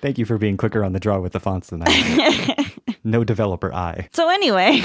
Thank 0.00 0.16
you 0.16 0.24
for 0.24 0.38
being 0.38 0.56
quicker 0.56 0.82
on 0.82 0.94
the 0.94 1.00
draw 1.00 1.20
with 1.20 1.32
the 1.32 1.40
fonts 1.40 1.68
than 1.68 1.82
I. 1.82 1.90
am. 1.90 2.94
no 3.04 3.24
developer 3.24 3.74
eye. 3.74 4.08
so 4.14 4.30
anyway, 4.30 4.80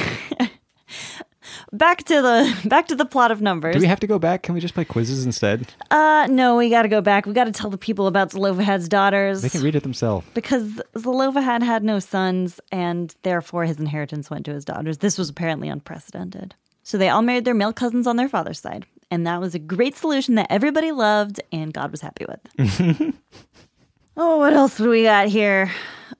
back 1.72 2.04
to 2.06 2.22
the 2.22 2.58
back 2.70 2.88
to 2.88 2.96
the 2.96 3.06
plot 3.06 3.32
of 3.32 3.42
numbers. 3.42 3.74
Do 3.76 3.80
we 3.82 3.88
have 3.88 4.00
to 4.02 4.08
go 4.08 4.20
back? 4.20 4.44
Can 4.44 4.54
we 4.56 4.62
just 4.62 4.74
play 4.74 4.86
quizzes 4.86 5.26
instead? 5.26 5.68
uh 5.92 6.28
no, 6.30 6.56
we 6.58 6.70
got 6.70 6.84
to 6.84 6.88
go 6.90 7.02
back. 7.02 7.26
We 7.26 7.34
got 7.34 7.46
to 7.46 7.52
tell 7.52 7.70
the 7.70 7.78
people 7.78 8.08
about 8.08 8.32
Zelophehad's 8.32 8.88
daughters. 8.90 9.42
They 9.42 9.50
can 9.50 9.62
read 9.62 9.76
it 9.76 9.84
themselves. 9.84 10.26
because 10.34 10.82
Zelophehad 10.98 11.62
had 11.64 11.84
no 11.84 12.00
sons, 12.00 12.60
and 12.72 13.14
therefore 13.24 13.66
his 13.66 13.80
inheritance 13.80 14.30
went 14.30 14.46
to 14.46 14.54
his 14.54 14.66
daughters. 14.66 15.00
This 15.00 15.18
was 15.18 15.30
apparently 15.30 15.70
unprecedented. 15.70 16.56
So 16.84 16.98
they 16.98 17.10
all 17.10 17.22
married 17.24 17.46
their 17.46 17.54
male 17.56 17.74
cousins 17.74 18.06
on 18.08 18.16
their 18.16 18.30
father's 18.30 18.60
side, 18.60 18.86
and 19.10 19.26
that 19.26 19.40
was 19.42 19.56
a 19.56 19.60
great 19.60 19.96
solution 19.98 20.36
that 20.36 20.48
everybody 20.52 20.92
loved 20.92 21.42
and 21.52 21.74
God 21.74 21.92
was 21.92 22.02
happy 22.02 22.26
with. 22.28 23.14
oh, 24.18 24.38
what 24.38 24.54
else 24.54 24.78
do 24.78 24.90
we 24.90 25.04
got 25.04 25.28
here? 25.28 25.72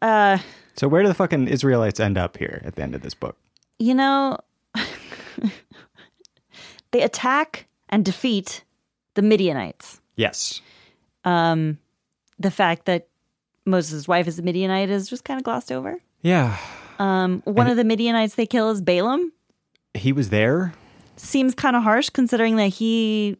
Uh, 0.02 0.38
So 0.76 0.88
where 0.88 1.02
do 1.04 1.08
the 1.08 1.14
fucking 1.14 1.48
Israelites 1.48 2.00
end 2.00 2.18
up 2.18 2.38
here 2.38 2.62
at 2.66 2.76
the 2.76 2.82
end 2.84 2.96
of 2.96 3.02
this 3.02 3.14
book? 3.14 3.38
you 3.78 3.94
know, 3.94 4.38
they 6.92 7.02
attack 7.02 7.68
and 7.90 8.04
defeat 8.04 8.64
the 9.16 9.22
Midianites. 9.22 10.02
Yes. 10.16 10.62
Um, 11.24 11.80
the 12.40 12.52
fact 12.52 12.86
that 12.86 13.08
Moses' 13.66 14.08
wife 14.08 14.28
is 14.28 14.40
a 14.40 14.42
Midianite 14.42 14.90
is 14.90 15.10
just 15.10 15.24
kind 15.24 15.40
of 15.40 15.44
glossed 15.44 15.72
over. 15.72 16.00
Yeah. 16.22 16.58
Um, 17.00 17.42
one 17.46 17.68
of 17.68 17.78
the 17.78 17.84
Midianites 17.84 18.36
they 18.36 18.46
kill 18.46 18.70
is 18.70 18.82
Balaam. 18.82 19.32
He 19.94 20.12
was 20.12 20.30
there. 20.30 20.74
Seems 21.18 21.56
kind 21.56 21.76
of 21.76 21.84
harsh 21.84 22.10
considering 22.10 22.58
that 22.58 22.68
he, 22.68 23.38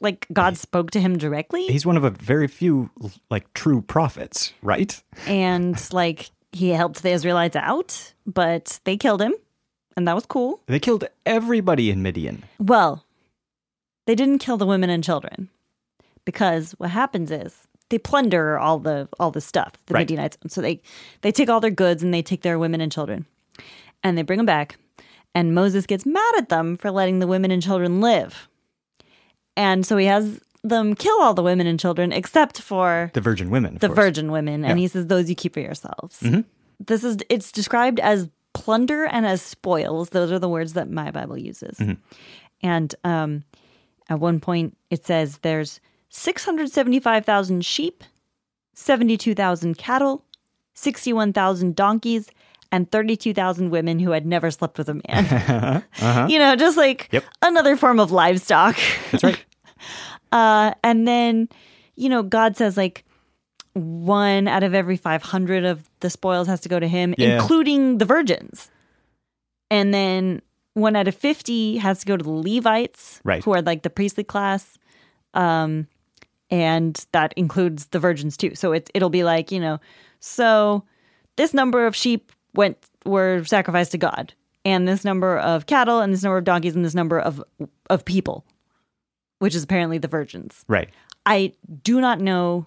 like, 0.00 0.26
God 0.32 0.56
spoke 0.56 0.90
to 0.92 1.00
him 1.00 1.18
directly. 1.18 1.66
He's 1.66 1.84
one 1.86 1.96
of 1.96 2.04
a 2.04 2.10
very 2.10 2.48
few 2.48 2.90
like 3.30 3.52
true 3.52 3.82
prophets, 3.82 4.52
right? 4.62 5.02
and 5.26 5.76
like 5.92 6.30
he 6.52 6.70
helped 6.70 7.02
the 7.02 7.10
Israelites 7.10 7.56
out, 7.56 8.14
but 8.26 8.80
they 8.84 8.96
killed 8.96 9.22
him, 9.22 9.34
and 9.96 10.06
that 10.08 10.14
was 10.14 10.26
cool. 10.26 10.60
They 10.66 10.78
killed 10.80 11.04
everybody 11.26 11.90
in 11.90 12.02
Midian. 12.02 12.44
Well, 12.58 13.04
they 14.06 14.14
didn't 14.14 14.38
kill 14.38 14.56
the 14.56 14.66
women 14.66 14.90
and 14.90 15.02
children 15.04 15.48
because 16.24 16.72
what 16.78 16.90
happens 16.90 17.30
is 17.30 17.66
they 17.90 17.98
plunder 17.98 18.58
all 18.58 18.78
the 18.78 19.08
all 19.18 19.30
the 19.30 19.40
stuff 19.40 19.72
the 19.86 19.94
Right. 19.94 20.02
Midianites. 20.02 20.38
So 20.48 20.60
they 20.60 20.80
they 21.22 21.32
take 21.32 21.48
all 21.50 21.60
their 21.60 21.70
goods 21.70 22.02
and 22.02 22.12
they 22.14 22.22
take 22.22 22.42
their 22.42 22.58
women 22.58 22.80
and 22.80 22.90
children, 22.92 23.26
and 24.02 24.16
they 24.16 24.22
bring 24.22 24.38
them 24.38 24.46
back. 24.46 24.76
And 25.34 25.54
Moses 25.54 25.86
gets 25.86 26.04
mad 26.06 26.34
at 26.38 26.48
them 26.48 26.76
for 26.76 26.90
letting 26.90 27.20
the 27.20 27.26
women 27.28 27.50
and 27.52 27.62
children 27.62 28.00
live, 28.00 28.48
and 29.56 29.84
so 29.86 29.96
he 29.96 30.06
has 30.06 30.40
them 30.62 30.94
kill 30.94 31.20
all 31.22 31.34
the 31.34 31.42
women 31.42 31.66
and 31.66 31.78
children 31.80 32.12
except 32.12 32.60
for 32.60 33.10
The 33.14 33.20
virgin 33.20 33.48
women. 33.50 33.74
of 33.76 33.80
the 33.80 33.86
course. 33.88 33.96
virgin 33.96 34.30
women, 34.32 34.54
and 34.54 34.62
Yeah. 34.64 34.70
Mm-hmm. 34.70 34.78
he 34.78 34.88
says 34.88 35.06
those 35.06 35.28
you 35.30 35.34
keep 35.36 35.54
for 35.54 35.60
yourselves. 35.60 36.22
This 36.84 37.04
is 37.04 37.18
it's 37.28 37.52
described 37.52 38.00
as 38.00 38.28
plunder 38.52 39.04
and 39.04 39.26
as 39.26 39.42
spoils. 39.42 40.10
Those 40.10 40.30
are 40.32 40.38
the 40.38 40.48
words 40.48 40.72
that 40.74 40.90
my 40.90 41.10
Bible 41.10 41.38
uses. 41.38 41.78
Mm-hmm. 41.78 41.92
And 42.62 42.94
um, 43.04 43.44
at 44.08 44.20
one 44.20 44.40
point, 44.40 44.76
it 44.90 45.04
says 45.06 45.38
there's 45.38 45.80
six 46.08 46.44
hundred 46.44 46.70
seventy-five 46.70 47.24
thousand 47.24 47.64
sheep, 47.64 48.04
seventy-two 48.74 49.34
thousand 49.34 49.78
cattle, 49.78 50.24
sixty-one 50.74 51.32
thousand 51.32 51.76
donkeys. 51.76 52.28
And 52.72 52.88
32,000 52.92 53.70
women 53.70 53.98
who 53.98 54.12
had 54.12 54.24
never 54.24 54.48
slept 54.52 54.78
with 54.78 54.88
a 54.88 54.94
man. 55.08 55.82
You 56.30 56.38
know, 56.38 56.54
just 56.54 56.76
like 56.76 57.08
Uh-huh. 57.12 57.14
Yep. 57.14 57.24
another 57.42 57.76
form 57.76 57.98
of 57.98 58.12
livestock. 58.12 58.78
That's 59.10 59.24
right. 59.24 59.44
Uh, 60.30 60.72
and 60.84 61.08
then, 61.08 61.48
you 61.96 62.08
know, 62.08 62.22
God 62.22 62.56
says 62.56 62.76
like 62.76 63.04
one 63.74 64.48
out 64.48 64.62
of 64.62 64.74
every 64.74 64.96
500 64.96 65.64
of 65.64 65.88
the 66.00 66.10
spoils 66.10 66.46
has 66.48 66.60
to 66.62 66.68
go 66.68 66.80
to 66.80 66.88
him, 66.88 67.14
Yeah. 67.18 67.36
including 67.40 67.98
the 67.98 68.04
virgins. 68.04 68.70
And 69.70 69.94
then 69.94 70.42
one 70.74 70.96
out 70.96 71.06
of 71.08 71.14
50 71.14 71.76
has 71.78 72.00
to 72.00 72.06
go 72.06 72.16
to 72.16 72.22
the 72.24 72.30
Levites, 72.30 73.20
Right. 73.24 73.44
who 73.44 73.52
are 73.52 73.62
like 73.62 73.82
the 73.82 73.90
priestly 73.90 74.24
class. 74.24 74.78
Um, 75.34 75.86
and 76.50 77.04
that 77.12 77.32
includes 77.36 77.86
the 77.86 78.00
virgins 78.00 78.36
too. 78.36 78.54
So 78.56 78.72
it, 78.72 78.90
it'll 78.94 79.10
be 79.10 79.22
like, 79.22 79.52
you 79.52 79.60
know, 79.60 79.78
so 80.18 80.84
this 81.36 81.54
number 81.54 81.86
of 81.86 81.94
sheep 81.94 82.32
went 82.54 82.76
were 83.06 83.44
sacrificed 83.44 83.92
to 83.92 83.98
God, 83.98 84.34
and 84.64 84.86
this 84.88 85.04
number 85.04 85.38
of 85.38 85.66
cattle, 85.66 86.00
and 86.00 86.12
this 86.12 86.22
number 86.24 86.36
of 86.36 86.44
donkeys, 86.44 86.74
and 86.74 86.84
this 86.84 86.94
number 86.94 87.18
of 87.20 87.42
of 87.88 88.04
people, 88.04 88.44
which 89.38 89.54
is 89.54 89.62
apparently 89.62 89.96
the 89.98 90.08
virgins. 90.08 90.64
Right. 90.68 90.90
I 91.24 91.52
do 91.84 92.00
not 92.00 92.20
know 92.20 92.66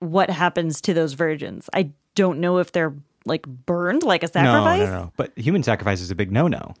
what 0.00 0.30
happens 0.30 0.80
to 0.82 0.94
those 0.94 1.12
virgins. 1.14 1.68
I 1.72 1.90
don't 2.14 2.40
know 2.40 2.58
if 2.58 2.72
they're 2.72 2.94
like 3.24 3.46
burned 3.46 4.02
like 4.02 4.22
a 4.22 4.28
sacrifice. 4.28 4.80
No, 4.80 4.86
no, 4.86 4.92
no. 5.04 5.12
But 5.16 5.32
human 5.38 5.62
sacrifice 5.62 6.00
is 6.00 6.10
a 6.10 6.14
big 6.14 6.30
no-no. 6.30 6.74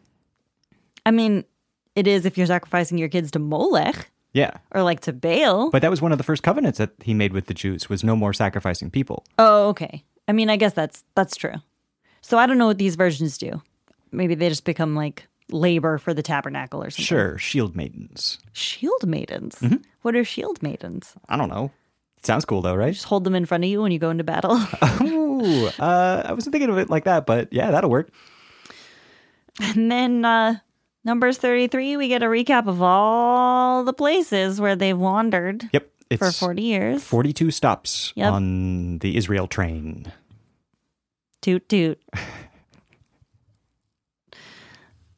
I 1.06 1.10
mean, 1.10 1.44
it 1.96 2.06
is 2.06 2.26
if 2.26 2.36
you're 2.36 2.46
sacrificing 2.46 2.98
your 2.98 3.08
kids 3.08 3.30
to 3.32 3.38
Molech 3.38 4.10
Yeah. 4.32 4.50
or 4.72 4.82
like 4.82 5.00
to 5.00 5.12
Baal. 5.12 5.70
But 5.70 5.82
that 5.82 5.90
was 5.90 6.02
one 6.02 6.12
of 6.12 6.18
the 6.18 6.24
first 6.24 6.42
covenants 6.42 6.78
that 6.78 6.90
he 7.02 7.14
made 7.14 7.32
with 7.32 7.46
the 7.46 7.54
Jews 7.54 7.88
was 7.88 8.04
no 8.04 8.16
more 8.16 8.32
sacrificing 8.32 8.90
people. 8.90 9.24
oh, 9.38 9.68
okay. 9.68 10.04
I 10.28 10.32
mean, 10.32 10.48
I 10.50 10.56
guess 10.56 10.72
that's 10.72 11.04
that's 11.14 11.36
true. 11.36 11.54
So 12.22 12.38
I 12.38 12.46
don't 12.46 12.56
know 12.58 12.66
what 12.66 12.78
these 12.78 12.96
virgins 12.96 13.36
do. 13.36 13.60
Maybe 14.12 14.34
they 14.34 14.48
just 14.48 14.64
become 14.64 14.94
like 14.94 15.26
labor 15.50 15.98
for 15.98 16.14
the 16.14 16.22
tabernacle 16.22 16.82
or 16.82 16.88
something. 16.90 17.04
Sure, 17.04 17.36
shield 17.38 17.76
maidens. 17.76 18.38
Shield 18.52 19.06
maidens. 19.06 19.56
Mm-hmm. 19.56 19.76
What 20.02 20.14
are 20.14 20.24
shield 20.24 20.62
maidens? 20.62 21.14
I 21.28 21.36
don't 21.36 21.50
know. 21.50 21.70
Sounds 22.24 22.44
cool 22.44 22.62
though, 22.62 22.74
right? 22.74 22.92
Just 22.94 23.04
hold 23.06 23.24
them 23.24 23.34
in 23.34 23.44
front 23.46 23.64
of 23.64 23.70
you 23.70 23.82
when 23.82 23.92
you 23.92 23.98
go 23.98 24.10
into 24.10 24.24
battle. 24.24 24.56
Ooh, 25.02 25.66
uh, 25.78 26.22
I 26.24 26.32
wasn't 26.32 26.52
thinking 26.52 26.70
of 26.70 26.78
it 26.78 26.88
like 26.90 27.04
that, 27.04 27.26
but 27.26 27.52
yeah, 27.52 27.70
that'll 27.70 27.90
work. 27.90 28.10
And 29.60 29.90
then 29.92 30.24
uh 30.24 30.56
Numbers 31.04 31.36
33, 31.36 31.98
we 31.98 32.08
get 32.08 32.22
a 32.22 32.26
recap 32.26 32.66
of 32.66 32.80
all 32.80 33.84
the 33.84 33.92
places 33.92 34.58
where 34.60 34.74
they've 34.74 34.96
wandered 34.98 35.68
Yep. 35.72 35.90
For 36.18 36.30
40 36.30 36.62
years. 36.62 37.04
42 37.04 37.50
stops 37.50 38.12
Yep. 38.16 38.32
on 38.32 38.98
the 39.00 39.16
Israel 39.16 39.46
train. 39.46 40.10
Toot 41.42 41.68
toot. 41.68 42.00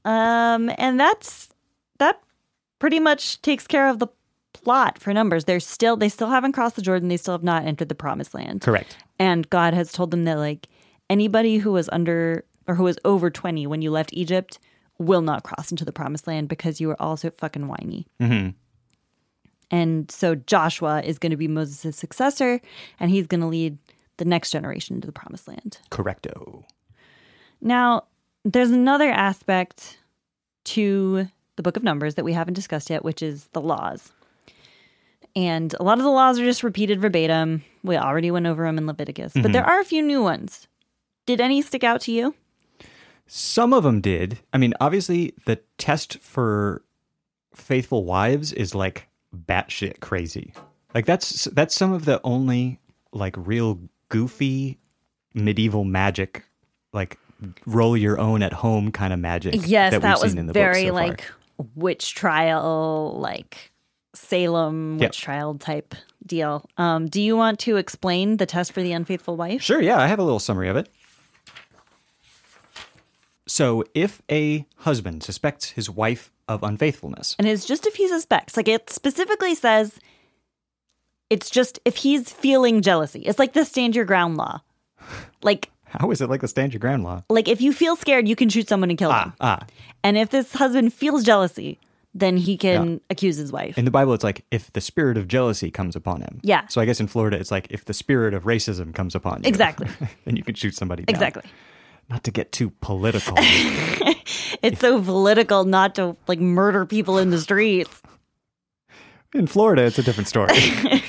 um 0.05 0.71
and 0.79 0.99
that's 0.99 1.49
that 1.99 2.21
pretty 2.79 3.01
much 3.01 3.41
takes 3.43 3.67
care 3.67 3.89
of 3.89 3.99
the 3.99 4.07
plot 4.67 4.99
for 4.99 5.15
numbers. 5.15 5.45
They're 5.45 5.61
still 5.61 5.97
they 5.97 6.09
still 6.09 6.27
haven't 6.27 6.51
crossed 6.51 6.75
the 6.75 6.83
Jordan, 6.83 7.09
they 7.09 7.17
still 7.17 7.35
have 7.35 7.45
not 7.45 7.65
entered 7.65 7.89
the 7.89 7.95
promised 7.95 8.35
land. 8.35 8.63
Correct. 8.63 8.97
And 9.17 9.49
God 9.49 9.75
has 9.75 9.93
told 9.93 10.11
them 10.11 10.25
that 10.25 10.39
like 10.39 10.67
anybody 11.09 11.59
who 11.59 11.71
was 11.71 11.89
under 11.93 12.45
or 12.67 12.75
who 12.75 12.83
was 12.83 12.99
over 13.05 13.31
20 13.31 13.65
when 13.69 13.81
you 13.81 13.93
left 13.93 14.13
Egypt 14.13 14.59
will 14.99 15.23
not 15.23 15.45
cross 15.45 15.71
into 15.71 15.85
the 15.85 15.93
promised 15.93 16.27
land 16.27 16.49
because 16.49 16.81
you 16.81 16.89
were 16.89 17.01
all 17.01 17.17
so 17.17 17.31
fucking 17.31 17.69
whiny. 17.69 18.09
hmm 18.19 18.49
And 19.71 20.11
so 20.11 20.35
Joshua 20.35 21.01
is 21.01 21.21
going 21.21 21.31
to 21.31 21.37
be 21.37 21.47
Moses' 21.47 21.97
successor 21.97 22.61
and 22.99 23.09
he's 23.09 23.29
going 23.29 23.43
to 23.43 23.47
lead 23.47 23.79
the 24.17 24.25
next 24.25 24.51
generation 24.51 24.97
into 24.97 25.07
the 25.07 25.13
promised 25.13 25.47
land. 25.47 25.79
Correcto. 25.93 26.65
Now, 27.61 28.07
there's 28.45 28.73
another 28.73 29.13
aspect 29.13 29.99
to 30.65 31.29
the 31.55 31.63
book 31.63 31.77
of 31.77 31.85
Numbers 31.85 32.17
that 32.17 32.25
we 32.25 32.33
haven't 32.33 32.55
discussed 32.55 32.91
yet, 32.91 33.05
which 33.05 33.23
is 33.23 33.47
the 33.53 33.61
laws. 33.61 34.11
And 35.37 35.75
a 35.79 35.83
lot 35.83 35.99
of 35.99 36.05
the 36.05 36.11
laws 36.11 36.41
are 36.41 36.45
just 36.45 36.63
repeated 36.63 36.99
verbatim. 36.99 37.63
We 37.85 37.97
already 37.97 38.31
went 38.31 38.47
over 38.47 38.65
them 38.65 38.79
in 38.79 38.87
Leviticus, 38.87 39.35
but 39.35 39.43
mm-hmm. 39.43 39.53
there 39.53 39.65
are 39.65 39.81
a 39.81 39.85
few 39.85 40.03
new 40.03 40.23
ones. 40.23 40.67
Did 41.27 41.43
any 41.43 41.61
stick 41.61 41.85
out 41.85 42.01
to 42.03 42.13
you? 42.13 42.35
Some 43.27 43.75
of 43.75 43.85
them 43.85 44.01
did. 44.01 44.41
I 44.53 44.59
mean, 44.59 44.73
obviously, 44.81 45.35
the 45.45 45.61
test 45.77 46.19
for 46.21 46.83
faithful 47.55 48.05
wives 48.05 48.53
is 48.53 48.75
like 48.75 49.09
batshit 49.35 50.01
crazy. 50.01 50.55
Like 50.95 51.05
that's 51.05 51.45
that's 51.47 51.75
some 51.75 51.93
of 51.93 52.07
the 52.07 52.21
only 52.25 52.81
like 53.13 53.35
real 53.37 53.81
goofy 54.09 54.79
medieval 55.35 55.85
magic, 55.85 56.45
like 56.95 57.19
roll 57.67 57.97
your 57.97 58.19
own 58.19 58.43
at 58.43 58.55
home 58.55 58.91
kind 58.91 59.13
of 59.13 59.19
magic. 59.19 59.55
Yes, 59.67 59.93
that, 59.93 60.03
that, 60.03 60.17
we've 60.17 60.23
was 60.23 60.33
seen 60.33 60.39
in 60.39 60.47
the 60.47 60.55
books 60.55 60.63
very 60.63 60.87
so 60.87 60.95
like 60.95 61.25
witch 61.75 62.15
trial, 62.15 63.19
like 63.19 63.73
Salem 64.17 64.99
Yep. 64.99 65.11
witch 65.11 65.21
trial 65.21 65.55
type 65.57 65.95
deal. 66.27 66.69
Um, 66.79 67.07
do 67.07 67.21
you 67.21 67.37
want 67.37 67.59
to 67.61 67.77
explain 67.77 68.37
the 68.39 68.47
test 68.47 68.73
for 68.73 68.83
the 68.83 68.93
unfaithful 68.93 69.37
wife? 69.37 69.63
Sure, 69.63 69.81
yeah, 69.81 69.99
I 69.99 70.07
have 70.09 70.19
a 70.19 70.23
little 70.25 70.39
summary 70.41 70.69
of 70.69 70.77
it. 70.77 70.89
So, 73.49 73.85
if 73.95 74.23
a 74.31 74.67
husband 74.79 75.23
suspects 75.23 75.71
his 75.71 75.89
wife 75.89 76.33
of 76.49 76.63
unfaithfulness, 76.65 77.37
And 77.39 77.47
it's 77.47 77.65
just 77.65 77.87
if 77.87 77.95
he 77.95 78.09
suspects. 78.09 78.57
Like 78.57 78.67
it 78.69 78.91
specifically 78.91 79.55
says 79.55 79.99
it's 81.31 81.49
just 81.51 81.79
if 81.85 81.97
he's 81.97 82.33
feeling 82.33 82.83
jealousy. 82.83 83.21
It's 83.21 83.39
like 83.39 83.53
the 83.53 83.65
stand 83.65 83.95
your 83.95 84.05
ground 84.05 84.37
law. 84.37 84.61
Like 85.43 85.71
how 85.85 86.11
is 86.11 86.21
it 86.21 86.29
like 86.29 86.41
the 86.41 86.49
stand 86.49 86.73
your 86.73 86.81
ground 86.81 87.05
law? 87.05 87.23
like 87.31 87.47
if 87.49 87.61
you 87.61 87.73
feel 87.73 87.95
scared, 87.97 88.27
you 88.29 88.35
can 88.37 88.49
shoot 88.49 88.69
someone 88.69 88.91
and 88.91 88.99
kill 88.99 89.11
them. 89.11 89.33
Ah, 89.41 89.61
ah. 89.63 89.67
And 90.03 90.17
if 90.17 90.31
this 90.31 90.53
husband 90.53 90.93
feels 90.93 91.23
jealousy, 91.25 91.79
then 92.19 92.37
he 92.39 92.57
can 92.57 93.01
accuse 93.11 93.37
his 93.37 93.53
wife. 93.53 93.77
In 93.77 93.85
the 93.85 93.91
Bible, 93.91 94.15
it's 94.15 94.25
like 94.25 94.45
if 94.51 94.73
the 94.73 94.81
spirit 94.81 95.19
of 95.19 95.29
jealousy 95.29 95.71
comes 95.71 95.95
upon 95.95 96.23
him. 96.23 96.41
Yeah. 96.43 96.67
So 96.69 96.81
I 96.81 96.87
guess 96.87 96.99
in 96.99 97.07
Florida, 97.07 97.37
it's 97.37 97.51
like 97.51 97.67
if 97.71 97.85
the 97.85 97.95
spirit 97.95 98.33
of 98.33 98.45
racism 98.45 98.95
comes 98.95 99.15
upon 99.15 99.43
you. 99.43 99.49
Exactly. 99.49 99.89
then 100.25 100.37
you 100.37 100.43
can 100.43 100.55
shoot 100.55 100.75
somebody 100.75 101.05
down. 101.05 101.15
exactly. 101.15 101.43
Not 102.09 102.25
to 102.25 102.31
get 102.31 102.53
too 102.53 102.71
political. 102.81 103.37
It's 104.63 104.81
so 104.81 105.03
political 105.03 105.65
not 105.65 105.95
to 105.97 106.17
like 106.27 106.41
murder 106.41 106.87
people 106.87 107.19
in 107.19 107.31
the 107.31 107.41
streets. 107.41 108.03
in 109.35 109.47
Florida, 109.47 109.83
it's 109.85 109.99
a 109.99 110.03
different 110.03 110.29
story. 110.29 110.55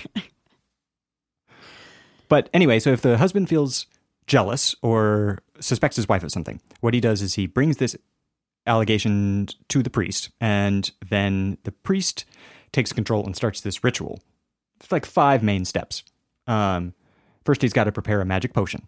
but 2.30 2.49
anyway, 2.53 2.80
so 2.80 2.91
if 2.91 3.01
the 3.01 3.18
husband 3.18 3.49
feels 3.49 3.88
jealous 4.28 4.76
or 4.82 5.39
suspects 5.60 5.95
his 5.95 6.08
wife 6.08 6.24
of 6.24 6.32
something, 6.32 6.60
what 6.82 6.93
he 6.93 6.99
does 6.99 7.22
is 7.22 7.36
he 7.36 7.47
brings 7.47 7.78
this 7.78 7.95
allegation 8.68 9.47
to 9.70 9.82
the 9.82 9.89
priest, 9.89 10.30
and 10.39 10.91
then 11.09 11.57
the 11.63 11.72
priest 11.72 12.26
takes 12.72 12.93
control 12.93 13.26
and 13.26 13.36
starts 13.36 13.61
this 13.61 13.84
ritual. 13.84 14.22
It's 14.80 14.91
like 14.91 15.05
five 15.05 15.41
main 15.41 15.65
steps. 15.65 16.03
Um, 16.45 16.93
first, 17.43 17.61
he's 17.61 17.74
got 17.74 17.86
to 17.86 17.91
prepare 17.91 18.22
a 18.22 18.26
magic 18.26 18.53
potion. 18.53 18.88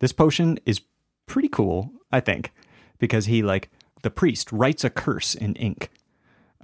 This 0.00 0.12
potion 0.12 0.58
is 0.66 0.80
pretty 1.26 1.48
cool, 1.48 1.92
I 2.10 2.20
think, 2.20 2.52
because 2.98 3.26
he 3.26 3.42
like 3.42 3.70
the 4.02 4.10
priest 4.10 4.50
writes 4.52 4.84
a 4.84 4.90
curse 4.90 5.34
in 5.34 5.54
ink, 5.54 5.90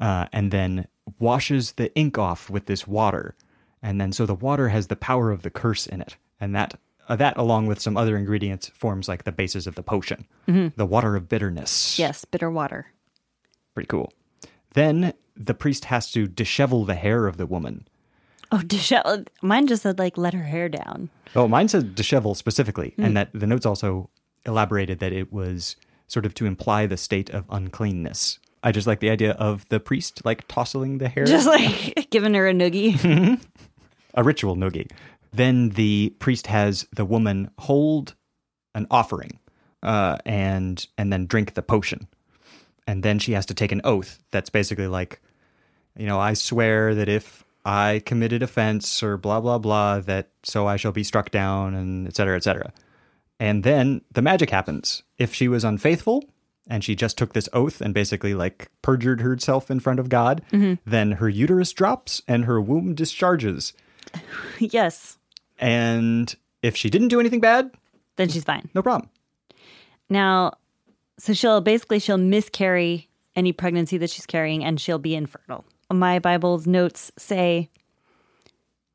uh, 0.01 0.27
and 0.33 0.51
then 0.51 0.89
washes 1.19 1.73
the 1.73 1.95
ink 1.95 2.19
off 2.19 2.51
with 2.51 2.67
this 2.67 2.87
water, 2.87 3.37
and 3.83 4.01
then 4.01 4.13
so 4.13 4.27
the 4.27 4.35
water 4.35 4.69
has 4.71 4.89
the 4.89 4.97
power 4.97 5.31
of 5.31 5.43
the 5.43 5.51
curse 5.51 5.87
in 5.87 6.01
it, 6.01 6.17
and 6.41 6.55
that 6.55 6.79
uh, 7.09 7.17
that 7.17 7.37
along 7.37 7.67
with 7.67 7.81
some 7.81 7.97
other 7.97 8.17
ingredients 8.17 8.69
forms 8.75 9.09
like 9.09 9.25
the 9.25 9.33
basis 9.33 9.67
of 9.67 9.75
the 9.75 9.83
potion, 9.83 10.27
the 10.47 10.87
water 10.87 11.17
of 11.17 11.29
bitterness. 11.29 11.99
Yes, 11.99 12.25
bitter 12.25 12.51
water. 12.51 12.87
pretty 13.75 13.87
cool. 13.89 14.13
Then 14.75 15.15
the 15.37 15.55
priest 15.55 15.87
has 15.87 16.11
to 16.13 16.27
dishevel 16.27 16.87
the 16.87 16.95
hair 16.95 17.27
of 17.27 17.37
the 17.37 17.47
woman. 17.47 17.87
Oh, 18.53 18.59
dishevel. 18.59 19.27
Mine 19.43 19.67
just 19.67 19.83
said 19.83 19.99
like 19.99 20.17
let 20.17 20.35
her 20.35 20.45
hair 20.45 20.69
down. 20.69 21.11
Oh, 21.35 21.49
mine 21.49 21.69
said 21.69 21.95
dishevel 21.97 22.37
specifically, 22.37 22.95
and 22.99 23.17
that 23.17 23.31
the 23.35 23.47
notes 23.47 23.67
also 23.67 24.09
elaborated 24.45 25.01
that 25.01 25.13
it 25.13 25.33
was 25.33 25.77
sort 26.07 26.25
of 26.25 26.33
to 26.35 26.47
imply 26.47 26.87
the 26.87 26.97
state 26.97 27.31
of 27.31 27.45
uncleanness. 27.51 28.39
I 28.63 28.73
just 28.73 28.87
like 28.87 29.01
the 29.01 29.11
idea 29.11 29.33
of 29.33 29.69
the 29.69 29.81
priest 29.81 30.25
like 30.25 30.47
tousling 30.49 30.99
the 30.99 31.09
hair, 31.09 31.25
Just 31.25 31.47
like 31.47 32.09
giving 32.11 32.35
her 32.35 32.49
a 32.49 32.53
noogie. 32.53 33.41
a 34.15 34.23
ritual 34.25 34.57
noogie. 34.57 34.91
Then 35.37 35.71
the 35.71 36.15
priest 36.19 36.47
has 36.47 36.87
the 36.95 37.05
woman 37.05 37.51
hold 37.59 38.15
an 38.75 38.87
offering, 38.91 39.39
uh, 39.83 40.19
and 40.25 40.87
and 40.97 41.13
then 41.13 41.27
drink 41.27 41.55
the 41.55 41.63
potion, 41.63 42.09
and 42.87 43.03
then 43.03 43.19
she 43.19 43.33
has 43.33 43.47
to 43.47 43.55
take 43.55 43.73
an 43.73 43.81
oath. 43.85 44.19
That's 44.31 44.51
basically 44.51 44.87
like, 44.87 45.21
you 45.97 46.07
know, 46.07 46.19
I 46.19 46.35
swear 46.35 46.95
that 46.95 47.09
if 47.09 47.45
I 47.65 48.03
committed 48.07 48.43
offense 48.43 49.03
or 49.03 49.17
blah 49.17 49.41
blah 49.41 49.59
blah, 49.59 50.01
that 50.01 50.31
so 50.43 50.67
I 50.67 50.77
shall 50.77 50.93
be 50.93 51.05
struck 51.05 51.31
down, 51.31 51.75
and 51.75 52.07
etc. 52.07 52.15
cetera, 52.15 52.37
et 52.37 52.45
cetera. 52.45 52.73
And 53.39 53.65
then 53.65 54.01
the 54.13 54.23
magic 54.23 54.51
happens. 54.51 55.03
If 55.19 55.35
she 55.35 55.49
was 55.49 55.65
unfaithful 55.65 56.25
and 56.69 56.83
she 56.83 56.95
just 56.95 57.19
took 57.19 57.35
this 57.35 57.49
oath 57.53 57.81
and 57.81 57.93
basically 57.93 58.35
like 58.35 58.71
perjured 58.83 59.21
herself 59.21 59.71
in 59.71 59.81
front 59.81 60.01
of 60.01 60.09
God, 60.09 60.43
then 60.87 61.13
her 61.13 61.29
uterus 61.29 61.73
drops 61.73 62.23
and 62.27 62.47
her 62.47 62.61
womb 62.61 62.95
discharges. 62.95 63.75
yes. 64.59 65.19
And 65.59 66.35
if 66.63 66.77
she 66.77 66.91
didn't 66.91 67.09
do 67.09 67.21
anything 67.21 67.41
bad, 67.41 67.71
Then 68.17 68.29
she's 68.29 68.45
fine. 68.45 68.69
no 68.75 68.83
problem. 68.83 69.11
Now, 70.09 70.53
so 71.19 71.33
she'll 71.33 71.61
basically 71.61 71.99
she'll 71.99 72.19
miscarry 72.19 73.09
any 73.35 73.53
pregnancy 73.53 73.99
that 73.99 74.11
she's 74.11 74.27
carrying 74.27 74.65
and 74.65 74.81
she'll 74.81 74.99
be 74.99 75.15
infertile. 75.15 75.65
My 75.93 76.19
Bible's 76.19 76.67
notes 76.67 77.13
say 77.19 77.69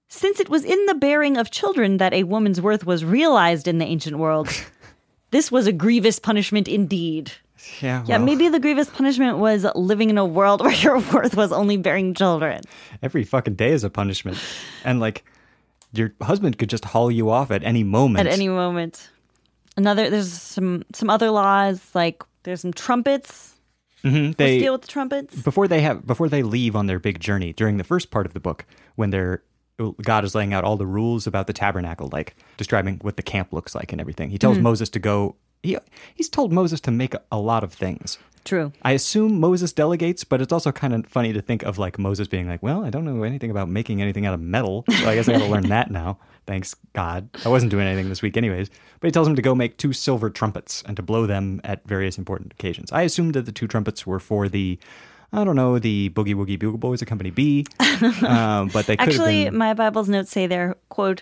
since 0.08 0.40
it 0.40 0.50
was 0.50 0.66
in 0.66 0.86
the 0.88 0.94
bearing 0.96 1.38
of 1.38 1.52
children 1.52 1.98
that 1.98 2.14
a 2.14 2.24
woman's 2.24 2.60
worth 2.60 2.86
was 2.86 3.06
realized 3.06 3.68
in 3.68 3.78
the 3.78 3.86
ancient 3.86 4.18
world, 4.18 4.50
this 5.32 5.52
was 5.52 5.68
a 5.68 5.72
grievous 5.72 6.20
punishment 6.20 6.68
indeed. 6.68 7.32
Yeah, 7.80 8.04
Yeah, 8.08 8.18
maybe 8.18 8.50
the 8.50 8.60
grievous 8.60 8.90
punishment 8.90 9.38
was 9.38 9.66
living 9.76 10.10
in 10.10 10.18
a 10.18 10.26
world 10.26 10.62
where 10.66 10.74
your 10.74 11.00
worth 11.00 11.36
was 11.38 11.52
only 11.52 11.78
bearing 11.78 12.14
children. 12.14 12.62
every 13.02 13.24
fucking 13.24 13.56
day 13.56 13.72
is 13.72 13.84
a 13.84 13.90
punishment. 13.90 14.38
And 14.84 15.00
like 15.00 15.24
your 15.94 16.14
husband 16.22 16.58
could 16.58 16.70
just 16.70 16.86
haul 16.86 17.12
you 17.12 17.30
off 17.30 17.52
at 17.52 17.64
any 17.64 17.84
moment. 17.84 18.28
At 18.28 18.34
any 18.34 18.48
moment. 18.48 19.10
Another 19.78 20.10
there's 20.10 20.32
some 20.32 20.84
some 20.94 21.10
other 21.10 21.32
laws 21.32 21.82
like 21.94 22.24
there's 22.44 22.62
some 22.62 22.74
trumpets. 22.74 23.56
Mm-hmm. 24.04 24.32
They 24.32 24.60
deal 24.60 24.74
with 24.74 24.82
the 24.82 24.88
trumpets. 24.88 25.36
before 25.42 25.68
they 25.68 25.82
have 25.82 26.06
before 26.08 26.28
they 26.28 26.44
leave 26.44 26.76
on 26.76 26.88
their 26.88 27.00
big 27.00 27.20
journey 27.20 27.54
during 27.54 27.78
the 27.78 27.84
first 27.84 28.10
part 28.10 28.26
of 28.26 28.34
the 28.34 28.40
book 28.40 28.66
when 28.96 29.12
they're 29.12 29.44
God 30.02 30.24
is 30.24 30.36
laying 30.36 30.54
out 30.54 30.64
all 30.64 30.78
the 30.78 30.86
rules 30.86 31.26
about 31.28 31.48
the 31.48 31.54
tabernacle, 31.54 32.10
like 32.12 32.36
describing 32.58 33.00
what 33.02 33.18
the 33.18 33.24
camp 33.24 33.52
looks 33.52 33.74
like 33.74 33.92
and 33.92 34.00
everything. 34.00 34.30
He 34.30 34.38
tells 34.38 34.58
Moses 34.60 34.90
to 34.90 35.00
go. 35.00 35.36
He 35.64 35.78
he's 36.16 36.30
told 36.30 36.52
Moses 36.52 36.82
to 36.82 36.92
make 36.92 37.14
a, 37.14 37.22
a 37.32 37.40
lot 37.40 37.64
of 37.64 37.74
things. 37.74 38.18
True. 38.44 38.72
I 38.82 38.94
assume 38.94 39.40
Moses 39.40 39.72
delegates, 39.72 40.24
but 40.24 40.42
it's 40.42 40.52
also 40.52 40.72
kind 40.72 40.94
of 40.94 41.06
funny 41.06 41.32
to 41.32 41.42
think 41.42 41.62
of 41.62 41.78
like 41.78 42.00
Moses 42.00 42.28
being 42.28 42.48
like, 42.48 42.64
"Well, 42.64 42.84
I 42.84 42.90
don't 42.90 43.06
know 43.06 43.24
anything 43.24 43.52
about 43.52 43.70
making 43.70 44.02
anything 44.02 44.26
out 44.26 44.34
of 44.34 44.42
metal, 44.42 44.84
so 44.90 45.08
I 45.08 45.16
guess 45.16 45.30
I 45.30 45.34
got 45.34 45.40
to 45.40 45.46
learn 45.46 45.70
that 45.70 45.92
now." 45.92 46.18
Thanks 46.48 46.76
God, 46.94 47.30
I 47.46 47.50
wasn't 47.50 47.70
doing 47.70 47.86
anything 47.86 48.10
this 48.10 48.24
week 48.24 48.36
anyways. 48.36 48.70
But 49.00 49.08
he 49.08 49.12
tells 49.12 49.28
him 49.28 49.36
to 49.36 49.44
go 49.44 49.54
make 49.54 49.78
two 49.78 49.94
silver 49.94 50.30
trumpets 50.32 50.84
and 50.88 50.98
to 50.98 51.04
blow 51.04 51.28
them 51.28 51.62
at 51.64 51.88
various 51.88 52.18
important 52.18 52.52
occasions. 52.54 52.92
I 52.92 53.04
assumed 53.04 53.36
that 53.36 53.46
the 53.46 53.52
two 53.52 53.68
trumpets 53.68 54.08
were 54.08 54.20
for 54.20 54.50
the, 54.50 54.80
I 55.32 55.44
don't 55.44 55.56
know, 55.56 55.78
the 55.78 56.10
Boogie 56.10 56.34
Woogie 56.34 56.58
Bugle 56.58 56.80
Boys 56.80 57.02
of 57.04 57.08
Company 57.08 57.30
B, 57.30 57.66
um, 58.24 58.68
but 58.74 58.88
they 58.88 58.98
could 58.98 59.10
Actually, 59.10 59.46
been. 59.46 59.56
my 59.58 59.76
Bible's 59.76 60.10
notes 60.10 60.32
say 60.32 60.48
they're, 60.48 60.76
quote, 60.90 61.22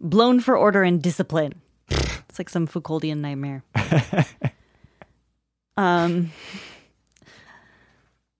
blown 0.00 0.40
for 0.40 0.56
order 0.56 0.82
and 0.82 1.00
discipline. 1.00 1.54
it's 2.28 2.38
like 2.38 2.48
some 2.48 2.66
Foucauldian 2.66 3.18
nightmare. 3.18 3.62
um, 5.76 6.32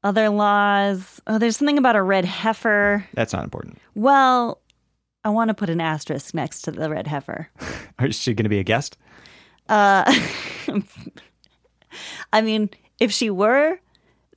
other 0.02 0.28
laws. 0.28 1.20
Oh, 1.26 1.38
there's 1.38 1.56
something 1.56 1.78
about 1.78 1.96
a 1.96 2.02
red 2.02 2.24
heifer. 2.24 3.06
That's 3.14 3.32
not 3.32 3.44
important. 3.44 3.78
Well, 3.94 4.60
I 5.24 5.30
want 5.30 5.48
to 5.48 5.54
put 5.54 5.70
an 5.70 5.80
asterisk 5.80 6.34
next 6.34 6.62
to 6.62 6.70
the 6.70 6.88
red 6.88 7.06
heifer. 7.06 7.48
Is 8.00 8.16
she 8.16 8.34
going 8.34 8.44
to 8.44 8.50
be 8.50 8.60
a 8.60 8.64
guest? 8.64 8.96
Uh, 9.68 10.04
I 12.32 12.40
mean, 12.40 12.70
if 13.00 13.10
she 13.10 13.30
were, 13.30 13.80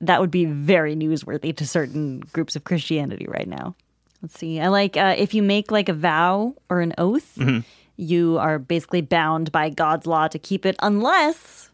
that 0.00 0.20
would 0.20 0.30
be 0.30 0.46
very 0.46 0.96
newsworthy 0.96 1.56
to 1.56 1.66
certain 1.66 2.20
groups 2.32 2.56
of 2.56 2.64
Christianity 2.64 3.26
right 3.28 3.46
now. 3.46 3.76
Let's 4.22 4.38
see. 4.38 4.60
I 4.60 4.68
like 4.68 4.96
uh, 4.96 5.14
if 5.16 5.34
you 5.34 5.42
make 5.42 5.70
like 5.70 5.88
a 5.88 5.94
vow 5.94 6.54
or 6.68 6.80
an 6.80 6.94
oath, 6.98 7.38
you 8.00 8.38
are 8.38 8.58
basically 8.58 9.02
bound 9.02 9.52
by 9.52 9.68
God's 9.70 10.06
law 10.06 10.26
to 10.28 10.38
keep 10.38 10.64
it 10.64 10.76
unless 10.82 11.70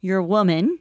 your 0.00 0.22
woman 0.22 0.78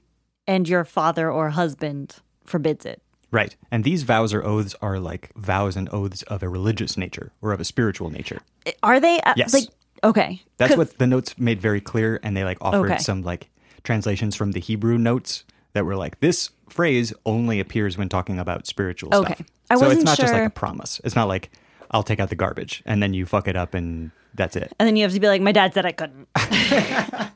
and 0.47 0.67
your 0.69 0.85
father 0.85 1.31
or 1.31 1.49
husband 1.51 2.17
forbids 2.45 2.85
it. 2.85 3.01
Right. 3.31 3.55
And 3.71 3.83
these 3.83 4.03
vows 4.03 4.33
or 4.33 4.43
oaths 4.45 4.75
are 4.81 4.99
like 4.99 5.31
vows 5.35 5.75
and 5.77 5.87
oaths 5.93 6.21
of 6.23 6.43
a 6.43 6.49
religious 6.49 6.97
nature 6.97 7.31
or 7.41 7.53
of 7.53 7.59
a 7.59 7.65
spiritual 7.65 8.09
nature. 8.09 8.41
Are 8.83 8.99
they? 8.99 9.19
Uh, 9.21 9.33
Yes. 9.37 9.53
Like, 9.53 9.69
okay. 10.03 10.41
That's 10.57 10.75
what 10.75 10.97
the 10.97 11.07
notes 11.07 11.37
made 11.39 11.61
very 11.61 11.79
clear, 11.81 12.19
and 12.23 12.35
they 12.35 12.43
like 12.43 12.57
offered 12.61 12.91
Okay. 12.91 12.97
some 12.97 13.21
like 13.21 13.49
translations 13.83 14.35
from 14.35 14.51
the 14.51 14.59
Hebrew 14.59 14.97
notes 14.97 15.45
that 15.73 15.85
were 15.85 15.95
like 15.95 16.19
this 16.19 16.49
phrase 16.69 17.13
only 17.25 17.59
appears 17.59 17.97
when 17.97 18.09
talking 18.09 18.37
about 18.37 18.67
spiritual 18.67 19.15
Okay. 19.15 19.33
stuff. 19.35 19.47
I 19.69 19.77
so 19.77 19.89
it's 19.89 20.03
not 20.03 20.19
just 20.19 20.33
like 20.33 20.43
a 20.45 20.49
promise. 20.49 20.99
It's 21.05 21.15
not 21.15 21.27
like 21.29 21.51
I'll 21.91 22.03
take 22.03 22.19
out 22.19 22.29
the 22.29 22.35
garbage 22.35 22.83
and 22.85 23.01
then 23.01 23.13
you 23.13 23.25
fuck 23.25 23.47
it 23.47 23.55
up 23.55 23.73
and 23.73 24.11
that's 24.35 24.55
it. 24.55 24.73
And 24.79 24.87
then 24.87 24.95
you 24.95 25.03
have 25.03 25.13
to 25.13 25.19
be 25.19 25.27
like, 25.27 25.41
my 25.41 25.51
dad 25.51 25.73
said 25.73 25.85
I 25.85 25.91
couldn't. 25.91 26.27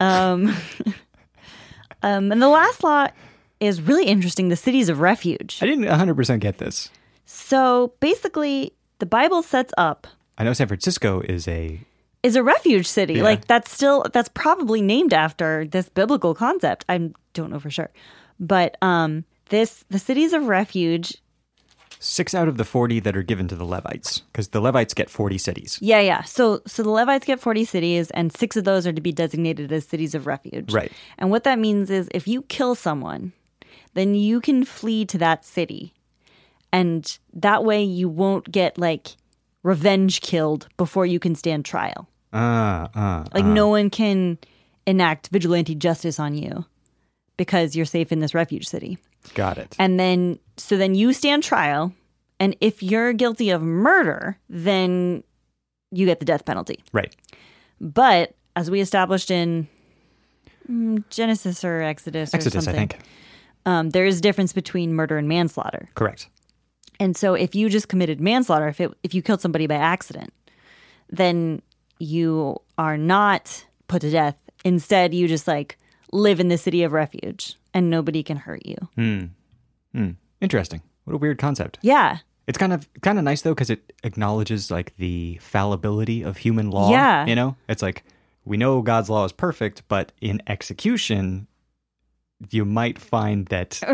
um, 0.00 0.48
um, 2.02 2.32
and 2.32 2.42
the 2.42 2.48
last 2.48 2.82
law 2.84 3.08
is 3.60 3.80
really 3.80 4.06
interesting 4.06 4.48
the 4.48 4.56
cities 4.56 4.88
of 4.88 5.00
refuge. 5.00 5.58
I 5.60 5.66
didn't 5.66 5.84
100% 5.84 6.40
get 6.40 6.58
this. 6.58 6.90
So 7.26 7.92
basically, 8.00 8.72
the 9.00 9.06
Bible 9.06 9.42
sets 9.42 9.72
up 9.76 10.06
I 10.38 10.44
know 10.44 10.52
San 10.52 10.68
Francisco 10.68 11.20
is 11.20 11.48
a 11.48 11.80
is 12.22 12.36
a 12.36 12.42
refuge 12.42 12.86
city. 12.86 13.14
Yeah. 13.14 13.24
Like 13.24 13.46
that's 13.46 13.70
still 13.70 14.06
that's 14.12 14.28
probably 14.28 14.80
named 14.80 15.12
after 15.12 15.66
this 15.66 15.88
biblical 15.88 16.34
concept. 16.34 16.84
I 16.88 17.10
don't 17.34 17.50
know 17.50 17.58
for 17.58 17.70
sure. 17.70 17.90
But 18.38 18.76
um 18.80 19.24
this 19.50 19.84
the 19.90 19.98
cities 19.98 20.32
of 20.32 20.46
refuge 20.46 21.16
six 22.00 22.34
out 22.34 22.48
of 22.48 22.56
the 22.56 22.64
40 22.64 23.00
that 23.00 23.16
are 23.16 23.22
given 23.22 23.48
to 23.48 23.56
the 23.56 23.64
Levites 23.64 24.20
because 24.32 24.48
the 24.48 24.60
Levites 24.60 24.94
get 24.94 25.10
40 25.10 25.38
cities. 25.38 25.78
Yeah, 25.80 26.00
yeah. 26.00 26.22
So 26.22 26.62
so 26.66 26.82
the 26.82 26.90
Levites 26.90 27.26
get 27.26 27.40
40 27.40 27.64
cities 27.64 28.10
and 28.12 28.32
6 28.32 28.56
of 28.56 28.64
those 28.64 28.86
are 28.86 28.92
to 28.92 29.00
be 29.00 29.12
designated 29.12 29.72
as 29.72 29.86
cities 29.86 30.14
of 30.14 30.26
refuge. 30.26 30.72
Right. 30.72 30.92
And 31.18 31.30
what 31.30 31.44
that 31.44 31.58
means 31.58 31.90
is 31.90 32.08
if 32.12 32.28
you 32.28 32.42
kill 32.42 32.74
someone, 32.74 33.32
then 33.94 34.14
you 34.14 34.40
can 34.40 34.64
flee 34.64 35.04
to 35.06 35.18
that 35.18 35.44
city. 35.44 35.94
And 36.72 37.18
that 37.32 37.64
way 37.64 37.82
you 37.82 38.08
won't 38.08 38.50
get 38.50 38.78
like 38.78 39.16
revenge 39.62 40.20
killed 40.20 40.68
before 40.76 41.06
you 41.06 41.18
can 41.18 41.34
stand 41.34 41.64
trial. 41.64 42.08
Ah, 42.32 42.90
ah. 42.94 43.24
Like 43.32 43.44
no 43.44 43.68
one 43.68 43.90
can 43.90 44.38
enact 44.86 45.28
vigilante 45.28 45.74
justice 45.74 46.18
on 46.18 46.34
you 46.34 46.64
because 47.36 47.74
you're 47.74 47.86
safe 47.86 48.12
in 48.12 48.20
this 48.20 48.34
refuge 48.34 48.66
city. 48.66 48.98
Got 49.34 49.58
it. 49.58 49.76
And 49.78 49.98
then, 49.98 50.38
so 50.56 50.76
then 50.76 50.94
you 50.94 51.12
stand 51.12 51.42
trial. 51.42 51.92
And 52.40 52.56
if 52.60 52.82
you're 52.82 53.12
guilty 53.12 53.50
of 53.50 53.62
murder, 53.62 54.38
then 54.48 55.22
you 55.90 56.06
get 56.06 56.20
the 56.20 56.24
death 56.26 56.44
penalty. 56.44 56.82
right. 56.92 57.14
But 57.80 58.34
as 58.56 58.70
we 58.70 58.80
established 58.80 59.30
in 59.30 59.68
mm, 60.68 61.04
Genesis 61.10 61.64
or 61.64 61.80
Exodus, 61.82 62.34
or 62.34 62.36
Exodus, 62.36 62.64
I 62.66 62.72
something, 62.72 62.88
think. 62.88 63.02
um, 63.66 63.90
there 63.90 64.04
is 64.04 64.18
a 64.18 64.20
difference 64.20 64.52
between 64.52 64.94
murder 64.94 65.16
and 65.16 65.28
manslaughter. 65.28 65.88
Correct. 65.94 66.28
And 67.00 67.16
so, 67.16 67.34
if 67.34 67.54
you 67.54 67.68
just 67.68 67.88
committed 67.88 68.20
manslaughter, 68.20 68.66
if 68.66 68.80
it, 68.80 68.92
if 69.04 69.14
you 69.14 69.22
killed 69.22 69.40
somebody 69.40 69.68
by 69.68 69.76
accident, 69.76 70.32
then 71.08 71.62
you 72.00 72.60
are 72.76 72.96
not 72.98 73.64
put 73.86 74.00
to 74.02 74.10
death. 74.10 74.36
Instead, 74.64 75.14
you 75.14 75.28
just 75.28 75.46
like 75.46 75.78
live 76.12 76.40
in 76.40 76.48
the 76.48 76.58
city 76.58 76.82
of 76.82 76.92
refuge, 76.92 77.56
and 77.78 77.88
nobody 77.90 78.22
can 78.22 78.36
hurt 78.36 78.66
you. 78.66 78.76
hmm 78.96 80.10
Interesting. 80.40 80.82
What 81.04 81.14
a 81.14 81.18
weird 81.18 81.38
concept. 81.38 81.78
Yeah, 81.82 82.18
It's 82.46 82.58
kind 82.58 82.72
of 82.72 82.88
kind 83.00 83.18
of 83.18 83.24
nice 83.24 83.42
though 83.42 83.54
because 83.54 83.70
it 83.70 83.92
acknowledges 84.04 84.70
like 84.70 84.94
the 84.96 85.38
fallibility 85.40 86.22
of 86.22 86.36
human 86.38 86.70
law. 86.70 86.90
Yeah. 86.90 87.26
you 87.26 87.34
know, 87.34 87.56
it's 87.68 87.82
like 87.82 88.04
we 88.44 88.56
know 88.56 88.82
God's 88.82 89.10
law 89.10 89.24
is 89.24 89.32
perfect, 89.32 89.82
but 89.88 90.12
in 90.20 90.40
execution, 90.46 91.46
you 92.50 92.64
might 92.64 92.98
find 92.98 93.46
that 93.46 93.80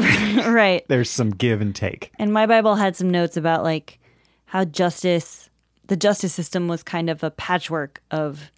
right. 0.47 0.85
there's 0.89 1.09
some 1.11 1.31
give 1.31 1.61
and 1.63 1.75
take. 1.75 2.13
And 2.19 2.33
my 2.33 2.47
Bible 2.47 2.75
had 2.77 2.95
some 2.97 3.11
notes 3.11 3.37
about 3.39 3.63
like 3.65 3.99
how 4.47 4.65
justice, 4.65 5.49
the 5.87 5.97
justice 5.97 6.35
system 6.35 6.69
was 6.69 6.83
kind 6.83 7.09
of 7.09 7.23
a 7.25 7.31
patchwork 7.31 8.03
of 8.11 8.51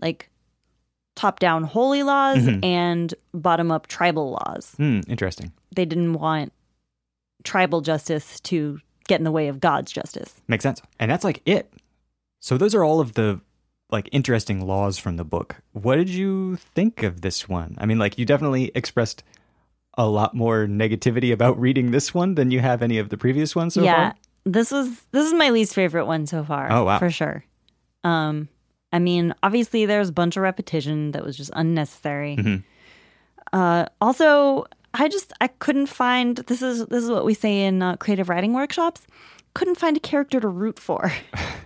like 0.00 0.30
top 1.16 1.40
down 1.40 1.64
holy 1.64 2.04
laws 2.04 2.46
and 2.62 3.12
bottom 3.34 3.72
up 3.72 3.88
tribal 3.88 4.30
laws. 4.30 4.74
Hmm, 4.76 5.00
interesting. 5.08 5.52
They 5.74 5.84
didn't 5.84 6.12
want 6.12 6.52
tribal 7.42 7.80
justice 7.80 8.38
to 8.40 8.78
get 9.08 9.18
in 9.18 9.24
the 9.24 9.32
way 9.32 9.48
of 9.48 9.58
God's 9.58 9.90
justice. 9.90 10.34
Makes 10.46 10.62
sense. 10.62 10.80
And 11.00 11.10
that's 11.10 11.24
like 11.24 11.42
it. 11.46 11.72
So 12.40 12.56
those 12.56 12.74
are 12.74 12.84
all 12.84 13.00
of 13.00 13.14
the 13.14 13.40
like 13.90 14.08
interesting 14.12 14.66
laws 14.66 14.98
from 14.98 15.16
the 15.16 15.24
book. 15.24 15.56
What 15.72 15.96
did 15.96 16.08
you 16.08 16.56
think 16.56 17.02
of 17.02 17.22
this 17.22 17.48
one? 17.48 17.76
I 17.78 17.86
mean, 17.86 17.98
like 17.98 18.18
you 18.18 18.26
definitely 18.26 18.70
expressed 18.74 19.22
a 19.96 20.06
lot 20.06 20.34
more 20.34 20.66
negativity 20.66 21.32
about 21.32 21.58
reading 21.58 21.90
this 21.90 22.12
one 22.12 22.34
than 22.34 22.50
you 22.50 22.60
have 22.60 22.82
any 22.82 22.98
of 22.98 23.08
the 23.08 23.16
previous 23.16 23.56
ones 23.56 23.74
so 23.74 23.82
yeah. 23.82 23.94
far. 23.94 24.14
This 24.44 24.70
was 24.70 24.88
this 25.12 25.26
is 25.26 25.34
my 25.34 25.50
least 25.50 25.74
favorite 25.74 26.06
one 26.06 26.26
so 26.26 26.44
far. 26.44 26.70
Oh, 26.70 26.84
wow. 26.84 26.98
For 26.98 27.10
sure. 27.10 27.44
Um 28.04 28.48
I 28.96 28.98
mean, 28.98 29.34
obviously 29.42 29.84
there's 29.84 30.08
a 30.08 30.12
bunch 30.12 30.36
of 30.38 30.42
repetition 30.42 31.12
that 31.12 31.22
was 31.22 31.36
just 31.36 31.50
unnecessary. 31.54 32.36
Mhm. 32.36 32.64
Uh 33.52 33.84
also, 34.00 34.64
I 34.94 35.08
just 35.08 35.32
I 35.40 35.48
couldn't 35.48 35.86
find 35.86 36.36
this 36.38 36.62
is 36.62 36.86
this 36.86 37.04
is 37.04 37.10
what 37.10 37.24
we 37.26 37.34
say 37.34 37.66
in 37.66 37.82
uh, 37.82 37.96
creative 37.96 38.28
writing 38.30 38.54
workshops. 38.54 39.06
Couldn't 39.54 39.76
find 39.78 39.96
a 39.96 40.00
character 40.00 40.40
to 40.40 40.48
root 40.48 40.78
for. 40.78 41.12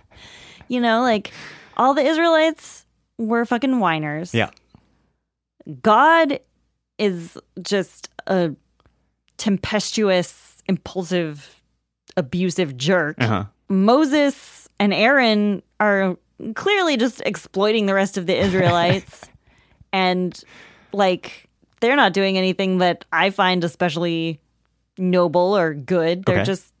you 0.67 0.81
know, 0.81 1.01
like 1.01 1.31
all 1.77 1.93
the 1.93 2.03
Israelites 2.03 2.85
were 3.17 3.45
fucking 3.45 3.79
whiners. 3.79 4.33
Yeah. 4.33 4.49
God 5.81 6.39
is 6.97 7.37
just 7.61 8.09
a 8.27 8.51
tempestuous, 9.37 10.61
impulsive, 10.67 11.61
abusive 12.17 12.77
jerk. 12.77 13.15
Uh-huh. 13.19 13.45
Moses 13.69 14.67
and 14.79 14.93
Aaron 14.93 15.63
are 15.79 16.17
clearly 16.55 16.97
just 16.97 17.21
exploiting 17.25 17.85
the 17.85 17.93
rest 17.93 18.17
of 18.17 18.25
the 18.27 18.37
Israelites. 18.37 19.29
and 19.93 20.39
like 20.93 21.47
they're 21.79 21.95
not 21.95 22.13
doing 22.13 22.37
anything 22.37 22.77
that 22.79 23.05
I 23.11 23.29
find 23.29 23.63
especially 23.63 24.39
noble 24.97 25.55
or 25.57 25.73
good. 25.73 26.25
They're 26.25 26.37
Okay. 26.37 26.45
just 26.45 26.73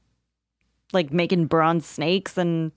like 0.93 1.11
making 1.11 1.45
bronze 1.47 1.85
snakes 1.85 2.37
and 2.37 2.71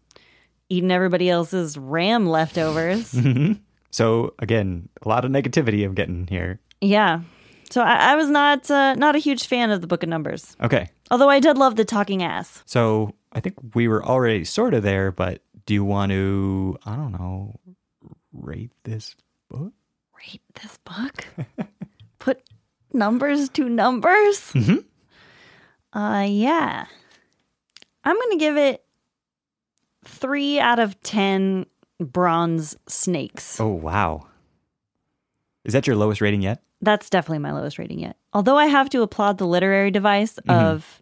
eating 0.69 0.91
everybody 0.91 1.29
else's 1.29 1.77
ram 1.77 2.27
leftovers. 2.27 3.13
Mhm. 3.13 3.61
So 3.91 4.35
again, 4.41 4.89
a 5.03 5.09
lot 5.09 5.25
of 5.25 5.31
negativity 5.31 5.85
I'm 5.85 5.95
getting 5.95 6.27
here. 6.27 6.59
yeah. 6.81 7.21
So 7.71 7.81
I, 7.83 8.13
I 8.13 8.15
was 8.17 8.29
not 8.29 8.71
uh, 8.71 8.95
not 8.95 9.17
a 9.17 9.19
huge 9.19 9.47
fan 9.47 9.71
of 9.71 9.81
the 9.81 9.87
Book 9.87 10.03
of 10.03 10.09
Numbers, 10.09 10.57
Okay. 10.63 10.89
although 11.11 11.31
I 11.31 11.41
did 11.41 11.57
love 11.59 11.77
the 11.77 11.85
talking 11.85 12.23
ass. 12.23 12.63
So 12.67 13.15
I 13.33 13.41
think 13.41 13.55
we 13.75 13.89
were 13.89 14.05
already 14.05 14.45
sort 14.45 14.75
of 14.75 14.83
there, 14.83 15.11
but 15.11 15.43
do 15.67 15.75
you 15.75 15.85
want 15.85 16.11
to, 16.13 16.79
I 16.85 16.97
don't 16.97 17.13
know, 17.13 17.59
rate 18.33 18.71
this 18.85 19.15
book? 19.49 19.73
Rate 20.19 20.43
this 20.63 20.79
book. 20.85 21.27
Put 22.19 22.43
numbers 22.93 23.49
to 23.51 23.69
numbers. 23.69 24.41
Mhm. 24.53 24.85
Uh, 25.93 26.27
yeah. 26.29 26.87
I'm 28.05 28.17
gonna 28.19 28.37
give 28.37 28.57
it 28.57 28.85
three 30.05 30.59
out 30.61 30.79
of 30.79 31.01
ten 31.03 31.67
bronze 32.01 32.77
snakes. 32.89 33.61
Oh, 33.61 33.69
wow. 33.69 34.27
Is 35.65 35.73
that 35.73 35.87
your 35.87 35.97
lowest 35.97 36.21
rating 36.21 36.43
yet? 36.43 36.63
That's 36.83 37.09
definitely 37.09 37.39
my 37.39 37.53
lowest 37.53 37.79
rating 37.79 37.99
yet. 38.01 38.17
Although 38.35 38.59
I 38.59 38.67
have 38.67 38.91
to 38.91 39.01
applaud 39.03 39.39
the 39.39 39.47
literary 39.47 39.91
device 39.91 40.37
of, 40.49 41.01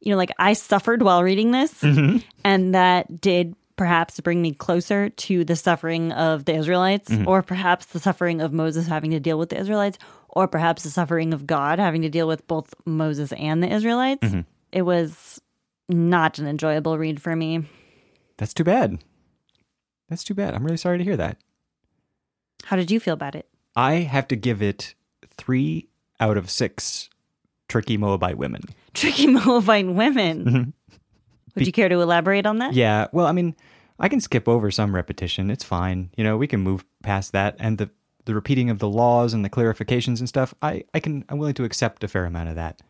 you 0.00 0.10
know, 0.10 0.18
like 0.18 0.32
I 0.38 0.52
suffered 0.52 1.02
while 1.02 1.22
reading 1.22 1.52
this, 1.52 1.72
Mm-hmm. 1.80 2.18
and 2.44 2.74
that 2.74 3.20
did 3.20 3.54
perhaps 3.76 4.16
to 4.16 4.22
bring 4.22 4.42
me 4.42 4.52
closer 4.52 5.10
to 5.10 5.44
the 5.44 5.56
suffering 5.56 6.12
of 6.12 6.44
the 6.44 6.54
Israelites, 6.54 7.10
mm-hmm. 7.10 7.28
or 7.28 7.42
perhaps 7.42 7.86
the 7.86 8.00
suffering 8.00 8.40
of 8.40 8.52
Moses 8.52 8.86
having 8.86 9.10
to 9.12 9.20
deal 9.20 9.38
with 9.38 9.50
the 9.50 9.58
Israelites, 9.58 9.98
or 10.28 10.48
perhaps 10.48 10.82
the 10.82 10.90
suffering 10.90 11.32
of 11.32 11.46
God 11.46 11.78
having 11.78 12.02
to 12.02 12.08
deal 12.08 12.26
with 12.26 12.46
both 12.46 12.74
Moses 12.84 13.32
and 13.32 13.62
the 13.62 13.72
Israelites. 13.72 14.26
Mm-hmm. 14.26 14.40
It 14.72 14.82
was 14.82 15.40
not 15.88 16.38
an 16.38 16.46
enjoyable 16.46 16.98
read 16.98 17.20
for 17.20 17.36
me. 17.36 17.64
That's 18.38 18.54
too 18.54 18.64
bad. 18.64 18.98
That's 20.08 20.24
too 20.24 20.34
bad. 20.34 20.54
I'm 20.54 20.64
really 20.64 20.76
sorry 20.76 20.98
to 20.98 21.04
hear 21.04 21.16
that. 21.16 21.38
How 22.64 22.76
did 22.76 22.90
you 22.90 23.00
feel 23.00 23.14
about 23.14 23.34
it? 23.34 23.48
I 23.74 23.94
have 23.94 24.28
to 24.28 24.36
give 24.36 24.62
it 24.62 24.94
three 25.36 25.88
out 26.20 26.36
of 26.36 26.50
six 26.50 27.08
tricky 27.68 27.96
Moabite 27.96 28.36
women. 28.36 28.62
Tricky 28.94 29.26
Moabite 29.28 29.88
women. 29.88 30.44
Mm-hmm. 30.44 30.70
Would 31.54 31.66
you 31.66 31.72
care 31.72 31.88
to 31.88 32.00
elaborate 32.00 32.46
on 32.46 32.58
that? 32.58 32.74
Yeah, 32.74 33.08
well, 33.12 33.26
I 33.26 33.32
mean, 33.32 33.54
I 33.98 34.08
can 34.08 34.20
skip 34.20 34.48
over 34.48 34.70
some 34.70 34.94
repetition. 34.94 35.50
It's 35.50 35.64
fine. 35.64 36.10
You 36.16 36.24
know, 36.24 36.36
we 36.36 36.46
can 36.46 36.60
move 36.60 36.84
past 37.02 37.32
that 37.32 37.56
and 37.58 37.78
the 37.78 37.90
the 38.24 38.34
repeating 38.34 38.70
of 38.70 38.78
the 38.78 38.88
laws 38.88 39.34
and 39.34 39.44
the 39.44 39.50
clarifications 39.50 40.18
and 40.20 40.28
stuff. 40.28 40.54
I 40.62 40.84
I 40.94 41.00
can 41.00 41.24
I'm 41.28 41.38
willing 41.38 41.54
to 41.54 41.64
accept 41.64 42.04
a 42.04 42.08
fair 42.08 42.24
amount 42.24 42.48
of 42.48 42.56
that. 42.56 42.80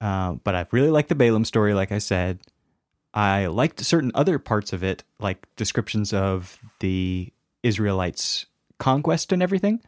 Uh, 0.00 0.34
but 0.44 0.54
I 0.54 0.66
really 0.70 0.90
like 0.90 1.08
the 1.08 1.14
Balaam 1.14 1.44
story, 1.44 1.74
like 1.74 1.92
I 1.92 1.98
said. 1.98 2.40
I 3.14 3.46
liked 3.46 3.80
certain 3.84 4.12
other 4.14 4.38
parts 4.38 4.72
of 4.72 4.84
it, 4.84 5.02
like 5.18 5.46
descriptions 5.56 6.12
of 6.12 6.58
the 6.80 7.32
Israelites' 7.62 8.46
conquest 8.78 9.32
and 9.32 9.42
everything. 9.42 9.80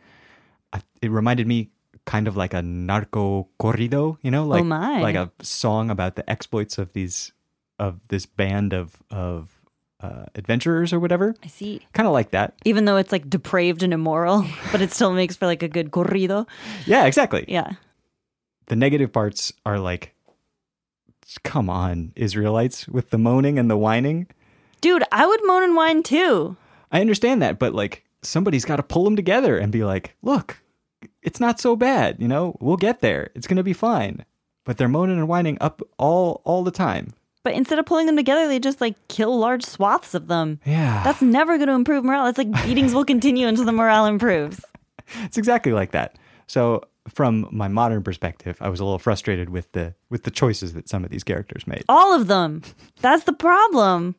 I, 0.72 0.80
it 1.00 1.10
reminded 1.10 1.46
me 1.46 1.70
kind 2.06 2.26
of 2.26 2.36
like 2.36 2.54
a 2.54 2.62
narco 2.62 3.48
corrido, 3.60 4.16
you 4.22 4.30
know, 4.30 4.46
like 4.46 4.64
my. 4.64 5.00
like 5.00 5.14
a 5.14 5.30
song 5.42 5.90
about 5.90 6.16
the 6.16 6.28
exploits 6.28 6.78
of 6.78 6.92
these 6.92 7.32
of 7.80 8.06
this 8.08 8.26
band 8.26 8.72
of 8.72 9.02
of 9.10 9.48
uh, 10.00 10.26
adventurers 10.34 10.92
or 10.92 11.00
whatever. 11.00 11.34
I 11.42 11.48
see. 11.48 11.86
Kind 11.92 12.06
of 12.06 12.12
like 12.12 12.30
that. 12.30 12.54
Even 12.64 12.84
though 12.84 12.96
it's 12.96 13.12
like 13.12 13.28
depraved 13.28 13.82
and 13.82 13.92
immoral, 13.92 14.46
but 14.72 14.80
it 14.80 14.92
still 14.92 15.12
makes 15.12 15.36
for 15.36 15.46
like 15.46 15.62
a 15.62 15.68
good 15.68 15.90
corrido. 15.90 16.46
Yeah, 16.86 17.06
exactly. 17.06 17.44
Yeah. 17.48 17.72
The 18.66 18.76
negative 18.76 19.12
parts 19.12 19.52
are 19.66 19.78
like, 19.78 20.14
come 21.42 21.68
on, 21.68 22.12
Israelites, 22.14 22.86
with 22.86 23.10
the 23.10 23.18
moaning 23.18 23.58
and 23.58 23.70
the 23.70 23.76
whining. 23.76 24.28
Dude, 24.80 25.04
I 25.10 25.26
would 25.26 25.40
moan 25.44 25.64
and 25.64 25.76
whine 25.76 26.02
too. 26.02 26.56
I 26.92 27.00
understand 27.00 27.42
that, 27.42 27.58
but 27.58 27.74
like 27.74 28.04
somebody's 28.22 28.64
got 28.64 28.76
to 28.76 28.82
pull 28.82 29.04
them 29.04 29.16
together 29.16 29.58
and 29.58 29.72
be 29.72 29.84
like, 29.84 30.14
look, 30.22 30.62
it's 31.22 31.40
not 31.40 31.60
so 31.60 31.76
bad, 31.76 32.16
you 32.20 32.28
know. 32.28 32.56
We'll 32.60 32.76
get 32.76 33.00
there. 33.00 33.30
It's 33.34 33.46
gonna 33.46 33.62
be 33.62 33.72
fine. 33.72 34.24
But 34.64 34.76
they're 34.76 34.88
moaning 34.88 35.18
and 35.18 35.28
whining 35.28 35.58
up 35.60 35.82
all 35.98 36.42
all 36.44 36.62
the 36.62 36.70
time. 36.70 37.14
But 37.42 37.54
instead 37.54 37.78
of 37.78 37.86
pulling 37.86 38.06
them 38.06 38.16
together, 38.16 38.46
they 38.48 38.58
just 38.58 38.80
like 38.80 38.96
kill 39.08 39.38
large 39.38 39.64
swaths 39.64 40.14
of 40.14 40.26
them. 40.28 40.60
Yeah, 40.66 41.02
That's 41.04 41.22
never 41.22 41.56
going 41.56 41.68
to 41.68 41.74
improve 41.74 42.04
morale. 42.04 42.26
It's 42.26 42.36
like 42.38 42.52
beatings 42.64 42.92
will 42.92 43.04
continue 43.04 43.46
until 43.46 43.64
the 43.64 43.72
morale 43.72 44.04
improves. 44.06 44.60
it's 45.22 45.38
exactly 45.38 45.72
like 45.72 45.92
that. 45.92 46.16
So 46.46 46.82
from 47.08 47.48
my 47.50 47.66
modern 47.68 48.02
perspective, 48.02 48.58
I 48.60 48.68
was 48.68 48.78
a 48.78 48.84
little 48.84 48.98
frustrated 48.98 49.48
with 49.48 49.72
the 49.72 49.94
with 50.10 50.24
the 50.24 50.30
choices 50.30 50.74
that 50.74 50.88
some 50.88 51.02
of 51.02 51.10
these 51.10 51.24
characters 51.24 51.66
made. 51.66 51.84
All 51.88 52.12
of 52.14 52.26
them. 52.26 52.62
That's 53.00 53.24
the 53.24 53.32
problem. 53.32 54.14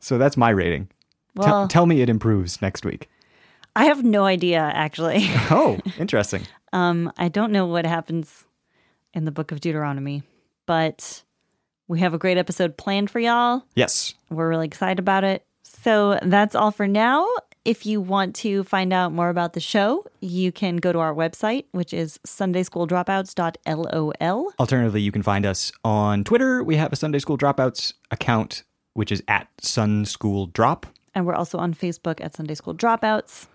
So 0.00 0.18
that's 0.18 0.36
my 0.36 0.50
rating. 0.50 0.88
Tell- 1.40 1.46
Well, 1.46 1.68
tell 1.68 1.86
me 1.86 2.00
it 2.02 2.08
improves 2.08 2.60
next 2.60 2.84
week. 2.84 3.08
I 3.74 3.84
have 3.86 4.04
no 4.04 4.24
idea 4.24 4.60
actually. 4.74 5.26
Oh, 5.50 5.78
interesting. 5.98 6.42
Um, 6.74 7.12
I 7.18 7.28
don't 7.28 7.52
know 7.52 7.66
what 7.66 7.84
happens 7.84 8.44
in 9.12 9.26
the 9.26 9.30
book 9.30 9.52
of 9.52 9.60
Deuteronomy, 9.60 10.22
but 10.64 11.22
we 11.88 12.00
have 12.00 12.14
a 12.14 12.18
great 12.18 12.38
episode 12.38 12.76
planned 12.76 13.10
for 13.10 13.20
y'all. 13.20 13.64
Yes. 13.74 14.14
We're 14.30 14.48
really 14.48 14.66
excited 14.66 14.98
about 14.98 15.24
it. 15.24 15.44
So 15.62 16.18
that's 16.22 16.54
all 16.54 16.70
for 16.70 16.86
now. 16.86 17.26
If 17.64 17.86
you 17.86 18.00
want 18.00 18.34
to 18.36 18.64
find 18.64 18.92
out 18.92 19.12
more 19.12 19.28
about 19.28 19.52
the 19.52 19.60
show, 19.60 20.04
you 20.20 20.50
can 20.50 20.78
go 20.78 20.92
to 20.92 20.98
our 20.98 21.14
website, 21.14 21.66
which 21.70 21.94
is 21.94 22.18
sundayschooldropouts.lol. 22.26 24.52
Alternatively, 24.58 25.00
you 25.00 25.12
can 25.12 25.22
find 25.22 25.46
us 25.46 25.70
on 25.84 26.24
Twitter. 26.24 26.64
We 26.64 26.74
have 26.76 26.92
a 26.92 26.96
Sunday 26.96 27.20
School 27.20 27.38
Dropouts 27.38 27.92
account, 28.10 28.64
which 28.94 29.12
is 29.12 29.22
at 29.28 29.48
Sun 29.60 30.06
School 30.06 30.46
Drop. 30.46 30.86
And 31.14 31.26
we're 31.26 31.34
also 31.34 31.58
on 31.58 31.74
Facebook 31.74 32.20
at 32.20 32.34
Sunday 32.34 32.54
School 32.54 32.74
Dropouts. 32.74 33.46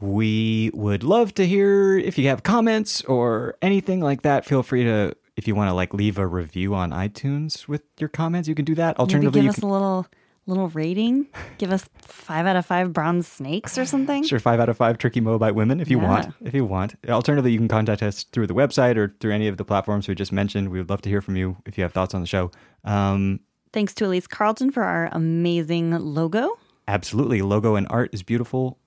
We 0.00 0.70
would 0.74 1.02
love 1.02 1.34
to 1.34 1.44
hear 1.44 1.98
if 1.98 2.18
you 2.18 2.28
have 2.28 2.44
comments 2.44 3.02
or 3.04 3.56
anything 3.60 4.00
like 4.00 4.22
that. 4.22 4.44
Feel 4.44 4.62
free 4.62 4.84
to, 4.84 5.16
if 5.38 5.46
you 5.48 5.54
want 5.54 5.68
to 5.70 5.74
like 5.74 5.94
leave 5.94 6.18
a 6.18 6.26
review 6.26 6.74
on 6.74 6.90
iTunes 6.90 7.66
with 7.68 7.82
your 7.98 8.08
comments, 8.08 8.48
you 8.48 8.54
can 8.54 8.64
do 8.64 8.74
that. 8.74 8.98
Alternatively, 8.98 9.40
Maybe 9.40 9.46
give 9.46 9.54
us 9.54 9.60
can 9.60 9.68
a 9.68 9.72
little 9.72 10.06
little 10.46 10.68
rating. 10.70 11.26
Give 11.58 11.70
us 11.70 11.84
five 11.98 12.46
out 12.46 12.56
of 12.56 12.64
five 12.66 12.92
bronze 12.92 13.28
snakes 13.28 13.76
or 13.78 13.84
something. 13.84 14.24
Sure, 14.24 14.38
five 14.40 14.58
out 14.60 14.68
of 14.70 14.76
five 14.78 14.96
tricky 14.98 15.20
Moabite 15.20 15.54
women 15.54 15.78
if 15.78 15.90
you 15.90 16.00
Yeah. 16.00 16.08
want. 16.08 16.34
If 16.42 16.54
you 16.54 16.64
want. 16.64 16.94
Alternatively, 17.08 17.52
you 17.52 17.58
can 17.58 17.68
contact 17.68 18.02
us 18.02 18.24
through 18.24 18.46
the 18.46 18.54
website 18.54 18.96
or 18.96 19.14
through 19.20 19.32
any 19.32 19.46
of 19.46 19.58
the 19.58 19.64
platforms 19.64 20.08
we 20.08 20.14
just 20.14 20.32
mentioned. 20.32 20.70
We 20.70 20.78
would 20.78 20.88
love 20.90 21.02
to 21.02 21.08
hear 21.10 21.20
from 21.20 21.36
you 21.36 21.56
if 21.66 21.76
you 21.78 21.82
have 21.84 21.92
thoughts 21.92 22.14
on 22.14 22.20
the 22.22 22.26
show. 22.26 22.50
Um, 22.84 23.40
Thanks 23.74 23.92
to 23.94 24.06
Elise 24.06 24.26
Carlton 24.26 24.70
for 24.72 24.82
our 24.82 25.08
amazing 25.12 25.90
logo. 25.98 26.58
absolutely. 26.88 27.42
Logo 27.42 27.74
and 27.76 27.86
art 27.90 28.08
is 28.14 28.22
beautiful. 28.22 28.78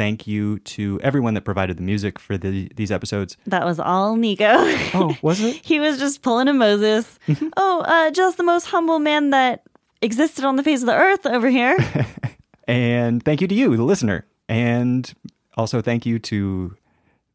Thank 0.00 0.26
you 0.26 0.60
to 0.60 0.98
everyone 1.02 1.34
that 1.34 1.42
provided 1.42 1.76
the 1.76 1.82
music 1.82 2.18
for 2.18 2.38
the, 2.38 2.70
these 2.74 2.90
episodes. 2.90 3.36
That 3.44 3.66
was 3.66 3.78
all 3.78 4.16
Nico. 4.16 4.46
Oh, 4.94 5.14
was 5.20 5.40
it? 5.44 5.56
he 5.62 5.78
was 5.78 5.98
just 5.98 6.22
pulling 6.22 6.48
a 6.48 6.54
Moses. 6.54 7.18
oh, 7.58 7.80
uh, 7.82 8.10
just 8.10 8.38
the 8.38 8.42
most 8.42 8.64
humble 8.64 8.98
man 8.98 9.28
that 9.30 9.62
existed 10.00 10.42
on 10.46 10.56
the 10.56 10.62
face 10.62 10.80
of 10.80 10.86
the 10.86 10.94
earth 10.94 11.26
over 11.26 11.50
here. 11.50 11.76
And 12.66 13.22
thank 13.22 13.42
you 13.42 13.48
to 13.48 13.54
you, 13.54 13.76
the 13.76 13.82
listener. 13.82 14.24
And 14.48 15.12
also 15.56 15.82
thank 15.82 16.06
you 16.06 16.18
to 16.20 16.74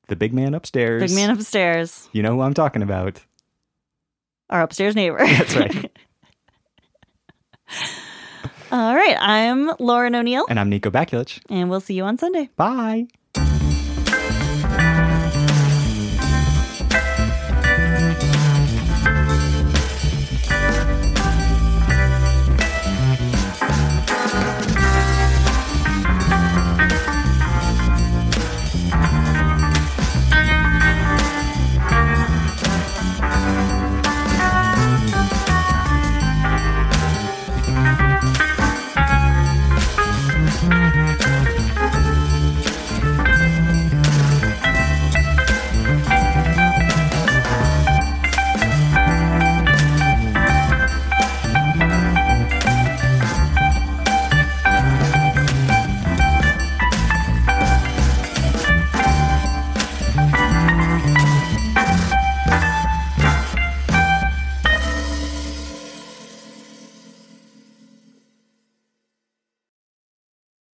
the 0.07 0.15
big 0.15 0.33
man 0.33 0.55
upstairs. 0.55 1.03
Big 1.11 1.15
man 1.15 1.29
upstairs, 1.29 2.09
You 2.13 2.23
know 2.23 2.33
who 2.33 2.41
I'm 2.41 2.53
talking 2.55 2.81
about. 2.81 3.21
our 4.49 4.61
upstairs 4.63 4.95
neighbor. 4.95 5.19
That's 5.19 5.55
right. 5.55 5.91
all 8.75 8.93
right, 8.93 9.15
I'm 9.19 9.71
Lauren 9.79 10.15
O'Neill, 10.15 10.45
and 10.49 10.59
I'm 10.59 10.69
Nico 10.69 10.89
Bakulich. 10.91 11.39
and 11.49 11.69
we'll 11.69 11.79
see 11.79 11.93
you 11.93 12.03
on 12.03 12.17
Sunday. 12.17 12.49
Bye. 12.57 13.07